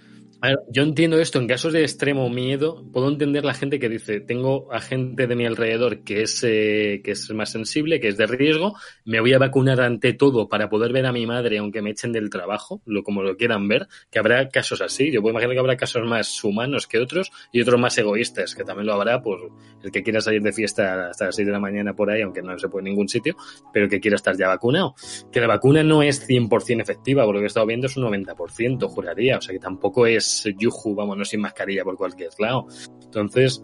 Yo 0.68 0.82
entiendo 0.82 1.18
esto 1.20 1.38
en 1.38 1.46
casos 1.46 1.72
de 1.72 1.82
extremo 1.82 2.28
miedo. 2.28 2.84
Puedo 2.92 3.08
entender 3.08 3.44
la 3.44 3.54
gente 3.54 3.78
que 3.78 3.88
dice, 3.88 4.20
tengo 4.20 4.72
a 4.72 4.80
gente 4.80 5.26
de 5.26 5.36
mi 5.36 5.46
alrededor 5.46 6.02
que 6.02 6.22
es, 6.22 6.42
eh, 6.44 7.00
que 7.04 7.12
es 7.12 7.30
más 7.32 7.50
sensible, 7.50 8.00
que 8.00 8.08
es 8.08 8.16
de 8.16 8.26
riesgo, 8.26 8.74
me 9.04 9.20
voy 9.20 9.32
a 9.32 9.38
vacunar 9.38 9.80
ante 9.80 10.12
todo 10.12 10.48
para 10.48 10.68
poder 10.68 10.92
ver 10.92 11.06
a 11.06 11.12
mi 11.12 11.26
madre 11.26 11.58
aunque 11.58 11.82
me 11.82 11.90
echen 11.90 12.12
del 12.12 12.30
trabajo, 12.30 12.82
lo 12.84 13.02
como 13.02 13.22
lo 13.22 13.36
quieran 13.36 13.68
ver, 13.68 13.86
que 14.10 14.18
habrá 14.18 14.48
casos 14.48 14.80
así. 14.80 15.10
Yo 15.10 15.22
puedo 15.22 15.32
imaginar 15.32 15.54
que 15.54 15.60
habrá 15.60 15.76
casos 15.76 16.04
más 16.04 16.42
humanos 16.44 16.86
que 16.86 16.98
otros 16.98 17.30
y 17.52 17.60
otros 17.60 17.80
más 17.80 17.96
egoístas, 17.96 18.54
que 18.54 18.64
también 18.64 18.86
lo 18.86 18.94
habrá, 18.94 19.22
pues 19.22 19.40
el 19.82 19.90
que 19.90 20.02
quiera 20.02 20.20
salir 20.20 20.42
de 20.42 20.52
fiesta 20.52 21.08
hasta 21.08 21.26
las 21.26 21.36
6 21.36 21.46
de 21.46 21.52
la 21.52 21.60
mañana 21.60 21.94
por 21.94 22.10
ahí, 22.10 22.22
aunque 22.22 22.42
no 22.42 22.58
se 22.58 22.68
puede 22.68 22.88
en 22.88 22.92
ningún 22.92 23.08
sitio, 23.08 23.36
pero 23.72 23.88
que 23.88 24.00
quiera 24.00 24.16
estar 24.16 24.36
ya 24.36 24.48
vacunado. 24.48 24.94
Que 25.32 25.40
la 25.40 25.46
vacuna 25.46 25.82
no 25.82 26.02
es 26.02 26.28
100% 26.28 26.82
efectiva, 26.82 27.24
por 27.24 27.34
lo 27.34 27.40
que 27.40 27.44
he 27.44 27.48
estado 27.48 27.66
viendo 27.66 27.86
es 27.86 27.96
un 27.96 28.04
90%, 28.04 28.88
juraría. 28.88 29.38
O 29.38 29.40
sea 29.40 29.52
que 29.52 29.60
tampoco 29.60 30.06
es 30.06 30.33
yuju, 30.58 30.94
vámonos 30.94 31.28
sin 31.28 31.40
mascarilla 31.40 31.84
por 31.84 31.96
cualquier 31.96 32.30
lado. 32.38 32.66
Entonces, 33.02 33.62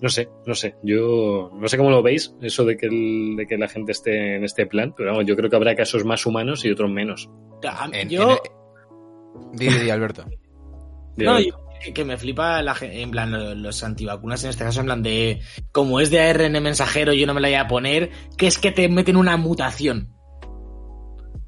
no 0.00 0.08
sé, 0.08 0.28
no 0.46 0.54
sé. 0.54 0.76
Yo 0.82 1.50
no 1.54 1.68
sé 1.68 1.76
cómo 1.76 1.90
lo 1.90 2.02
veis, 2.02 2.34
eso 2.42 2.64
de 2.64 2.76
que, 2.76 2.86
el- 2.86 3.36
de 3.36 3.46
que 3.46 3.56
la 3.56 3.68
gente 3.68 3.92
esté 3.92 4.36
en 4.36 4.44
este 4.44 4.66
plan, 4.66 4.92
pero 4.96 5.10
vamos, 5.12 5.26
yo 5.26 5.36
creo 5.36 5.48
que 5.48 5.56
habrá 5.56 5.74
casos 5.74 6.04
más 6.04 6.24
humanos 6.26 6.64
y 6.64 6.70
otros 6.70 6.90
menos. 6.90 7.30
A- 7.66 7.88
En- 7.92 8.08
yo, 8.08 8.38
en- 9.52 9.58
di, 9.58 9.90
Alberto. 9.90 10.24
no, 11.16 11.40
yo- 11.40 11.54
que 11.94 12.04
me 12.04 12.18
flipa 12.18 12.60
la 12.60 12.76
en 12.82 13.10
plan 13.10 13.32
lo- 13.32 13.54
los 13.54 13.82
antivacunas 13.82 14.44
en 14.44 14.50
este 14.50 14.64
caso 14.64 14.80
en 14.80 14.86
plan 14.86 15.02
de 15.02 15.40
como 15.72 15.98
es 16.00 16.10
de 16.10 16.20
ARN 16.20 16.62
mensajero 16.62 17.14
yo 17.14 17.26
no 17.26 17.32
me 17.32 17.40
la 17.40 17.48
voy 17.48 17.54
a 17.54 17.66
poner 17.68 18.10
que 18.36 18.48
es 18.48 18.58
que 18.58 18.70
te 18.70 18.86
meten 18.90 19.16
una 19.16 19.38
mutación 19.38 20.12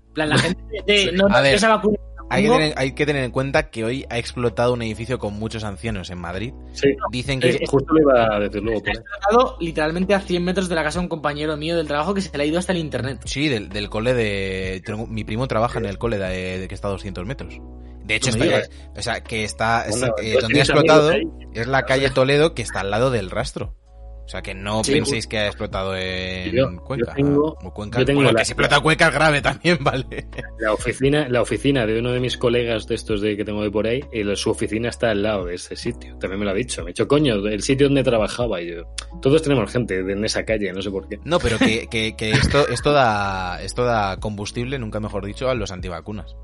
En 0.06 0.12
plan 0.14 0.30
la 0.30 0.38
gente 0.56 0.62
de, 0.86 1.12
no, 1.12 1.28
ver, 1.28 1.54
esa 1.54 1.68
vacuna 1.68 1.98
Hay 2.30 2.44
que, 2.44 2.48
tener, 2.50 2.74
hay 2.76 2.92
que 2.94 3.06
tener 3.06 3.24
en 3.24 3.30
cuenta 3.30 3.70
que 3.70 3.84
hoy 3.84 4.06
ha 4.08 4.18
explotado 4.18 4.72
un 4.72 4.82
edificio 4.82 5.18
con 5.18 5.34
muchos 5.38 5.64
ancianos 5.64 6.10
en 6.10 6.18
Madrid. 6.18 6.52
Sí, 6.72 6.88
Dicen 7.10 7.40
que... 7.40 7.50
eh, 7.50 7.60
justo 7.68 7.92
lo 7.94 8.00
iba 8.00 8.34
a 8.36 8.40
decir 8.40 8.62
luego. 8.62 8.80
ahí. 8.86 8.92
explotado 8.92 9.56
literalmente 9.60 10.14
a 10.14 10.20
100 10.20 10.44
metros 10.44 10.68
de 10.68 10.74
la 10.74 10.82
casa 10.82 10.98
de 10.98 11.04
un 11.04 11.08
compañero 11.08 11.56
mío 11.56 11.76
del 11.76 11.86
trabajo 11.86 12.14
que 12.14 12.20
se 12.22 12.36
le 12.36 12.42
ha 12.44 12.46
ido 12.46 12.58
hasta 12.58 12.72
el 12.72 12.78
internet 12.78 13.20
Sí, 13.26 13.48
del, 13.48 13.68
del 13.68 13.90
cole 13.90 14.14
de... 14.14 14.82
Mi 15.08 15.24
primo 15.24 15.46
trabaja 15.48 15.78
en 15.78 15.86
el 15.86 15.98
cole 15.98 16.18
de, 16.18 16.58
de 16.60 16.68
que 16.68 16.74
está 16.74 16.88
a 16.88 16.92
200 16.92 17.26
metros. 17.26 17.58
De 18.04 18.16
hecho, 18.16 18.30
está, 18.30 18.44
o 18.96 19.02
sea, 19.02 19.20
que 19.22 19.44
está... 19.44 19.84
Bueno, 19.88 20.06
está- 20.06 20.22
eh, 20.22 20.38
donde 20.40 20.58
ha 20.58 20.62
explotado 20.64 21.12
es 21.52 21.66
la 21.66 21.82
calle 21.84 22.10
Toledo 22.14 22.54
que 22.54 22.62
está 22.62 22.80
al 22.80 22.90
lado 22.90 23.10
del 23.10 23.30
rastro. 23.30 23.76
O 24.24 24.28
sea, 24.32 24.40
que 24.40 24.54
no 24.54 24.82
Sí, 24.84 24.92
penséis 24.92 25.26
que 25.26 25.36
ha 25.38 25.46
explotado 25.48 25.96
en 25.96 26.52
Yo- 26.52 26.70
yo 26.70 26.76
Cuenca. 26.84 27.12
tengo- 27.14 27.56
o 27.62 27.74
Cuenca. 27.74 27.98
yo 27.98 28.04
tengo 28.04 28.18
Bueno, 28.20 28.32
la- 28.32 28.38
que 28.38 28.44
si 28.46 28.52
explota 28.52 28.80
Cuenca 28.80 29.08
es 29.08 29.14
grave 29.14 29.42
también, 29.42 29.78
¿vale? 29.80 30.26
La 30.58 30.72
oficina, 30.72 31.28
la 31.28 31.42
oficina 31.42 31.84
de 31.86 31.98
uno 31.98 32.12
de 32.12 32.20
mis 32.20 32.38
colegas 32.38 32.86
de 32.86 32.94
estos 32.94 33.20
de 33.20 33.36
que 33.36 33.44
tengo 33.44 33.62
de 33.62 33.70
por 33.70 33.86
ahí, 33.86 34.00
y 34.12 34.22
la- 34.22 34.36
su 34.36 34.50
oficina 34.50 34.88
está 34.90 35.10
al 35.10 35.22
lado 35.22 35.46
de 35.46 35.56
ese 35.56 35.74
sitio. 35.76 36.16
También 36.18 36.38
me 36.38 36.44
lo 36.46 36.52
ha 36.52 36.54
dicho. 36.54 36.82
Me 36.82 36.86
ha 36.90 36.92
dicho, 36.92 37.06
coño, 37.08 37.34
el 37.46 37.62
sitio 37.62 37.86
donde 37.88 38.04
trabajaba. 38.04 38.62
Y 38.62 38.70
yo, 38.74 38.84
todos 39.20 39.42
tenemos 39.42 39.70
gente 39.70 40.02
de- 40.02 40.12
en 40.12 40.24
esa 40.24 40.44
calle, 40.44 40.72
no 40.72 40.80
sé 40.80 40.90
por 40.90 41.08
qué. 41.08 41.18
No, 41.24 41.38
pero 41.38 41.58
que, 41.58 41.86
que, 41.90 42.14
que 42.16 42.30
esto, 42.30 42.66
esto, 42.68 42.92
da, 42.92 43.60
esto 43.62 43.84
da 43.84 44.18
combustible, 44.18 44.78
nunca 44.78 45.00
mejor 45.00 45.26
dicho, 45.26 45.50
a 45.50 45.54
los 45.54 45.72
antivacunas. 45.72 46.36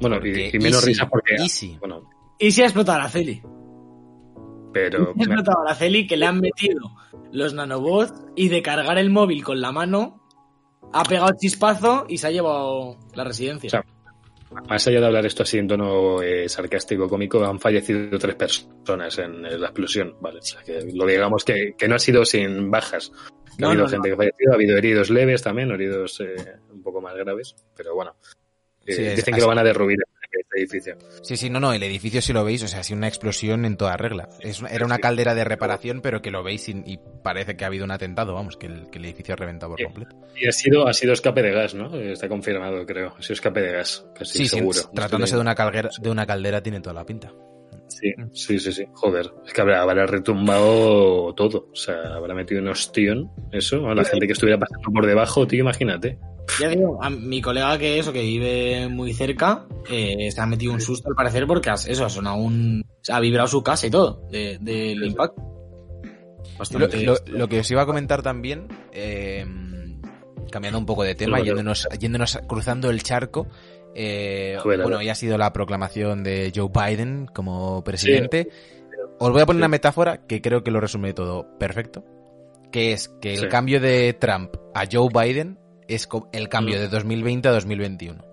Bueno, 0.00 0.16
Porque 0.16 0.50
y, 0.52 0.56
y 0.56 0.58
menos 0.60 0.76
easy, 0.78 0.86
risa 0.86 1.08
porque. 1.08 1.34
easy. 1.34 1.76
Bueno, 1.78 2.08
y 2.38 2.50
si 2.52 2.62
ha 2.62 2.64
explotado 2.64 2.98
a 2.98 3.02
Araceli 3.02 3.42
pero. 4.72 5.08
ha 5.08 5.22
explotado 5.22 5.58
a 5.60 5.62
Araceli 5.70 6.06
que 6.06 6.16
le 6.16 6.26
han 6.26 6.40
metido 6.40 6.90
los 7.32 7.54
nanobots 7.54 8.12
y 8.36 8.48
de 8.48 8.62
cargar 8.62 8.98
el 8.98 9.10
móvil 9.10 9.42
con 9.44 9.60
la 9.60 9.72
mano 9.72 10.20
ha 10.92 11.04
pegado 11.04 11.28
el 11.30 11.36
chispazo 11.36 12.04
y 12.08 12.18
se 12.18 12.26
ha 12.26 12.30
llevado 12.30 12.98
la 13.14 13.24
residencia 13.24 13.68
O 13.68 13.70
sea, 13.70 13.84
Más 14.68 14.86
allá 14.86 15.00
de 15.00 15.06
hablar 15.06 15.24
esto 15.24 15.42
así 15.42 15.56
en 15.58 15.66
tono 15.68 16.20
eh, 16.22 16.48
sarcástico, 16.48 17.08
cómico, 17.08 17.42
han 17.44 17.58
fallecido 17.58 18.18
tres 18.18 18.34
personas 18.34 19.16
en, 19.18 19.42
la 19.42 19.68
explosión, 19.68 20.16
¿vale? 20.20 20.40
O 20.40 20.42
sea, 20.42 20.60
que 20.62 20.82
lo 20.92 21.06
digamos 21.06 21.44
que, 21.44 21.74
que 21.78 21.88
no 21.88 21.94
ha 21.94 21.98
sido 21.98 22.24
sin 22.26 22.70
bajas. 22.70 23.10
No, 23.58 23.68
ha 23.68 23.70
habido 23.70 23.84
no, 23.84 23.90
gente 23.90 24.08
no. 24.10 24.16
que 24.16 24.22
ha 24.22 24.24
fallecido, 24.26 24.52
ha 24.52 24.54
habido 24.56 24.76
heridos 24.76 25.08
leves 25.10 25.42
también, 25.42 25.70
heridos 25.70 26.20
eh, 26.20 26.34
un 26.70 26.82
poco 26.82 27.00
más 27.00 27.14
graves, 27.14 27.54
pero 27.74 27.94
bueno. 27.94 28.14
Eh, 28.84 28.92
Sí, 28.92 29.02
es- 29.04 29.16
dicen 29.16 29.32
que 29.32 29.36
así- 29.36 29.40
lo 29.42 29.48
van 29.48 29.58
a 29.58 29.64
derruir 29.64 29.98
este 30.40 30.58
edificio. 30.58 30.96
Sí, 31.22 31.36
sí, 31.36 31.50
no, 31.50 31.60
no, 31.60 31.72
el 31.72 31.82
edificio 31.82 32.22
si 32.22 32.32
lo 32.32 32.44
veis, 32.44 32.62
o 32.62 32.68
sea, 32.68 32.80
ha 32.80 32.82
sido 32.84 32.98
una 32.98 33.08
explosión 33.08 33.64
en 33.64 33.76
toda 33.76 33.96
regla. 33.96 34.28
Es 34.40 34.62
era 34.70 34.84
una 34.84 34.98
caldera 34.98 35.34
de 35.34 35.44
reparación, 35.44 36.00
pero 36.00 36.22
que 36.22 36.30
lo 36.30 36.42
veis 36.42 36.68
y, 36.68 36.82
y 36.86 36.98
parece 37.22 37.56
que 37.56 37.64
ha 37.64 37.68
habido 37.68 37.84
un 37.84 37.90
atentado, 37.90 38.34
vamos, 38.34 38.56
que 38.56 38.66
el, 38.66 38.88
que 38.90 38.98
el 38.98 39.04
edificio 39.06 39.34
ha 39.34 39.36
reventado 39.36 39.72
por 39.72 39.78
Sí. 39.78 39.84
completo. 39.84 40.16
Y 40.36 40.46
ha 40.48 40.52
sido, 40.52 40.86
ha 40.88 40.92
sido 40.94 41.12
escape 41.12 41.42
de 41.42 41.52
gas, 41.52 41.74
¿no? 41.74 41.94
Está 41.96 42.28
confirmado, 42.28 42.84
creo. 42.86 43.14
Ha 43.18 43.22
sido 43.22 43.34
escape 43.34 43.60
de 43.60 43.72
gas, 43.72 44.04
casi 44.18 44.38
Sí, 44.38 44.48
sí, 44.48 44.56
seguro. 44.56 44.80
tratándose 44.94 45.34
de 45.34 45.40
una, 45.40 45.54
caldera, 45.54 45.90
de 46.00 46.10
una 46.10 46.26
caldera 46.26 46.62
tiene 46.62 46.80
toda 46.80 46.94
la 46.94 47.04
pinta. 47.04 47.32
Sí, 48.02 48.12
sí, 48.32 48.58
sí, 48.58 48.72
sí. 48.72 48.84
Joder, 48.94 49.30
es 49.46 49.52
que 49.52 49.60
habrá, 49.60 49.80
habrá 49.82 50.06
retumbado 50.06 51.32
todo. 51.34 51.68
O 51.72 51.76
sea, 51.76 51.94
habrá 52.16 52.34
metido 52.34 52.60
un 52.60 52.68
ostión, 52.68 53.30
eso, 53.52 53.88
a 53.88 53.94
la 53.94 54.04
gente 54.04 54.26
que 54.26 54.32
estuviera 54.32 54.58
pasando 54.58 54.90
por 54.92 55.06
debajo, 55.06 55.46
tío, 55.46 55.60
imagínate. 55.60 56.18
Ya 56.58 56.68
digo, 56.68 56.98
a 57.02 57.08
mi 57.08 57.40
colega 57.40 57.78
que 57.78 58.00
eso, 58.00 58.12
que 58.12 58.22
vive 58.22 58.88
muy 58.88 59.12
cerca, 59.14 59.66
eh, 59.88 60.28
se 60.32 60.40
ha 60.40 60.46
metido 60.46 60.72
un 60.72 60.80
susto 60.80 61.08
al 61.08 61.14
parecer 61.14 61.46
porque 61.46 61.70
has- 61.70 61.86
eso 61.86 62.04
ha 62.04 62.10
sonado 62.10 62.36
un. 62.36 62.82
o 62.84 63.04
sea, 63.04 63.16
ha 63.16 63.20
vibrado 63.20 63.46
su 63.48 63.62
casa 63.62 63.86
y 63.86 63.90
todo 63.90 64.26
de- 64.30 64.58
del 64.60 65.04
impacto. 65.04 65.40
Lo, 65.40 66.58
Bastante. 66.58 67.04
lo- 67.04 67.16
lo 67.26 67.48
que 67.48 67.60
os 67.60 67.70
iba 67.70 67.82
a 67.82 67.86
comentar 67.86 68.22
también, 68.22 68.66
eh, 68.92 69.46
cambiando 70.50 70.78
un 70.78 70.86
poco 70.86 71.02
de 71.04 71.14
tema, 71.14 71.38
yéndonos, 71.40 71.88
yéndonos 71.98 72.38
cruzando 72.48 72.90
el 72.90 73.02
charco, 73.02 73.48
eh, 73.94 74.56
A 74.58 74.60
a 74.60 74.64
bueno, 74.64 75.02
ya 75.02 75.12
ha 75.12 75.14
sido 75.16 75.36
la 75.38 75.52
proclamación 75.52 76.22
de 76.24 76.52
Joe 76.54 76.70
Biden 76.72 77.26
como 77.26 77.82
presidente. 77.84 78.48
Os 79.18 79.30
voy 79.30 79.40
a 79.42 79.46
poner 79.46 79.58
Sí. 79.58 79.62
una 79.62 79.68
metáfora 79.68 80.26
que 80.26 80.40
creo 80.40 80.62
que 80.64 80.70
lo 80.70 80.80
resume 80.80 81.12
todo 81.14 81.46
perfecto, 81.58 82.04
que 82.72 82.92
es 82.92 83.08
que 83.20 83.34
el 83.34 83.40
Sí. 83.40 83.48
cambio 83.48 83.80
de 83.80 84.12
Trump 84.14 84.54
a 84.74 84.84
Joe 84.90 85.08
Biden 85.12 85.58
es 85.88 86.08
el 86.32 86.48
cambio 86.48 86.76
Mm. 86.76 86.80
de 86.80 86.88
2020 86.88 87.48
a 87.48 87.52
2021. 87.52 88.24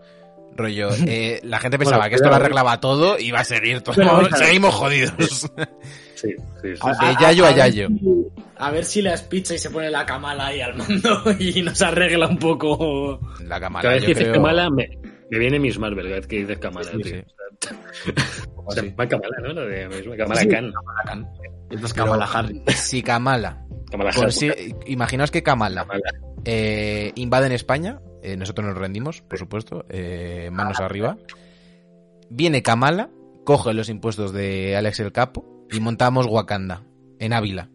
Rollo, 0.56 0.90
eh, 1.08 1.40
la 1.44 1.60
gente 1.60 1.78
pensaba 1.78 1.98
Bueno, 2.00 2.10
que 2.10 2.16
esto 2.16 2.30
lo 2.30 2.36
arreglaba 2.36 2.80
todo 2.80 3.20
y 3.20 3.26
iba 3.28 3.40
a 3.40 3.44
seguir 3.44 3.82
todo. 3.82 3.96
A. 4.34 4.36
Seguimos 4.38 4.74
jodidos. 4.74 5.14
Sí, 5.20 5.48
sí, 6.16 6.36
sí. 6.62 6.72
de 7.06 7.16
Yayo 7.22 7.46
a 7.46 7.50
ver 7.50 7.58
Yayo. 7.58 7.88
si- 7.90 8.26
A 8.58 8.72
ver 8.72 8.84
si 8.84 9.02
la 9.02 9.14
espicha 9.14 9.54
y 9.56 9.58
se 9.58 9.70
pone 9.70 9.90
la 9.90 10.06
camala 10.06 10.48
ahí 10.48 10.60
al 10.60 10.76
mando 10.76 11.22
y 11.40 11.62
nos 11.62 11.82
arregla 11.82 12.28
un 12.28 12.38
poco. 12.38 13.20
La 13.46 13.58
cámara, 13.60 13.84
Cada 13.84 13.94
vez 13.94 14.02
yo 14.04 14.08
que 14.08 14.14
dices 14.14 14.24
creo- 14.26 14.34
Kamala, 14.34 14.70
me, 14.70 14.90
me 15.30 15.40
viene 15.40 15.60
Miss 15.60 15.78
Marvel, 15.80 16.08
vez 16.08 16.28
que 16.28 16.38
dices 16.40 16.58
Kamala, 16.60 16.92
Sí, 16.92 16.98
tío. 17.02 17.14
sí. 17.22 17.24
O 18.56 18.72
sea, 18.72 18.84
va 19.00 19.08
Kamala, 19.08 19.38
¿no? 19.42 19.54
La 19.54 19.62
de 19.66 20.18
Kamala 20.18 20.42
Sí. 20.42 20.48
Khan. 20.48 20.72
Kamala 20.72 21.04
Khan. 21.06 21.30
Esto 21.70 21.86
es 21.86 21.94
Pero 21.94 22.06
Kamala 22.06 22.26
Harris. 22.26 22.62
Si 22.76 23.04
Kamala, 23.04 23.66
Kamala 23.92 24.10
Harris. 24.12 24.36
si- 24.36 24.52
imaginaos 24.88 25.32
que 25.32 25.44
Kamala 25.44 25.82
Kamala. 25.82 26.10
eh, 26.46 27.12
invade 27.16 27.46
en 27.48 27.52
España, 27.52 28.00
eh, 28.24 28.36
nosotros 28.38 28.66
nos 28.68 28.78
rendimos, 28.78 29.22
por 29.22 29.38
supuesto, 29.40 29.86
eh, 29.90 30.50
manos 30.52 30.80
arriba. 30.80 31.18
Viene 32.30 32.62
Kamala, 32.64 33.10
coge 33.46 33.74
los 33.74 33.90
impuestos 33.90 34.34
de 34.34 34.76
Alex 34.76 35.00
el 35.00 35.12
Capo 35.12 35.66
y 35.72 35.80
montamos 35.80 36.26
Wakanda 36.28 36.84
en 37.20 37.34
Ávila. 37.34 37.70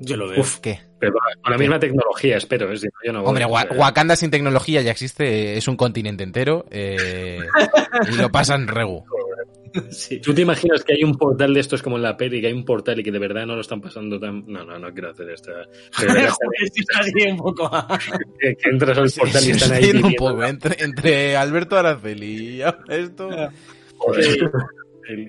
Yo 0.00 0.16
lo 0.16 0.28
veo. 0.28 0.40
Uf, 0.40 0.58
¿qué? 0.58 0.80
Pero 0.98 1.12
con 1.42 1.52
la- 1.52 1.58
misma 1.58 1.78
tecnología, 1.78 2.36
espero. 2.36 2.66
Es 2.66 2.80
decir, 2.80 2.90
yo 3.04 3.12
no 3.12 3.20
voy, 3.22 3.28
Hombre, 3.28 3.44
Wakanda 3.44 4.16
sin 4.16 4.30
tecnología 4.30 4.82
ya 4.82 4.90
existe, 4.90 5.56
es 5.56 5.68
un 5.68 5.76
continente 5.76 6.24
entero 6.24 6.64
eh, 6.70 7.38
y 8.12 8.16
lo 8.16 8.30
pasan 8.30 8.68
regu. 8.68 9.04
Sí. 9.90 10.18
¿Tú 10.20 10.34
te 10.34 10.42
imaginas 10.42 10.82
que 10.82 10.94
hay 10.94 11.04
un 11.04 11.14
portal 11.14 11.52
de 11.52 11.60
estos 11.60 11.82
como 11.82 11.96
en 11.96 12.02
la 12.02 12.16
peli, 12.16 12.40
que 12.40 12.46
hay 12.46 12.52
un 12.52 12.64
portal 12.64 12.98
y 12.98 13.02
que 13.02 13.12
de 13.12 13.18
verdad 13.18 13.46
no 13.46 13.54
lo 13.54 13.60
están 13.60 13.80
pasando 13.80 14.18
tan... 14.18 14.44
No, 14.46 14.64
no, 14.64 14.78
no 14.78 14.92
quiero 14.92 15.10
hacer 15.10 15.28
esta... 15.30 15.52
así 16.98 17.30
un 17.30 17.36
poco. 17.36 17.70
que, 18.40 18.56
que 18.56 18.70
entras 18.70 18.98
al 18.98 19.10
portal 19.10 19.44
y 19.46 19.50
están 19.50 19.72
ahí 19.72 19.90
un 19.90 20.14
poco 20.14 20.42
entre, 20.42 20.82
entre 20.82 21.36
Alberto 21.36 21.76
Araceli 21.76 22.56
y 22.56 22.62
ahora 22.62 22.82
esto. 22.88 23.28
Joder. 23.98 24.50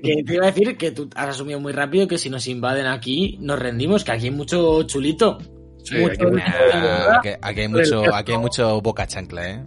Que 0.04 0.24
te 0.26 0.34
iba 0.36 0.48
a 0.48 0.52
decir 0.52 0.76
que 0.78 0.92
tú 0.92 1.10
has 1.16 1.30
asumido 1.30 1.60
muy 1.60 1.72
rápido 1.72 2.08
que 2.08 2.18
si 2.18 2.30
nos 2.30 2.46
invaden 2.48 2.86
aquí, 2.86 3.38
nos 3.42 3.58
rendimos, 3.60 4.04
que 4.04 4.12
aquí 4.12 4.26
hay 4.26 4.32
mucho 4.32 4.84
chulito. 4.84 5.38
Sí, 5.84 5.96
Mucho 5.96 6.12
aquí 6.12 6.24
hay 6.24 6.32
mucho- 6.32 7.12
aquí, 7.18 7.30
aquí 7.42 7.62
hay 7.62 7.68
mucho, 7.70 8.14
aquí 8.16 8.32
hay 8.34 8.38
mucho 8.38 8.82
boca 8.82 9.08
chancla, 9.08 9.50
¿eh? 9.50 9.64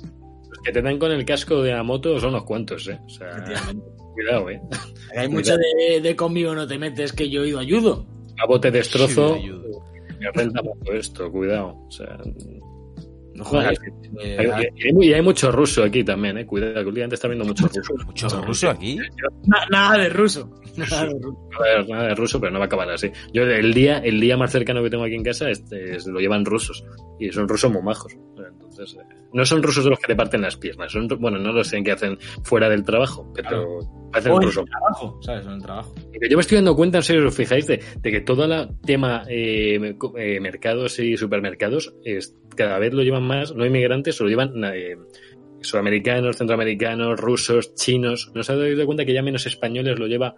Los 0.51 0.59
que 0.63 0.73
te 0.73 0.83
dan 0.83 0.99
con 0.99 1.11
el 1.13 1.25
casco 1.25 1.63
de 1.63 1.73
la 1.73 1.83
moto 1.83 2.21
son 2.21 2.31
unos 2.31 2.45
cuantos, 2.45 2.87
¿eh? 2.89 2.99
O 3.07 3.09
sea, 3.09 3.43
cuidado, 4.13 4.51
¿eh? 4.51 4.61
Hay 5.17 5.29
mucho 5.29 5.57
de, 5.57 6.01
de 6.03 6.15
conmigo 6.17 6.55
no 6.55 6.67
te 6.67 6.79
metes 6.79 7.13
que 7.15 7.31
yo 7.31 7.43
he 7.45 7.49
ido 7.49 7.59
ayudo. 7.59 8.05
A 8.43 8.47
bote 8.47 8.71
destrozo, 8.71 9.37
Sí, 9.37 9.51
me 10.21 10.31
renta 10.33 10.63
mucho 10.63 10.93
esto, 10.93 11.33
cuidado. 11.33 11.69
O 11.87 11.91
sea, 11.91 12.19
No 13.35 13.45
eh, 13.63 13.67
hay- 14.39 14.67
y, 14.77 14.89
hay, 14.89 15.09
y 15.09 15.13
hay 15.15 15.23
mucho 15.23 15.51
ruso 15.51 15.83
aquí 15.83 16.05
también, 16.05 16.37
¿eh? 16.39 16.47
Cuidado, 16.47 16.75
que 16.75 16.87
últimamente 16.87 17.15
está 17.15 17.29
viendo 17.29 17.45
mucho 17.45 17.67
ruso. 17.67 17.95
Mucho 18.07 18.29
ruso 18.43 18.69
aquí. 18.71 18.97
na- 19.47 19.67
nada 19.71 19.99
de 19.99 20.09
ruso. 20.11 20.51
Nada 20.77 21.07
de 21.07 21.13
ruso. 21.19 21.49
A 21.59 21.63
ver, 21.63 21.89
nada 21.89 22.09
de 22.09 22.15
ruso, 22.15 22.41
pero 22.41 22.53
no 22.53 22.59
va 22.59 22.65
a 22.65 22.67
acabar 22.67 22.91
así. 22.91 23.11
Yo 23.33 23.43
el 23.45 23.73
día, 23.73 23.99
el 23.99 24.21
día 24.21 24.37
más 24.37 24.51
cercano 24.53 24.83
que 24.83 24.91
tengo 24.91 25.05
aquí 25.05 25.15
en 25.15 25.25
casa 25.25 25.51
este, 25.51 25.97
es- 25.97 26.07
lo 26.07 26.21
llevan 26.21 26.45
rusos. 26.45 26.85
Y 27.19 27.31
son 27.33 27.49
rusos 27.49 27.71
muy 27.73 27.83
majos. 27.83 28.15
Entonces, 28.37 28.95
eh, 29.01 29.15
no 29.35 29.45
son 29.45 29.63
rusos 29.63 29.85
de 29.85 29.91
los 29.91 29.99
que 29.99 30.07
te 30.09 30.17
parten 30.17 30.43
las 30.43 30.57
piernas. 30.57 30.93
Son, 30.93 31.09
bueno, 31.21 31.39
no 31.39 31.53
lo 31.53 31.65
sé 31.65 31.77
en 31.79 31.85
qué 31.85 31.93
hacen 31.93 32.19
fuera 32.45 32.69
del 32.69 32.85
trabajo, 32.85 33.31
pero 33.35 33.79
hacen 34.13 34.33
O 34.33 34.37
en 34.37 34.43
rusos. 34.43 34.65
el 34.65 34.71
trabajo, 34.71 35.19
¿sabes? 35.23 35.47
En 35.47 35.53
el 35.53 35.63
trabajo. 35.63 35.95
Yo 36.31 36.37
me 36.37 36.41
estoy 36.41 36.57
dando 36.57 36.77
cuenta, 36.77 36.99
en 36.99 37.03
serio, 37.03 37.27
os 37.27 37.35
fijáis, 37.35 37.67
de, 37.67 37.81
de 38.01 38.11
que 38.11 38.21
todo 38.21 38.45
el 38.45 38.69
tema 38.85 39.25
eh, 39.29 39.97
eh, 40.17 40.41
mercados 40.41 40.99
y 40.99 41.17
supermercados 41.17 41.95
es, 42.05 42.37
cada 42.57 42.79
vez 42.79 42.93
lo 42.93 43.03
llevan 43.03 43.23
más, 43.25 43.55
no 43.55 43.65
inmigrantes, 43.67 44.21
lo 44.21 44.29
llevan 44.29 44.53
eh, 44.65 44.97
sudamericanos, 45.61 46.37
centroamericanos, 46.37 47.19
rusos, 47.21 47.75
chinos. 47.75 48.31
¿No 48.35 48.43
se 48.43 48.53
ha 48.53 48.57
dado 48.57 48.87
cuenta 48.87 49.05
que 49.05 49.15
ya 49.15 49.23
menos 49.23 49.47
españoles 49.47 49.99
lo 49.99 50.07
lleva? 50.07 50.35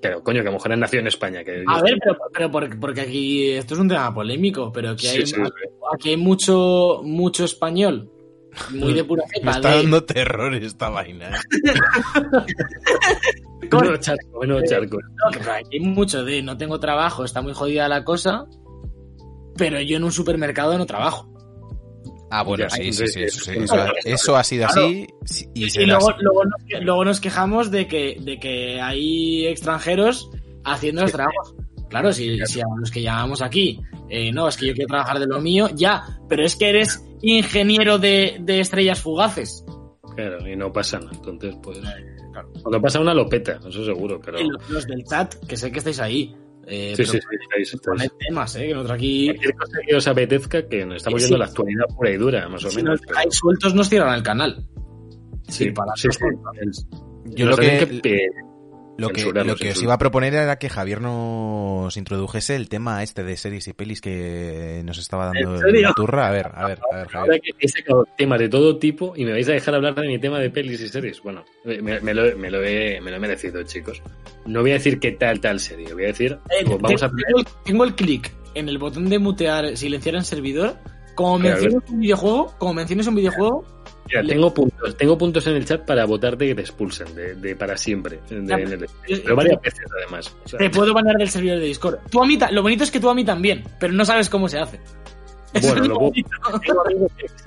Claro, 0.00 0.22
coño, 0.24 0.42
que 0.42 0.48
a 0.48 0.50
lo 0.50 0.56
mejor 0.56 0.72
han 0.72 0.80
nacido 0.80 1.00
en 1.02 1.06
España. 1.06 1.44
Que 1.44 1.62
A 1.66 1.80
ver, 1.80 1.96
pero, 2.02 2.16
pero 2.32 2.50
porque, 2.50 2.76
porque 2.76 3.00
aquí 3.02 3.50
esto 3.52 3.74
es 3.74 3.80
un 3.80 3.88
tema 3.88 4.12
polémico, 4.12 4.72
pero 4.72 4.90
aquí 4.90 5.06
Sí, 5.06 5.18
hay, 5.18 5.26
sí, 5.26 5.34
sí. 5.36 5.42
aquí 5.94 6.10
hay 6.10 6.16
mucho, 6.16 7.02
mucho 7.04 7.44
español, 7.44 8.10
muy 8.70 8.92
de 8.94 9.04
pura 9.04 9.24
Me 9.28 9.40
cepa. 9.40 9.50
está 9.56 9.70
de- 9.70 9.76
dando 9.76 10.04
terror 10.04 10.54
esta 10.54 10.88
vaina. 10.90 11.30
¿eh? 11.30 11.40
Menudo 13.70 13.96
charco, 13.96 14.40
menudo 14.40 14.60
charco. 14.68 14.98
No, 15.00 15.52
hay 15.70 15.80
mucho 15.80 16.24
de 16.24 16.42
no 16.42 16.56
tengo 16.58 16.78
trabajo, 16.78 17.24
está 17.24 17.40
muy 17.40 17.54
jodida 17.54 17.88
la 17.88 18.04
cosa, 18.04 18.44
pero 19.56 19.80
yo 19.80 19.96
en 19.96 20.04
un 20.04 20.12
supermercado 20.12 20.76
no 20.76 20.84
trabajo. 20.86 21.28
Ah, 22.30 22.42
bueno, 22.42 22.68
sí, 22.70 22.92
sí, 22.92 23.06
sí, 23.08 23.22
eso, 23.24 23.44
sí, 23.44 23.52
eso, 24.06 24.36
ha 24.36 24.44
sido 24.44 24.66
así 24.66 25.06
sí, 25.26 25.46
y 25.54 25.66
Y, 25.66 25.70
será 25.70 25.86
luego, 25.86 26.10
así. 26.10 26.18
luego, 26.22 26.44
nos, 26.44 26.64
que- 26.66 26.80
luego 26.80 27.04
nos 27.04 27.20
quejamos 27.20 27.70
de 27.70 27.86
que, 27.86 28.16
de 28.20 28.38
que 28.40 28.80
hay 28.80 29.46
extranjeros 29.46 30.30
haciendo 30.64 31.02
los 31.02 31.12
trabajos. 31.12 31.54
Claro, 31.90 32.10
si, 32.12 32.38
si 32.46 32.60
a 32.62 32.64
los 32.78 32.90
que 32.90 33.02
llamamos 33.02 33.42
aquí, 33.42 33.78
eh, 34.08 34.32
no, 34.32 34.48
es 34.48 34.56
que 34.56 34.66
yo 34.66 34.72
quiero 34.74 34.88
trabajar 34.88 35.18
de 35.18 35.26
lo 35.26 35.40
mío, 35.42 35.68
ya, 35.74 36.02
pero 36.28 36.42
es 36.44 36.56
que 36.56 36.70
eres 36.70 37.04
ingeniero 37.22 37.98
de, 37.98 38.36
de 38.40 38.60
estrellas 38.60 39.00
fugaces. 39.00 39.64
Claro, 40.16 40.46
y 40.46 40.54
no 40.56 40.70
pasa 40.72 40.98
nada. 40.98 41.12
Entonces, 41.14 41.56
pues. 41.62 41.80
Cuando 42.62 42.80
pasa 42.80 43.00
una 43.00 43.14
lo 43.14 43.26
peta, 43.28 43.58
eso 43.66 43.84
seguro, 43.84 44.20
pero. 44.22 44.38
Y 44.40 44.48
los, 44.48 44.68
los 44.70 44.86
del 44.86 45.04
chat, 45.04 45.34
que 45.46 45.56
sé 45.56 45.70
que 45.72 45.78
estáis 45.78 46.00
ahí. 46.00 46.34
Eh, 46.66 46.94
Sí, 46.96 47.04
sí, 47.04 47.12
sí, 47.12 47.18
estáis- 47.18 47.74
estáis. 47.74 48.12
temas, 48.28 48.54
eh, 48.56 48.68
que 48.68 48.74
nosotros 48.74 48.94
aquí, 48.94 49.26
Cualquier 49.26 49.54
cosa 49.56 49.78
que 49.86 49.96
os 49.96 50.06
apetezca, 50.06 50.68
que 50.68 50.86
nos 50.86 50.96
estamos 50.98 51.20
Sí, 51.22 51.28
viendo 51.28 51.36
sí. 51.36 51.40
la 51.40 51.44
actualidad 51.46 51.84
pura 51.96 52.10
y 52.10 52.16
dura, 52.16 52.48
más 52.48 52.64
o 52.64 52.70
si 52.70 52.76
menos. 52.76 53.00
nos 53.00 53.06
pero- 53.18 53.30
sueltos, 53.32 53.74
nos 53.74 53.88
cierran 53.88 54.14
el 54.14 54.22
canal. 54.22 54.64
Sí, 55.48 55.70
para 55.72 55.92
sí, 55.96 56.08
sí. 56.12 56.84
Yo 57.34 57.46
lo 57.46 57.56
que, 57.56 57.86
pe- 58.02 58.28
lo 58.98 59.08
que, 59.08 59.24
lo 59.32 59.56
que 59.56 59.70
os 59.70 59.82
iba 59.82 59.94
a 59.94 59.98
proponer 59.98 60.34
era 60.34 60.58
que 60.58 60.68
Javier 60.68 61.00
nos 61.00 61.96
introdujese 61.96 62.56
el 62.56 62.68
tema 62.68 63.02
este 63.02 63.24
de 63.24 63.36
series 63.36 63.66
y 63.68 63.72
pelis 63.72 64.00
que 64.00 64.82
nos 64.84 64.98
estaba 64.98 65.26
dando 65.32 65.60
la 65.62 65.92
turra. 65.94 66.28
A 66.28 66.30
ver, 66.30 66.50
a 66.54 66.66
ver, 66.66 66.78
a 66.92 66.96
ver, 66.96 67.06
Ahora 67.14 67.26
Javier. 67.34 67.40
que 67.40 67.52
he 67.58 67.68
sacado 67.68 68.06
temas 68.16 68.38
de 68.38 68.48
todo 68.48 68.78
tipo 68.78 69.14
y 69.16 69.24
me 69.24 69.32
vais 69.32 69.48
a 69.48 69.52
dejar 69.52 69.74
hablar 69.74 69.94
de 69.94 70.06
mi 70.06 70.18
tema 70.18 70.38
de 70.38 70.50
pelis 70.50 70.80
y 70.80 70.88
series. 70.88 71.22
Bueno, 71.22 71.44
me, 71.64 72.00
me 72.00 72.14
lo, 72.14 72.36
me 72.36 72.50
lo 72.50 72.62
he, 72.62 73.00
me 73.00 73.10
lo 73.10 73.16
he 73.16 73.20
merecido, 73.20 73.62
chicos. 73.62 74.02
No 74.46 74.60
voy 74.60 74.70
a 74.70 74.74
decir 74.74 75.00
qué 75.00 75.12
tal, 75.12 75.40
tal 75.40 75.58
serie. 75.58 75.92
Voy 75.94 76.04
a 76.04 76.08
decir, 76.08 76.38
Eh, 76.50 76.64
pues 76.66 76.78
vamos 76.80 77.02
a 77.02 77.08
tengo, 77.08 77.38
el, 77.40 77.46
tengo 77.64 77.84
el 77.84 77.94
clic 77.94 78.32
en 78.54 78.68
el 78.68 78.78
botón 78.78 79.08
de 79.08 79.18
mutear, 79.18 79.76
silenciar 79.76 80.16
en 80.16 80.24
servidor. 80.24 80.76
Como 81.14 81.38
menciones 81.38 81.78
un 81.90 82.00
videojuego, 82.00 82.54
como 82.58 82.74
menciones 82.74 83.06
un 83.06 83.14
videojuego, 83.14 83.64
Mira, 84.08 84.22
tengo 84.24 84.52
puntos, 84.52 84.96
tengo 84.96 85.16
puntos 85.18 85.46
en 85.46 85.56
el 85.56 85.64
chat 85.64 85.84
para 85.84 86.04
votarte 86.04 86.46
que 86.48 86.54
te 86.54 86.60
expulsen 86.62 87.14
de, 87.14 87.34
de 87.34 87.56
para 87.56 87.76
siempre. 87.76 88.18
de- 88.28 88.46
Ya, 88.46 88.56
en 88.56 88.72
el- 88.72 88.86
pero 89.22 89.36
varias 89.36 89.60
veces 89.62 89.84
además. 89.98 90.36
O 90.44 90.48
sea, 90.48 90.58
te 90.58 90.70
puedo 90.70 90.92
banear 90.92 91.16
del 91.16 91.28
servidor 91.30 91.58
de 91.60 91.66
Discord. 91.66 91.98
Tú 92.10 92.22
a 92.22 92.26
mí, 92.26 92.38
lo 92.50 92.62
bonito 92.62 92.84
es 92.84 92.90
que 92.90 93.00
tú 93.00 93.08
a 93.08 93.14
mí 93.14 93.24
también, 93.24 93.62
pero 93.78 93.92
no 93.92 94.04
sabes 94.04 94.28
cómo 94.28 94.48
se 94.48 94.58
hace. 94.58 94.80
Bueno, 95.60 95.82
es 95.82 95.88
lo 95.88 95.96
bonito. 95.98 96.30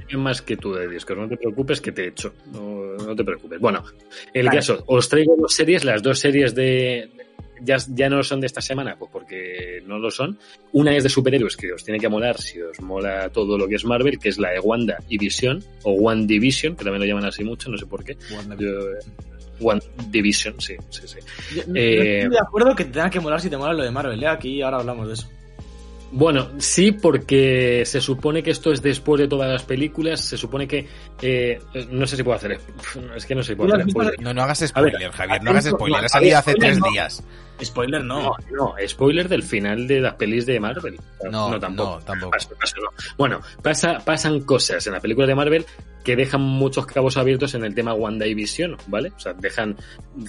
Tengo 0.07 0.21
más 0.23 0.39
que 0.43 0.57
tú 0.57 0.73
de 0.73 0.87
Discord, 0.87 1.17
no 1.21 1.27
te 1.27 1.37
preocupes 1.37 1.81
que 1.81 1.91
te 1.91 2.07
echo, 2.09 2.33
no, 2.53 2.93
no 3.03 3.15
te 3.15 3.23
preocupes. 3.23 3.59
Bueno, 3.59 3.83
el 4.31 4.45
Vale. 4.45 4.57
caso, 4.59 4.83
os 4.85 5.09
traigo 5.09 5.35
dos 5.35 5.53
series, 5.53 5.83
las 5.83 6.03
dos 6.03 6.19
series 6.19 6.53
de... 6.53 7.09
Ya, 7.61 7.77
ya 7.89 8.09
no 8.09 8.21
son 8.23 8.41
de 8.41 8.47
esta 8.47 8.61
semana, 8.61 8.95
pues 8.97 9.09
porque 9.11 9.81
no 9.85 9.97
lo 9.97 10.11
son. 10.11 10.37
Una 10.73 10.95
es 10.95 11.03
de 11.03 11.09
superhéroes 11.09 11.55
que 11.55 11.71
os 11.71 11.83
tiene 11.83 11.99
que 11.99 12.09
molar 12.09 12.37
si 12.39 12.61
os 12.61 12.79
mola 12.81 13.29
todo 13.29 13.57
lo 13.57 13.67
que 13.67 13.75
es 13.75 13.85
Marvel, 13.85 14.19
que 14.19 14.29
es 14.29 14.37
la 14.37 14.51
de 14.51 14.59
Wanda 14.59 14.97
y 15.07 15.17
Vision, 15.17 15.63
o 15.83 15.93
One 15.93 16.25
Division, 16.25 16.75
que 16.75 16.83
también 16.83 17.01
lo 17.01 17.07
llaman 17.07 17.25
así 17.25 17.43
mucho, 17.43 17.69
no 17.69 17.77
sé 17.77 17.85
por 17.85 18.03
qué. 18.03 18.17
Yo, 18.59 18.69
One 19.61 19.81
Division, 20.09 20.59
sí, 20.59 20.75
sí, 20.89 21.01
sí. 21.07 21.19
Yo 21.55 21.63
no 21.67 21.75
Eh, 21.75 22.19
estoy 22.19 22.31
de 22.31 22.39
acuerdo 22.39 22.75
que 22.75 22.85
te 22.85 22.91
tenga 22.91 23.09
que 23.09 23.19
molar 23.19 23.39
si 23.39 23.49
te 23.49 23.57
mola 23.57 23.73
lo 23.73 23.83
de 23.83 23.91
Marvel, 23.91 24.21
¿eh? 24.21 24.27
Aquí 24.27 24.61
ahora 24.61 24.77
hablamos 24.77 25.07
de 25.07 25.13
eso. 25.13 25.29
Bueno, 26.17 26.49
sí, 26.59 26.93
porque 26.93 27.83
se 27.85 27.99
supone 27.99 28.41
que 28.41 28.51
esto 28.51 28.71
es 28.71 28.81
después 28.81 29.19
de 29.19 29.27
todas 29.27 29.51
las 29.51 29.63
películas. 29.63 30.21
Se 30.21 30.37
supone 30.37 30.65
que. 30.65 30.87
eh, 31.21 31.59
no 31.89 32.07
sé 32.07 32.15
si 32.15 32.23
puedo 32.23 32.37
hacer. 32.37 32.57
Es 33.17 33.25
que 33.25 33.35
no 33.35 33.43
sé 33.43 33.51
si 33.51 33.55
puedo 33.57 33.73
hacer 33.73 33.89
spoiler. 33.89 34.21
No, 34.21 34.33
no 34.33 34.43
hagas 34.43 34.61
ver, 34.61 34.69
spoiler, 34.69 35.11
Javier, 35.11 35.43
no 35.43 35.51
hagas 35.51 35.65
spoiler. 35.65 35.99
no, 35.99 36.05
Ha 36.05 36.09
salido 36.09 36.37
hace 36.37 36.53
tres 36.53 36.79
no. 36.79 36.89
días. 36.89 37.21
Spoiler 37.61 38.01
no. 38.01 38.21
No, 38.21 38.35
no, 38.49 38.75
spoiler 38.87 39.27
del 39.27 39.43
final 39.43 39.89
de 39.89 39.99
las 39.99 40.13
pelis 40.13 40.45
de 40.45 40.57
Marvel. 40.57 40.97
No, 41.29 41.59
tampoco. 41.59 41.99
no, 41.99 42.05
tampoco. 42.05 42.37
No. 42.81 42.89
Bueno, 43.17 43.41
pasa, 43.61 43.99
pasan 43.99 44.39
cosas 44.39 44.87
en 44.87 44.93
la 44.93 45.01
película 45.01 45.27
de 45.27 45.35
Marvel 45.35 45.65
que 46.05 46.15
dejan 46.15 46.39
muchos 46.39 46.85
cabos 46.85 47.17
abiertos 47.17 47.55
en 47.55 47.65
el 47.65 47.75
tema 47.75 47.93
Wanda 47.93 48.25
y 48.25 48.33
Vision, 48.35 48.77
¿vale? 48.87 49.11
O 49.17 49.19
sea, 49.19 49.33
dejan 49.33 49.75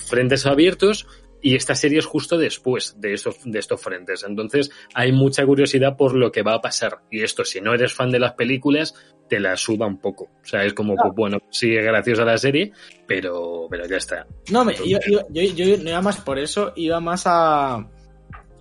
frentes 0.05 0.46
abiertos 0.46 1.07
y 1.50 1.54
esta 1.54 1.74
serie 1.74 1.98
es 1.98 2.06
justo 2.06 2.37
después 2.38 2.94
de 2.98 3.12
estos, 3.14 3.37
de 3.44 3.59
estos 3.59 3.80
frentes. 3.80 4.24
Entonces, 4.26 4.70
hay 4.94 5.12
mucha 5.12 5.44
curiosidad 5.46 5.96
por 5.96 6.14
lo 6.14 6.32
que 6.32 6.42
va 6.42 6.54
a 6.54 6.61
pasar. 6.61 7.02
Y 7.11 7.22
esto, 7.22 7.44
si 7.44 7.61
no 7.61 7.72
eres 7.74 7.92
fan 7.94 8.11
de 8.11 8.18
las 8.18 8.32
películas, 8.35 8.94
te 9.28 9.38
la 9.40 9.56
suda 9.56 9.87
un 9.87 9.98
poco. 10.00 10.24
O 10.24 10.44
sea, 10.46 10.64
es 10.64 10.74
como, 10.74 10.94
pues, 10.96 11.14
bueno, 11.14 11.38
sí 11.50 11.76
es 11.76 11.85
graciosa 11.85 12.24
la 12.24 12.38
serie, 12.38 12.72
pero, 13.06 13.66
pero 13.70 13.87
ya 13.87 13.96
está. 13.96 14.26
No, 14.50 14.64
me, 14.64 14.74
yo, 14.74 14.98
yo, 15.09 15.20
yo, 15.30 15.42
yo 15.54 15.76
no 15.82 15.90
iba 15.90 16.02
más 16.02 16.20
por 16.20 16.38
eso, 16.38 16.72
iba 16.76 16.98
más 17.00 17.26
a, 17.26 17.74
a, 17.76 17.88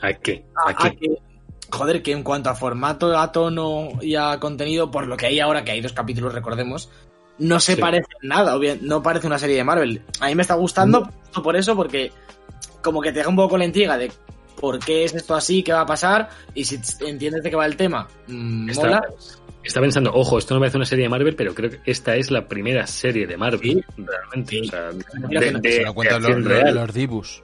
¿A 0.02 0.14
qué? 0.14 0.46
a 0.66 0.70
¿A 0.70 0.74
qué? 0.92 0.98
que, 0.98 1.08
joder, 1.72 2.02
que 2.04 2.12
en 2.12 2.24
cuanto 2.24 2.50
a 2.50 2.56
formato, 2.56 3.18
a 3.18 3.32
tono 3.32 3.90
y 4.02 4.16
a 4.16 4.40
contenido, 4.40 4.92
por 4.92 5.08
lo 5.08 5.18
que 5.18 5.26
hay 5.28 5.40
ahora, 5.40 5.64
que 5.64 5.72
hay 5.72 5.82
dos 5.82 5.94
capítulos, 5.94 6.34
recordemos, 6.34 6.90
no 7.38 7.60
se 7.60 7.76
Sí. 7.76 7.82
parece 7.82 8.06
en 8.22 8.30
nada, 8.30 8.56
obvia- 8.56 8.78
no 8.82 9.02
parece 9.04 9.28
una 9.28 9.38
serie 9.40 9.56
de 9.58 9.64
Marvel. 9.64 10.02
A 10.20 10.28
mí 10.28 10.36
me 10.36 10.42
está 10.44 10.54
gustando 10.56 11.06
justo 11.06 11.44
por 11.44 11.56
eso, 11.56 11.76
porque 11.76 12.12
como 12.82 13.02
que 13.02 13.12
te 13.12 13.20
deja 13.20 13.30
un 13.30 13.36
poco 13.36 13.58
la 13.58 13.66
intriga 13.66 13.98
de 13.98 14.12
por 14.60 14.80
qué 14.80 15.04
es 15.04 15.14
esto 15.14 15.36
así, 15.36 15.64
qué 15.64 15.74
va 15.74 15.82
a 15.82 15.86
pasar, 15.86 16.30
y 16.54 16.64
si 16.64 16.80
entiendes 17.06 17.44
de 17.44 17.50
qué 17.50 17.56
va 17.56 17.66
el 17.66 17.76
tema, 17.76 18.08
mm, 18.28 18.70
Está- 18.70 18.82
mola. 18.86 19.04
Está 19.64 19.82
pensando, 19.82 20.12
ojo, 20.14 20.38
esto 20.38 20.54
no 20.54 20.60
me 20.60 20.68
hace 20.68 20.78
una 20.78 20.86
serie 20.86 21.04
de 21.06 21.10
Marvel, 21.10 21.36
pero 21.36 21.56
creo 21.56 21.72
que 21.72 21.80
esta 21.88 22.16
es 22.16 22.30
la 22.30 22.48
primera 22.48 22.86
serie 22.86 23.26
de 23.26 23.36
Marvel, 23.36 23.84
realmente. 23.98 24.52
Sí. 24.52 24.62
O 24.62 24.66
sea, 24.66 24.82
de, 24.92 25.52
no- 25.52 25.60
de- 25.60 25.72
Se 25.72 25.82
lo 25.84 25.94
de 25.94 26.20
los, 26.20 26.46
real. 26.46 26.92
Dibus. 26.94 27.42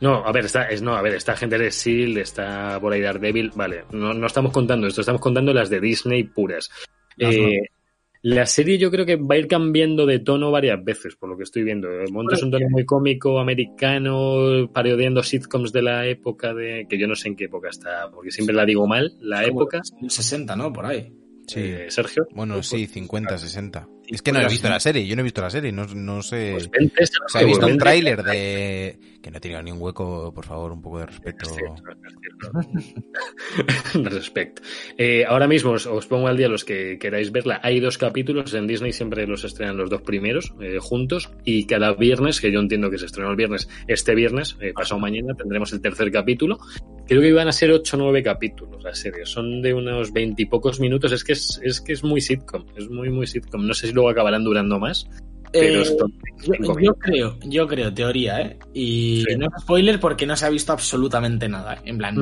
No, 0.00 0.24
a 0.24 0.30
ver, 0.30 0.44
está, 0.44 0.68
es, 0.68 0.82
no, 0.82 0.94
a 0.94 1.02
ver, 1.02 1.14
está 1.14 1.34
gente 1.36 1.58
de 1.58 1.68
S.H.I.E.L.D., 1.68 2.20
está 2.20 2.78
por 2.80 2.92
ahí 2.92 3.00
Daredevil, 3.00 3.50
vale, 3.56 3.84
no, 3.92 4.12
no 4.14 4.26
estamos 4.26 4.52
contando 4.52 4.86
esto, 4.86 5.00
estamos 5.00 5.20
contando 5.20 5.52
las 5.52 5.68
de 5.70 5.80
Disney 5.80 6.22
puras. 6.24 6.70
Eh, 7.18 7.60
la 8.22 8.46
serie 8.46 8.78
yo 8.78 8.90
creo 8.90 9.06
que 9.06 9.16
va 9.16 9.34
a 9.34 9.38
ir 9.38 9.46
cambiando 9.46 10.06
de 10.06 10.18
tono 10.18 10.50
varias 10.50 10.82
veces, 10.82 11.16
por 11.16 11.28
lo 11.28 11.36
que 11.36 11.44
estoy 11.44 11.62
viendo. 11.62 11.88
De 11.88 12.10
momento 12.10 12.34
es 12.34 12.42
un 12.42 12.50
tono 12.50 12.66
muy 12.68 12.84
cómico, 12.84 13.38
americano, 13.38 14.68
parodiando 14.72 15.22
sitcoms 15.22 15.72
de 15.72 15.82
la 15.82 16.06
época 16.06 16.54
de... 16.54 16.86
que 16.88 16.98
yo 16.98 17.06
no 17.06 17.14
sé 17.14 17.28
en 17.28 17.36
qué 17.36 17.44
época 17.44 17.68
está, 17.68 18.10
porque 18.12 18.30
siempre 18.30 18.54
la 18.54 18.64
digo 18.64 18.86
mal, 18.86 19.16
la 19.20 19.46
Como 19.46 19.62
época. 19.62 19.80
60, 20.08 20.56
¿no? 20.56 20.72
Por 20.72 20.86
ahí. 20.86 21.12
Sí. 21.46 21.60
Eh, 21.60 21.86
Sergio. 21.88 22.26
Bueno, 22.34 22.62
sí, 22.62 22.86
50, 22.86 23.38
60. 23.38 23.88
Es 24.08 24.22
que 24.22 24.32
no 24.32 24.40
he 24.40 24.48
visto 24.48 24.68
la 24.68 24.80
serie, 24.80 25.06
yo 25.06 25.16
no 25.16 25.20
he 25.20 25.24
visto 25.24 25.40
la 25.40 25.50
serie, 25.50 25.72
no, 25.72 25.86
no 25.86 26.22
sé... 26.22 26.50
Pues 26.52 26.70
vente, 26.70 27.04
O 27.04 27.28
sea, 27.28 27.42
he 27.42 27.44
visto 27.44 27.66
un 27.66 27.78
tráiler 27.78 28.22
de... 28.22 28.98
Que 29.26 29.32
no 29.32 29.40
tenido 29.40 29.60
ni 29.60 29.72
un 29.72 29.82
hueco, 29.82 30.32
por 30.32 30.44
favor, 30.44 30.70
un 30.70 30.80
poco 30.80 31.00
de 31.00 31.06
respeto. 31.06 31.46
Es 31.46 31.56
cierto, 31.56 31.82
es 32.06 32.94
cierto. 33.92 34.08
Respecto. 34.08 34.62
Eh, 34.96 35.24
ahora 35.26 35.48
mismo 35.48 35.72
os, 35.72 35.84
os 35.86 36.06
pongo 36.06 36.28
al 36.28 36.36
día 36.36 36.48
los 36.48 36.64
que 36.64 36.96
queráis 37.00 37.32
verla. 37.32 37.58
Hay 37.64 37.80
dos 37.80 37.98
capítulos, 37.98 38.54
en 38.54 38.68
Disney 38.68 38.92
siempre 38.92 39.26
los 39.26 39.42
estrenan 39.42 39.78
los 39.78 39.90
dos 39.90 40.02
primeros 40.02 40.54
eh, 40.60 40.78
juntos 40.78 41.32
y 41.44 41.66
cada 41.66 41.92
viernes, 41.94 42.40
que 42.40 42.52
yo 42.52 42.60
entiendo 42.60 42.88
que 42.88 42.98
se 42.98 43.06
estrenó 43.06 43.30
el 43.32 43.36
viernes, 43.36 43.68
este 43.88 44.14
viernes, 44.14 44.56
eh, 44.60 44.72
pasado 44.72 45.00
mañana, 45.00 45.34
tendremos 45.34 45.72
el 45.72 45.80
tercer 45.80 46.12
capítulo. 46.12 46.60
Creo 47.08 47.20
que 47.20 47.28
iban 47.28 47.48
a 47.48 47.52
ser 47.52 47.72
ocho 47.72 47.96
o 47.96 48.00
nueve 48.00 48.22
capítulos 48.22 48.80
la 48.84 48.94
serie. 48.94 49.26
Son 49.26 49.60
de 49.60 49.74
unos 49.74 50.12
veintipocos 50.12 50.78
minutos. 50.78 51.10
Es 51.10 51.24
que 51.24 51.32
es, 51.32 51.60
es 51.64 51.80
que 51.80 51.94
es 51.94 52.04
muy 52.04 52.20
sitcom. 52.20 52.64
Es 52.76 52.88
muy, 52.88 53.10
muy 53.10 53.26
sitcom. 53.26 53.66
No 53.66 53.74
sé 53.74 53.88
si 53.88 53.92
luego 53.92 54.08
acabarán 54.08 54.44
durando 54.44 54.78
más. 54.78 55.08
Pero 55.52 55.78
Eh, 55.78 55.82
esto- 55.82 56.06
Yo, 56.80 56.94
creo, 56.94 57.38
yo 57.44 57.66
creo, 57.66 57.92
teoría, 57.94 58.40
¿eh? 58.42 58.58
Y 58.74 59.24
Sí. 59.26 59.36
no 59.36 59.46
es 59.46 59.62
spoiler 59.62 59.98
porque 59.98 60.26
no 60.26 60.36
se 60.36 60.44
ha 60.46 60.50
visto 60.50 60.72
absolutamente 60.72 61.48
nada. 61.48 61.74
¿eh? 61.74 61.80
En 61.86 61.98
plan, 61.98 62.14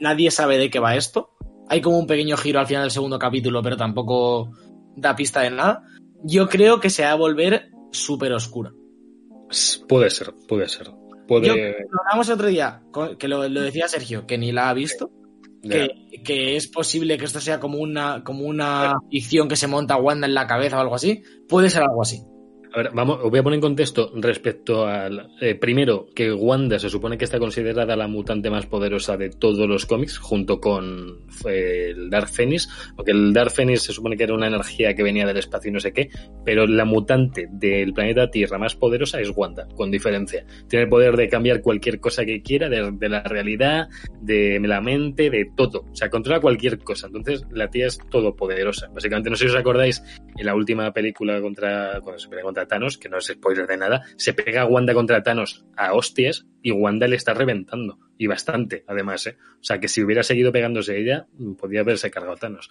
nadie 0.00 0.30
sabe 0.30 0.58
de 0.58 0.70
qué 0.70 0.78
va 0.80 0.94
esto. 0.96 1.30
Hay 1.68 1.80
como 1.80 1.98
un 1.98 2.06
pequeño 2.06 2.36
giro 2.36 2.60
al 2.60 2.66
final 2.66 2.82
del 2.82 2.90
segundo 2.90 3.18
capítulo, 3.18 3.62
pero 3.62 3.76
tampoco 3.76 4.50
da 4.96 5.16
pista 5.16 5.40
de 5.40 5.50
nada. 5.50 5.82
Yo 6.22 6.48
creo 6.48 6.78
que 6.78 6.90
se 6.90 7.04
va 7.04 7.12
a 7.12 7.16
volver 7.16 7.70
súper 7.90 8.32
oscura. 8.32 8.70
Puede 9.88 10.10
ser, 10.10 10.32
puede 10.48 10.68
ser. 10.68 10.90
Puede... 11.26 11.46
Yo- 11.48 11.54
Lo 11.54 12.00
hablamos 12.04 12.28
otro 12.28 12.48
día, 12.48 12.82
que 13.18 13.28
lo, 13.28 13.48
lo 13.48 13.60
decía 13.62 13.88
Sergio, 13.88 14.26
que 14.26 14.36
ni 14.36 14.52
la 14.52 14.68
ha 14.68 14.74
visto, 14.74 15.10
que, 15.62 15.88
que 16.22 16.56
es 16.56 16.68
posible 16.68 17.16
que 17.16 17.24
esto 17.24 17.40
sea 17.40 17.58
como 17.60 17.78
una, 17.78 18.22
como 18.22 18.44
una 18.44 18.94
ficción 19.10 19.48
que 19.48 19.56
se 19.56 19.66
monta 19.66 19.96
Wanda 19.96 20.26
en 20.26 20.34
la 20.34 20.46
cabeza 20.46 20.76
o 20.76 20.80
algo 20.80 20.94
así. 20.96 21.22
Puede 21.48 21.70
ser 21.70 21.82
algo 21.82 22.02
así. 22.02 22.22
A 22.74 22.78
ver, 22.78 22.90
vamos, 22.92 23.20
os 23.22 23.30
voy 23.30 23.38
a 23.38 23.42
poner 23.44 23.58
en 23.58 23.60
contexto 23.60 24.10
respecto 24.16 24.84
al. 24.84 25.30
eh, 25.40 25.54
primero, 25.54 26.08
que 26.12 26.32
Wanda 26.32 26.76
se 26.80 26.90
supone 26.90 27.16
que 27.16 27.24
está 27.24 27.38
considerada 27.38 27.94
la 27.94 28.08
mutante 28.08 28.50
más 28.50 28.66
poderosa 28.66 29.16
de 29.16 29.30
todos 29.30 29.68
los 29.68 29.86
cómics, 29.86 30.18
junto 30.18 30.58
con 30.60 31.20
eh, 31.48 31.92
el 31.94 32.10
Dark 32.10 32.28
Phoenix, 32.28 32.68
porque 32.96 33.12
el 33.12 33.32
Dark 33.32 33.52
Phoenix 33.52 33.82
se 33.82 33.92
supone 33.92 34.16
que 34.16 34.24
era 34.24 34.34
una 34.34 34.48
energía 34.48 34.92
que 34.96 35.04
venía 35.04 35.24
del 35.24 35.36
espacio 35.36 35.68
y 35.68 35.72
no 35.72 35.78
sé 35.78 35.92
qué, 35.92 36.10
pero 36.44 36.66
la 36.66 36.84
mutante 36.84 37.46
del 37.48 37.92
planeta 37.92 38.28
Tierra 38.28 38.58
más 38.58 38.74
poderosa 38.74 39.20
es 39.20 39.30
Wanda, 39.36 39.68
con 39.76 39.92
diferencia. 39.92 40.44
Tiene 40.68 40.86
el 40.86 40.88
poder 40.88 41.16
de 41.16 41.28
cambiar 41.28 41.62
cualquier 41.62 42.00
cosa 42.00 42.24
que 42.24 42.42
quiera, 42.42 42.68
de, 42.68 43.08
la 43.08 43.22
realidad, 43.22 43.86
de 44.20 44.58
la 44.58 44.80
mente, 44.80 45.30
de 45.30 45.48
todo. 45.56 45.84
O 45.92 45.94
sea, 45.94 46.10
controla 46.10 46.40
cualquier 46.40 46.78
cosa. 46.78 47.06
Entonces, 47.06 47.46
la 47.52 47.70
tía 47.70 47.86
es 47.86 48.00
todopoderosa. 48.10 48.88
Básicamente, 48.92 49.30
no 49.30 49.36
sé 49.36 49.44
si 49.44 49.50
os 49.50 49.56
acordáis, 49.56 50.02
en 50.36 50.44
la 50.44 50.56
última 50.56 50.92
película 50.92 51.40
contra, 51.40 52.00
cuando 52.02 52.18
se 52.18 52.28
contra 52.40 52.63
Thanos, 52.66 52.98
que 52.98 53.08
no 53.08 53.18
es 53.18 53.26
spoiler 53.26 53.66
de 53.66 53.76
nada, 53.76 54.02
se 54.16 54.34
pega 54.34 54.62
a 54.62 54.66
Wanda 54.66 54.94
contra 54.94 55.22
Thanos 55.22 55.64
a 55.76 55.94
hostias 55.94 56.46
y 56.62 56.70
Wanda 56.70 57.06
le 57.08 57.16
está 57.16 57.34
reventando. 57.34 57.98
Y 58.18 58.26
bastante, 58.26 58.84
además, 58.86 59.26
¿eh? 59.26 59.36
O 59.60 59.64
sea, 59.64 59.80
que 59.80 59.88
si 59.88 60.02
hubiera 60.02 60.22
seguido 60.22 60.52
pegándose 60.52 60.98
ella, 60.98 61.26
podía 61.58 61.80
haberse 61.80 62.10
cargado 62.10 62.34
a 62.34 62.38
Thanos. 62.38 62.70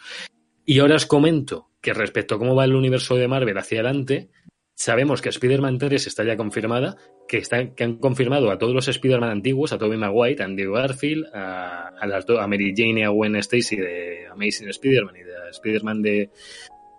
Y 0.65 0.79
ahora 0.79 0.95
os 0.95 1.05
comento 1.05 1.69
que 1.81 1.93
respecto 1.93 2.35
a 2.35 2.39
cómo 2.39 2.55
va 2.55 2.65
el 2.65 2.75
universo 2.75 3.15
de 3.15 3.27
Marvel 3.27 3.57
hacia 3.57 3.81
adelante, 3.81 4.29
sabemos 4.75 5.21
que 5.21 5.29
Spider-Man 5.29 5.77
3 5.77 6.07
está 6.07 6.23
ya 6.23 6.37
confirmada, 6.37 6.95
que, 7.27 7.41
que 7.75 7.83
han 7.83 7.97
confirmado 7.97 8.49
a 8.49 8.57
todos 8.57 8.73
los 8.73 8.87
Spider-Man 8.87 9.29
antiguos, 9.29 9.73
a 9.73 9.77
Tobey 9.77 9.97
Maguire, 9.97 10.41
a 10.41 10.45
Andrew 10.45 10.73
Garfield, 10.73 11.25
a 11.33 12.47
Mary 12.47 12.73
Jane 12.75 13.01
y 13.01 13.03
a 13.03 13.09
Gwen 13.09 13.35
Stacy 13.37 13.75
de 13.75 14.27
Amazing 14.31 14.69
Spider-Man 14.69 15.15
y 15.17 15.23
de 15.23 15.33
Spider-Man 15.51 16.01
de, 16.01 16.29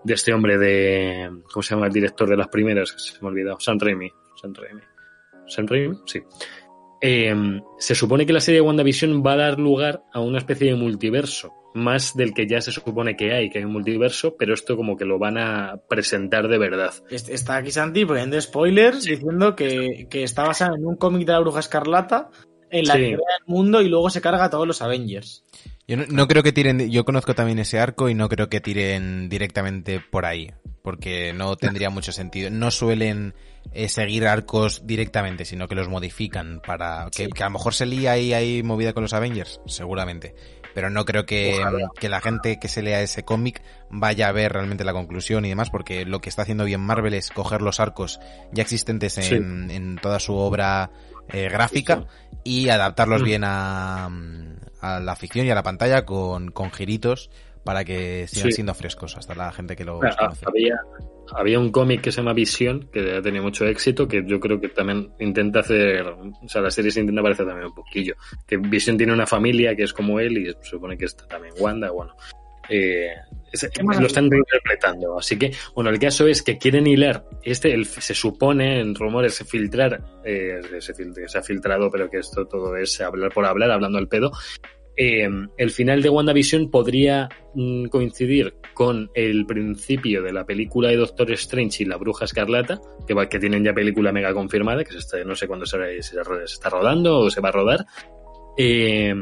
de 0.04 0.14
este 0.14 0.32
hombre 0.32 0.58
de... 0.58 1.30
¿Cómo 1.52 1.62
se 1.62 1.74
llama 1.74 1.86
el 1.86 1.92
director 1.92 2.28
de 2.28 2.36
las 2.36 2.48
primeras? 2.48 2.94
Se 2.96 3.20
me 3.20 3.28
ha 3.28 3.30
olvidado. 3.30 3.58
Sam 3.60 3.78
Raimi. 3.78 4.10
Sam 4.40 4.52
Raimi. 4.54 4.80
¿Sam 5.48 5.66
Raimi? 5.66 5.96
Sí. 6.06 6.20
Eh, 7.00 7.34
se 7.78 7.94
supone 7.94 8.24
que 8.24 8.32
la 8.32 8.40
serie 8.40 8.60
de 8.60 8.66
WandaVision 8.66 9.22
va 9.24 9.32
a 9.32 9.36
dar 9.36 9.58
lugar 9.58 10.02
a 10.12 10.20
una 10.20 10.38
especie 10.38 10.68
de 10.68 10.74
multiverso, 10.74 11.52
más 11.74 12.14
del 12.16 12.32
que 12.32 12.46
ya 12.46 12.62
se 12.62 12.72
supone 12.72 13.14
que 13.14 13.32
hay, 13.34 13.50
que 13.50 13.58
hay 13.58 13.64
un 13.64 13.72
multiverso, 13.72 14.36
pero 14.38 14.54
esto 14.54 14.74
como 14.76 14.96
que 14.96 15.04
lo 15.04 15.18
van 15.18 15.36
a 15.36 15.76
presentar 15.88 16.48
de 16.48 16.56
verdad. 16.56 16.94
Est- 17.10 17.28
Está 17.28 17.56
aquí 17.56 17.70
Santi 17.72 18.06
poniendo 18.06 18.40
spoilers 18.40 19.04
diciendo 19.04 19.54
que, 19.54 20.06
que 20.08 20.22
está 20.22 20.44
basado 20.44 20.76
en 20.76 20.86
un 20.86 20.96
cómic 20.96 21.26
de 21.26 21.32
la 21.32 21.40
bruja 21.40 21.60
escarlata 21.60 22.30
en 22.70 22.86
la 22.86 22.94
Sí. 22.94 23.00
que 23.00 23.06
crea 23.08 23.36
el 23.40 23.44
mundo 23.52 23.82
y 23.82 23.88
luego 23.90 24.08
se 24.08 24.22
carga 24.22 24.44
a 24.44 24.50
todos 24.50 24.66
los 24.66 24.80
Avengers. 24.80 25.44
Yo 25.86 25.96
no, 25.98 26.04
no 26.08 26.26
creo 26.26 26.42
que 26.42 26.52
tiren, 26.52 26.90
yo 26.90 27.04
conozco 27.04 27.34
también 27.34 27.58
ese 27.58 27.78
arco 27.78 28.08
y 28.08 28.14
no 28.14 28.28
creo 28.28 28.48
que 28.48 28.60
tiren 28.60 29.28
directamente 29.28 30.00
por 30.00 30.24
ahí, 30.24 30.52
porque 30.82 31.32
no 31.34 31.56
tendría 31.56 31.90
mucho 31.90 32.10
sentido. 32.10 32.50
No 32.50 32.70
suelen 32.70 33.34
eh, 33.72 33.88
seguir 33.88 34.26
arcos 34.26 34.86
directamente, 34.86 35.44
sino 35.44 35.68
que 35.68 35.74
los 35.74 35.88
modifican 35.88 36.62
para 36.66 37.08
que, 37.14 37.28
que 37.28 37.42
a 37.42 37.46
lo 37.46 37.52
mejor 37.52 37.74
se 37.74 37.84
lía 37.84 38.16
y 38.16 38.32
hay 38.32 38.62
movida 38.62 38.94
con 38.94 39.02
los 39.02 39.12
Avengers, 39.12 39.60
seguramente. 39.66 40.34
Pero 40.74 40.90
no 40.90 41.04
creo 41.04 41.24
que, 41.24 41.62
que 42.00 42.08
la 42.08 42.20
gente 42.20 42.58
que 42.58 42.66
se 42.66 42.82
lea 42.82 43.00
ese 43.00 43.24
cómic 43.24 43.62
vaya 43.90 44.28
a 44.28 44.32
ver 44.32 44.52
realmente 44.52 44.84
la 44.84 44.92
conclusión 44.92 45.44
y 45.44 45.48
demás, 45.50 45.70
porque 45.70 46.04
lo 46.04 46.20
que 46.20 46.28
está 46.28 46.42
haciendo 46.42 46.64
bien 46.64 46.80
Marvel 46.80 47.14
es 47.14 47.30
coger 47.30 47.62
los 47.62 47.78
arcos 47.78 48.18
ya 48.52 48.62
existentes 48.62 49.16
en, 49.18 49.70
en 49.70 49.96
toda 49.96 50.18
su 50.18 50.34
obra 50.34 50.90
eh, 51.32 51.48
gráfica 51.48 52.04
y 52.44 52.68
adaptarlos 52.68 53.22
Mm. 53.22 53.24
bien 53.24 53.42
a, 53.44 54.08
a 54.80 55.00
la 55.00 55.16
ficción 55.16 55.46
y 55.46 55.50
a 55.50 55.54
la 55.54 55.62
pantalla 55.62 56.04
con, 56.04 56.50
con 56.50 56.70
giritos 56.70 57.30
para 57.64 57.84
que 57.84 58.26
sigan 58.28 58.50
Sí. 58.50 58.56
siendo 58.56 58.74
frescos 58.74 59.16
hasta 59.16 59.34
la 59.34 59.50
gente 59.50 59.74
que 59.74 59.84
lo 59.86 59.98
conoce. 59.98 60.44
había, 60.46 60.74
había 61.34 61.58
un 61.58 61.72
cómic 61.72 62.02
que 62.02 62.12
se 62.12 62.18
llama 62.18 62.34
Visión, 62.34 62.90
que 62.92 63.16
ha 63.16 63.22
tenido 63.22 63.42
mucho 63.42 63.64
éxito, 63.64 64.06
que 64.06 64.22
yo 64.26 64.38
creo 64.38 64.60
que 64.60 64.68
también 64.68 65.10
intenta 65.18 65.60
hacer, 65.60 66.02
o 66.06 66.32
sea, 66.46 66.60
la 66.60 66.70
serie 66.70 66.90
se 66.90 67.00
intenta 67.00 67.22
parecer 67.22 67.46
también 67.46 67.68
un 67.68 67.74
poquillo. 67.74 68.14
Que 68.46 68.58
Visión 68.58 68.98
tiene 68.98 69.14
una 69.14 69.26
familia 69.26 69.74
que 69.74 69.84
es 69.84 69.94
como 69.94 70.20
él 70.20 70.36
y 70.36 70.46
se 70.52 70.70
supone 70.70 70.98
que 70.98 71.06
está 71.06 71.26
también 71.26 71.54
Wanda, 71.58 71.90
bueno. 71.90 72.14
Eh, 72.68 73.08
es- 73.52 73.70
¿Qué 73.72 73.82
más 73.84 74.00
lo 74.00 74.06
están 74.06 74.30
reinterpretando. 74.30 75.18
Así 75.18 75.38
que, 75.38 75.52
bueno, 75.74 75.90
el 75.90 75.98
caso 75.98 76.26
es 76.26 76.42
que 76.42 76.58
quieren 76.58 76.86
hilar, 76.86 77.24
este 77.42 77.72
el- 77.72 77.86
se 77.86 78.14
supone 78.14 78.80
en 78.80 78.94
rumores 78.94 79.44
filtrar, 79.48 80.02
eh, 80.24 80.60
se, 80.80 80.94
se 81.28 81.38
ha 81.38 81.42
filtrado, 81.42 81.90
pero 81.90 82.10
que 82.10 82.18
esto 82.18 82.46
todo 82.46 82.76
es 82.76 83.00
hablar 83.00 83.30
por 83.32 83.44
hablar, 83.46 83.70
hablando 83.70 83.98
al 83.98 84.08
pedo, 84.08 84.32
eh, 84.96 85.28
el 85.56 85.70
final 85.72 86.02
de 86.02 86.08
WandaVision 86.08 86.70
podría 86.70 87.28
mm, 87.54 87.86
coincidir 87.86 88.54
con 88.74 89.10
el 89.14 89.44
principio 89.46 90.22
de 90.22 90.32
la 90.32 90.44
película 90.46 90.88
de 90.88 90.96
Doctor 90.96 91.30
Strange 91.32 91.82
y 91.82 91.86
la 91.86 91.96
Bruja 91.96 92.24
Escarlata, 92.24 92.80
que, 93.06 93.14
va- 93.14 93.28
que 93.28 93.38
tienen 93.40 93.62
ya 93.64 93.72
película 93.74 94.12
mega 94.12 94.32
confirmada, 94.32 94.82
que 94.84 94.92
se 94.92 94.98
está, 94.98 95.22
no 95.24 95.34
sé 95.36 95.46
cuándo 95.48 95.66
se, 95.66 95.76
ro- 95.78 95.86
se 96.46 96.54
está 96.54 96.70
rodando 96.70 97.18
o 97.20 97.30
se 97.30 97.40
va 97.40 97.48
a 97.50 97.52
rodar. 97.52 97.86
Eh, 98.56 99.14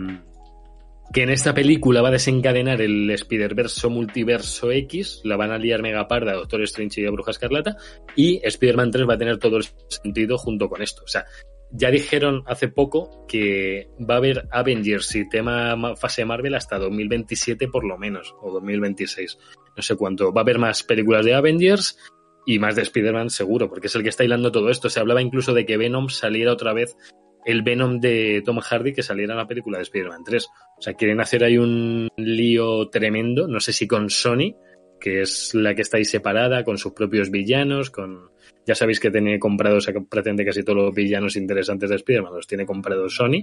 que 1.13 1.23
en 1.23 1.31
esta 1.31 1.53
película 1.55 2.01
va 2.03 2.09
a 2.09 2.13
desencadenar 2.13 2.81
el 2.81 3.11
Spider-Verse 3.11 3.89
multiverso 3.89 4.71
X, 4.71 5.21
la 5.25 5.37
van 5.37 5.51
a 5.51 5.59
liar 5.59 5.83
mega 5.83 6.09
parda 6.09 6.33
Doctor 6.33 6.63
Strange 6.63 7.01
y 7.01 7.07
Bruja 7.09 7.33
Escarlata, 7.33 7.77
y 8.17 8.41
Spider-Man 8.45 8.91
3 8.91 9.09
va 9.09 9.15
a 9.15 9.19
tener 9.19 9.39
todo 9.39 9.57
el 9.59 9.65
sentido 9.89 10.39
junto 10.39 10.69
con 10.69 10.81
esto. 10.81 11.03
O 11.05 11.09
sea, 11.09 11.25
ya 11.71 11.91
dijeron 11.91 12.43
hace 12.47 12.69
poco 12.69 13.27
que 13.27 13.89
va 13.99 14.15
a 14.15 14.19
haber 14.19 14.47
Avengers 14.51 15.15
y 15.17 15.29
tema 15.29 15.75
ma- 15.77 15.97
fase 15.97 16.25
Marvel 16.25 16.55
hasta 16.55 16.79
2027 16.79 17.69
por 17.69 17.85
lo 17.85 17.99
menos, 17.99 18.35
o 18.43 18.51
2026. 18.53 19.39
No 19.77 19.83
sé 19.83 19.97
cuánto. 19.97 20.33
Va 20.33 20.43
a 20.43 20.45
haber 20.45 20.59
más 20.59 20.83
películas 20.83 21.25
de 21.25 21.35
Avengers 21.35 21.99
y 22.47 22.59
más 22.59 22.77
de 22.77 22.83
Spider-Man 22.83 23.31
seguro, 23.31 23.69
porque 23.69 23.87
es 23.87 23.95
el 23.95 24.03
que 24.03 24.11
está 24.11 24.25
hilando 24.25 24.53
todo 24.53 24.69
esto. 24.69 24.91
Se 24.91 25.01
hablaba 25.01 25.23
incluso 25.23 25.55
de 25.55 25.65
que 25.65 25.77
Venom 25.79 26.09
saliera 26.09 26.53
otra 26.53 26.73
vez, 26.75 26.97
el 27.45 27.63
Venom 27.63 28.01
de 28.01 28.43
Tom 28.45 28.59
Hardy 28.61 28.93
que 28.93 29.03
saliera 29.03 29.35
en 29.35 29.39
la 29.39 29.47
película 29.47 29.79
de 29.79 29.85
Spider-Man 29.85 30.25
3. 30.25 30.49
O 30.79 30.83
sea, 30.83 30.95
quieren 30.95 31.21
hacer 31.21 31.45
ahí 31.45 31.59
un 31.59 32.09
lío 32.17 32.89
tremendo, 32.89 33.49
no 33.49 33.61
sé 33.61 33.73
si 33.73 33.87
con 33.87 34.11
Sony, 34.11 34.55
que 35.01 35.23
es 35.23 35.55
la 35.55 35.75
que 35.75 35.83
está 35.83 35.97
ahí 35.97 36.05
separada, 36.05 36.65
con 36.65 36.79
sus 36.79 36.93
propios 36.93 37.31
villanos, 37.31 37.91
con... 37.91 38.31
Ya 38.65 38.77
sabéis 38.77 39.01
que 39.01 39.11
tiene 39.11 39.39
comprados, 39.41 39.91
pretende 40.09 40.45
casi 40.45 40.63
todos 40.63 40.79
los 40.79 40.95
villanos 40.95 41.35
interesantes 41.35 41.91
de 41.91 41.97
Spider-Man, 41.97 42.35
los 42.35 42.47
tiene 42.47 42.65
comprados 42.65 43.17
Sony. 43.17 43.43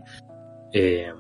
Eh, 0.74 1.12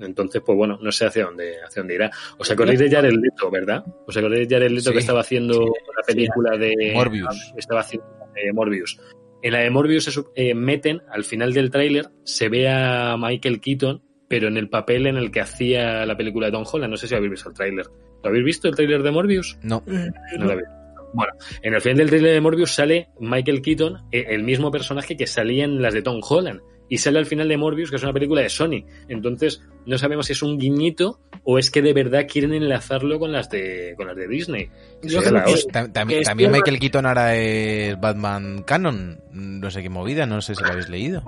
entonces, 0.00 0.42
pues 0.44 0.56
bueno, 0.56 0.78
no 0.80 0.90
sé 0.90 1.06
hacia 1.06 1.26
dónde, 1.26 1.56
hacia 1.62 1.82
dónde 1.82 1.94
irá. 1.94 2.10
¿Os 2.38 2.50
acordáis 2.50 2.80
de 2.80 2.90
Jared 2.90 3.12
Leto, 3.12 3.50
verdad? 3.50 3.84
¿Os 4.06 4.16
acordáis 4.16 4.48
de 4.48 4.54
Jared 4.54 4.70
Leto 4.70 4.88
Sí, 4.88 4.92
que 4.92 4.98
estaba 4.98 5.20
haciendo 5.20 5.54
sí, 5.54 5.70
la 5.96 6.02
película 6.06 6.56
de 6.56 6.92
Morbius. 6.94 7.52
Estaba 7.56 7.80
haciendo 7.80 8.08
eh, 8.34 8.52
Morbius. 8.52 8.98
En 9.42 9.52
la 9.52 9.58
de 9.60 9.70
Morbius 9.70 10.04
se 10.04 10.10
su- 10.12 10.30
eh, 10.36 10.54
meten, 10.54 11.02
al 11.10 11.24
final 11.24 11.52
del 11.52 11.70
tráiler, 11.70 12.06
se 12.24 12.48
ve 12.48 12.68
a 12.68 13.16
Michael 13.18 13.60
Keaton, 13.60 14.02
pero 14.28 14.48
en 14.48 14.56
el 14.56 14.68
papel 14.68 15.06
en 15.06 15.16
el 15.16 15.30
que 15.30 15.40
hacía 15.40 16.06
la 16.06 16.16
película 16.16 16.46
de 16.46 16.52
Tom 16.52 16.64
Holland. 16.70 16.90
No 16.90 16.96
sé 16.96 17.06
si 17.08 17.14
habéis 17.14 17.32
visto 17.32 17.48
el 17.50 17.54
tráiler. 17.54 17.86
¿Lo 18.22 18.28
habéis 18.30 18.44
visto 18.44 18.68
el 18.68 18.74
tráiler 18.76 19.02
de 19.02 19.10
Morbius? 19.10 19.58
No, 19.62 19.82
No 19.86 20.44
lo 20.44 20.52
habéis 20.52 20.68
visto. 20.68 20.82
Bueno, 21.14 21.32
en 21.62 21.74
el 21.74 21.80
final 21.82 21.98
del 21.98 22.08
tráiler 22.08 22.32
de 22.32 22.40
Morbius 22.40 22.70
sale 22.74 23.08
Michael 23.20 23.60
Keaton, 23.60 23.98
eh, 24.12 24.24
el 24.28 24.44
mismo 24.44 24.70
personaje 24.70 25.16
que 25.16 25.26
salía 25.26 25.64
en 25.64 25.82
las 25.82 25.92
de 25.92 26.00
Tom 26.00 26.20
Holland. 26.26 26.60
Y 26.92 26.98
sale 26.98 27.18
al 27.18 27.24
final 27.24 27.48
de 27.48 27.56
Morbius, 27.56 27.88
que 27.88 27.96
es 27.96 28.02
una 28.02 28.12
película 28.12 28.42
de 28.42 28.50
Sony. 28.50 28.84
Entonces, 29.08 29.62
no 29.86 29.96
sabemos 29.96 30.26
si 30.26 30.34
es 30.34 30.42
un 30.42 30.58
guiñito 30.58 31.20
o 31.42 31.58
es 31.58 31.70
que 31.70 31.80
de 31.80 31.94
verdad 31.94 32.26
quieren 32.30 32.52
enlazarlo 32.52 33.18
con 33.18 33.32
las 33.32 33.48
de, 33.48 33.94
con 33.96 34.08
las 34.08 34.16
de 34.16 34.28
Disney. 34.28 34.68
Yo 35.02 35.20
creo 35.20 35.32
la 35.32 35.44
que-. 35.44 35.54
Tam- 35.72 35.90
tam- 35.90 36.08
que 36.08 36.20
también 36.20 36.50
Michael 36.52 36.78
Keaton 36.78 37.06
ahora 37.06 37.34
es 37.34 37.98
Batman 37.98 38.62
Canon. 38.64 39.20
No 39.32 39.70
sé 39.70 39.82
qué 39.82 39.88
movida, 39.88 40.26
no 40.26 40.42
sé 40.42 40.54
si 40.54 40.62
lo 40.62 40.68
habéis 40.70 40.90
leído. 40.90 41.22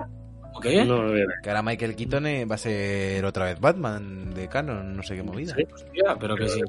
¿Ok? 0.55 0.65
No, 0.85 1.03
no, 1.03 1.03
no, 1.09 1.25
Que 1.43 1.49
ahora 1.49 1.61
Michael 1.61 1.95
Keaton 1.95 2.25
eh, 2.27 2.45
va 2.45 2.55
a 2.55 2.57
ser 2.57 3.25
otra 3.25 3.45
vez 3.45 3.59
Batman 3.59 4.33
de 4.33 4.47
Canon, 4.47 4.95
no 4.95 5.03
sé 5.03 5.15
qué 5.15 5.23
movida. 5.23 5.53
Sí. 5.53 5.63
Hostia, 5.71 6.15
pero 6.19 6.35
que 6.37 6.47
sí. 6.47 6.61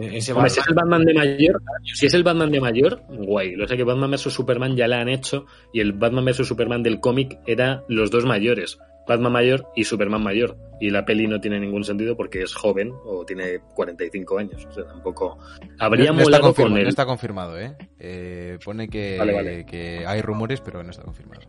Eh, 0.00 0.10
Ese 0.14 0.32
Hombre, 0.32 0.50
si 0.50 0.58
es 0.60 0.66
el 0.66 0.74
Batman 0.74 1.04
de 1.04 1.14
mayor, 1.14 1.62
si 1.94 2.06
es 2.06 2.14
el 2.14 2.22
Batman 2.24 2.50
de 2.50 2.60
mayor, 2.60 3.00
guay. 3.08 3.54
Lo 3.54 3.68
sé 3.68 3.76
que 3.76 3.84
Batman 3.84 4.10
vs 4.10 4.22
Superman 4.32 4.76
ya 4.76 4.88
la 4.88 5.00
han 5.00 5.08
hecho 5.08 5.46
y 5.72 5.80
el 5.80 5.92
Batman 5.92 6.24
vs 6.24 6.48
Superman 6.48 6.82
del 6.82 6.98
cómic 6.98 7.38
era 7.46 7.84
los 7.88 8.10
dos 8.10 8.24
mayores, 8.26 8.78
Batman 9.06 9.32
mayor 9.32 9.68
y 9.76 9.84
Superman 9.84 10.22
mayor. 10.22 10.56
Y 10.80 10.90
la 10.90 11.04
peli 11.04 11.26
no 11.26 11.40
tiene 11.40 11.60
ningún 11.60 11.84
sentido 11.84 12.16
porque 12.16 12.42
es 12.42 12.54
joven 12.54 12.92
o 13.04 13.24
tiene 13.24 13.60
45 13.74 14.38
años. 14.38 14.66
O 14.66 14.72
sea, 14.72 14.84
tampoco 14.84 15.38
habría 15.78 16.10
No, 16.10 16.14
no 16.14 16.22
está 16.22 16.24
molado 16.24 16.42
confirmado, 16.42 16.74
con 16.74 16.82
no 16.82 16.88
está 16.88 17.06
confirmado, 17.06 17.58
¿eh? 17.58 17.76
Eh, 17.98 18.58
Pone 18.64 18.88
que, 18.88 19.16
Vale, 19.18 19.32
vale. 19.32 19.64
que 19.66 20.04
hay 20.06 20.20
rumores, 20.22 20.60
pero 20.60 20.82
no 20.82 20.90
está 20.90 21.02
confirmado. 21.02 21.40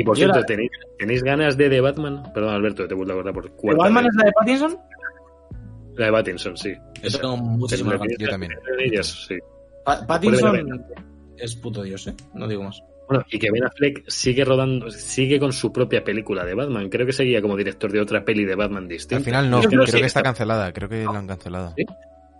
Y 0.00 0.04
por 0.04 0.16
Yo 0.16 0.20
cierto, 0.26 0.40
la- 0.40 0.46
¿tenéis, 0.46 0.70
¿tenéis 0.98 1.22
ganas 1.22 1.56
de 1.56 1.68
The 1.68 1.80
Batman? 1.80 2.22
Perdón, 2.32 2.54
Alberto, 2.54 2.86
te 2.86 2.94
vuelvo 2.94 3.12
a 3.12 3.14
acordar 3.16 3.34
por 3.34 3.44
¿El 3.46 3.50
cuarta 3.52 3.82
Batman 3.84 4.04
vez. 4.04 4.10
es 4.12 4.16
la 4.16 4.24
de 4.24 4.32
Pattinson? 4.32 4.78
La 5.96 6.06
de 6.06 6.12
Pattinson, 6.12 6.56
sí. 6.56 6.72
Yo 7.02 7.18
tengo 7.18 7.36
muchísimas 7.36 7.98
ganas. 7.98 8.16
yo 8.18 8.28
también. 8.28 8.52
de 8.78 8.84
ellas, 8.84 9.26
sí. 9.28 9.34
Pa- 9.84 10.06
Pattinson 10.06 10.84
es 11.36 11.56
puto 11.56 11.82
dios, 11.82 12.06
¿eh? 12.06 12.14
No 12.34 12.46
digo 12.46 12.62
más. 12.62 12.80
Bueno, 13.08 13.24
y 13.30 13.38
que 13.38 13.50
Ben 13.50 13.64
Affleck 13.64 14.04
sigue 14.08 14.44
rodando, 14.44 14.90
sigue 14.90 15.40
con 15.40 15.52
su 15.52 15.72
propia 15.72 16.04
película 16.04 16.44
de 16.44 16.54
Batman. 16.54 16.88
Creo 16.90 17.06
que 17.06 17.12
seguía 17.12 17.40
como 17.40 17.56
director 17.56 17.90
de 17.90 18.00
otra 18.00 18.24
peli 18.24 18.44
de 18.44 18.54
Batman 18.54 18.86
distinta. 18.86 19.16
Al 19.16 19.24
final 19.24 19.50
no, 19.50 19.60
creo, 19.62 19.82
creo 19.84 20.00
que 20.00 20.06
está 20.06 20.22
cancelada, 20.22 20.72
creo 20.72 20.88
que 20.88 21.04
la 21.04 21.18
han 21.18 21.26
cancelado. 21.26 21.72
¿Sí? 21.76 21.84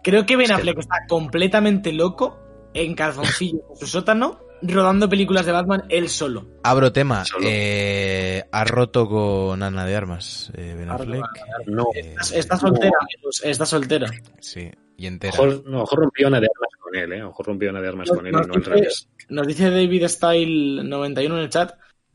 Creo 0.05 0.27
que 0.27 0.37
Ben. 0.37 0.53
Affleck 0.53 0.79
está 0.79 0.97
completamente 1.09 1.93
loco 1.93 2.39
en 2.75 2.95
calzoncillo 2.95 3.61
en 3.71 3.77
su 3.77 3.87
sótano 3.87 4.41
rodando 4.63 5.09
películas 5.09 5.47
de 5.47 5.53
Batman 5.53 5.85
él 5.89 6.09
solo. 6.09 6.47
Abro 6.63 6.93
tema, 6.93 7.25
Solo. 7.25 7.47
eh, 7.49 8.45
ha 8.51 8.65
roto 8.65 9.09
con 9.09 9.63
Ana 9.63 9.85
de 9.87 9.97
Armas, 9.97 10.51
eh, 10.57 10.75
Ben 10.77 10.91
Affleck. 10.91 11.25
No, 11.67 11.87
Eh, 11.95 12.15
Está 12.35 12.57
soltera, 12.57 12.93
amigos, 13.01 13.43
está 13.45 13.65
soltera. 13.67 14.11
sí, 14.41 14.71
y 14.97 15.07
entera. 15.07 15.33
mejor, 15.33 15.63
no, 15.67 15.81
mejor 15.81 15.99
rompió 16.01 16.29
una 16.29 16.41
de 16.41 16.47
armas 16.47 16.71
con 16.81 16.97
él, 16.97 17.13
¿eh? 17.13 17.23
Mejor 17.25 17.47
rompió 17.47 17.71
una 17.71 17.81
de 17.81 17.89
armas 17.89 18.09
con 18.09 18.27
él 18.27 18.33
y 18.33 18.37
Nos 18.37 18.47
no 18.49 18.55
al 18.55 18.81
dice-. 18.81 19.07
Nos 19.29 19.47
dice 19.47 19.71
David 19.71 20.05
Style 20.09 20.83
91 20.89 21.37
en 21.37 21.43
el 21.43 21.49
chat. 21.51 21.73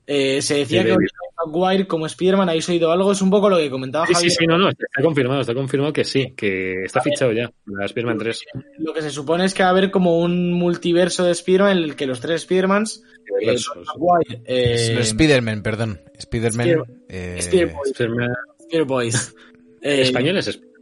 eh, 0.08 0.42
se 0.42 0.56
decía 0.56 0.80
Sí, 0.82 0.86
que 0.88 0.92
David. 0.92 1.08
Maguire 1.46 1.88
como 1.88 2.06
Spider-Man, 2.06 2.50
¿habéis 2.50 2.68
oído 2.70 2.92
algo? 2.92 3.12
Es 3.12 3.22
un 3.22 3.30
poco 3.30 3.50
lo 3.50 3.58
que 3.58 3.70
comentaba 3.70 4.06
Sí, 4.08 4.14
sí, 4.14 4.16
Javier. 4.16 4.32
sí, 4.32 4.48
no, 4.48 4.58
no, 4.58 4.70
está 4.70 5.02
confirmado, 5.02 5.42
está 5.42 5.54
confirmado 5.54 5.94
que 5.94 6.04
sí, 6.04 6.34
que 6.36 6.84
está 6.84 7.02
fichado 7.02 7.32
ya, 7.32 7.52
la 7.66 7.86
Spider-Man 7.86 8.18
3. 8.18 8.44
Lo 8.80 8.94
que 8.94 9.02
se 9.02 9.10
supone 9.10 9.46
es 9.46 9.54
que 9.54 9.64
va 9.64 9.70
a 9.70 9.72
haber 9.72 9.92
como 9.92 10.20
un 10.20 10.54
multiverso 10.54 11.24
de 11.24 11.32
Spider-Man 11.32 11.78
en 11.78 11.84
el 11.84 11.96
que 11.96 12.06
los 12.06 12.20
tres 12.20 12.42
Spider-Mans, 12.42 13.04
eh. 13.42 13.56
Maguire, 13.98 14.42
eh, 14.46 14.98
Spider-Man, 15.00 15.64
perdón. 15.64 16.02
Spider-Man. 16.18 16.68
Spider- 16.68 17.04
eh, 17.10 17.36
Spider-Boys. 17.40 19.36
eh, 19.82 20.02
español 20.02 20.38
es 20.38 20.48
Spider-Man. 20.48 20.74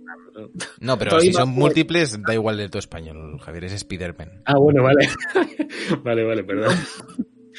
No, 0.79 0.97
pero 0.97 1.19
si 1.19 1.33
son 1.33 1.49
múltiples, 1.49 2.17
da 2.25 2.33
igual 2.33 2.57
de 2.57 2.69
todo 2.69 2.79
español, 2.79 3.37
Javier, 3.41 3.65
es 3.65 3.73
Spider-Man. 3.73 4.41
Ah, 4.45 4.55
bueno, 4.57 4.81
vale. 4.81 5.07
vale, 6.03 6.23
vale, 6.23 6.43
perdón. 6.43 6.73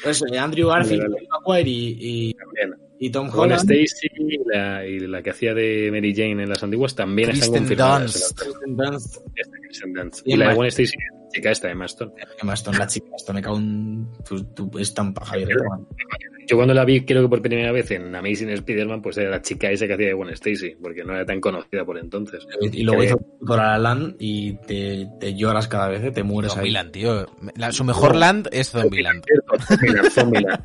Eso, 0.03 0.25
Andrew 0.37 0.67
Garfield, 0.69 1.03
Vale, 1.03 1.27
vale. 1.47 1.69
Y, 1.69 1.97
y, 2.29 2.33
También. 2.33 2.73
Y 3.05 3.09
Tom 3.09 3.29
Con 3.29 3.51
Holland. 3.51 3.69
Stacy 3.69 4.07
y 4.15 4.39
la, 4.45 4.85
y 4.85 4.99
la 4.99 5.21
que 5.21 5.31
hacía 5.31 5.53
de 5.53 5.89
Mary 5.91 6.13
Jane 6.15 6.43
en 6.43 6.49
las 6.49 6.63
antiguas 6.63 6.95
también 6.95 7.29
están 7.31 7.51
Kristen 7.51 7.63
confirmadas. 7.63 8.13
Dunst. 8.13 8.39
Kristen 9.61 9.93
Dunst. 9.93 10.21
Y 10.25 10.33
Y 10.33 10.37
la 10.37 10.49
de 10.49 10.55
Gwen 10.55 10.67
Stacy, 10.69 10.93
la 10.97 11.29
chica 11.29 11.51
esta 11.51 11.67
de 11.67 11.75
Maston. 11.75 12.13
Emma 12.41 12.53
Stone, 12.53 12.77
la 12.77 12.87
chica, 12.87 13.07
esto 13.17 13.33
me 13.33 13.41
cago 13.41 13.57
en 13.57 14.07
tu, 14.27 14.43
tu 14.45 14.79
estampa, 14.79 15.25
Javier. 15.25 15.49
eh, 15.49 15.53
Yo 16.47 16.55
cuando 16.57 16.73
la 16.73 16.83
vi, 16.85 17.05
creo 17.05 17.21
que 17.23 17.29
por 17.29 17.41
primera 17.41 17.71
vez 17.71 17.89
en 17.91 18.13
Amazing 18.15 18.49
Spider-Man, 18.49 19.01
pues 19.01 19.17
era 19.17 19.29
la 19.29 19.41
chica 19.41 19.69
esa 19.71 19.87
que 19.87 19.93
hacía 19.93 20.07
de 20.07 20.13
Gwen 20.13 20.29
Stacy, 20.31 20.75
porque 20.81 21.03
no 21.03 21.13
era 21.13 21.25
tan 21.25 21.39
conocida 21.39 21.85
por 21.85 21.97
entonces. 21.97 22.45
Y 22.71 22.83
luego 22.83 23.01
Que- 23.01 23.07
hizo 23.07 23.17
puto 23.17 23.55
La 23.57 23.71
La 23.71 23.77
Land 23.77 24.15
y 24.19 24.53
te, 24.65 25.07
te 25.19 25.33
lloras 25.35 25.67
cada 25.67 25.87
vez, 25.87 26.03
eh, 26.03 26.11
te 26.11 26.23
mueres 26.23 26.51
ahí. 26.51 26.55
Zombieland, 26.57 26.91
tío. 26.91 27.25
La- 27.55 27.71
su 27.71 27.83
mejor 27.83 28.15
land 28.15 28.47
es 28.51 28.69
Zombieland. 28.71 29.23
Zombieland, 29.67 30.09
Zombieland. 30.11 30.63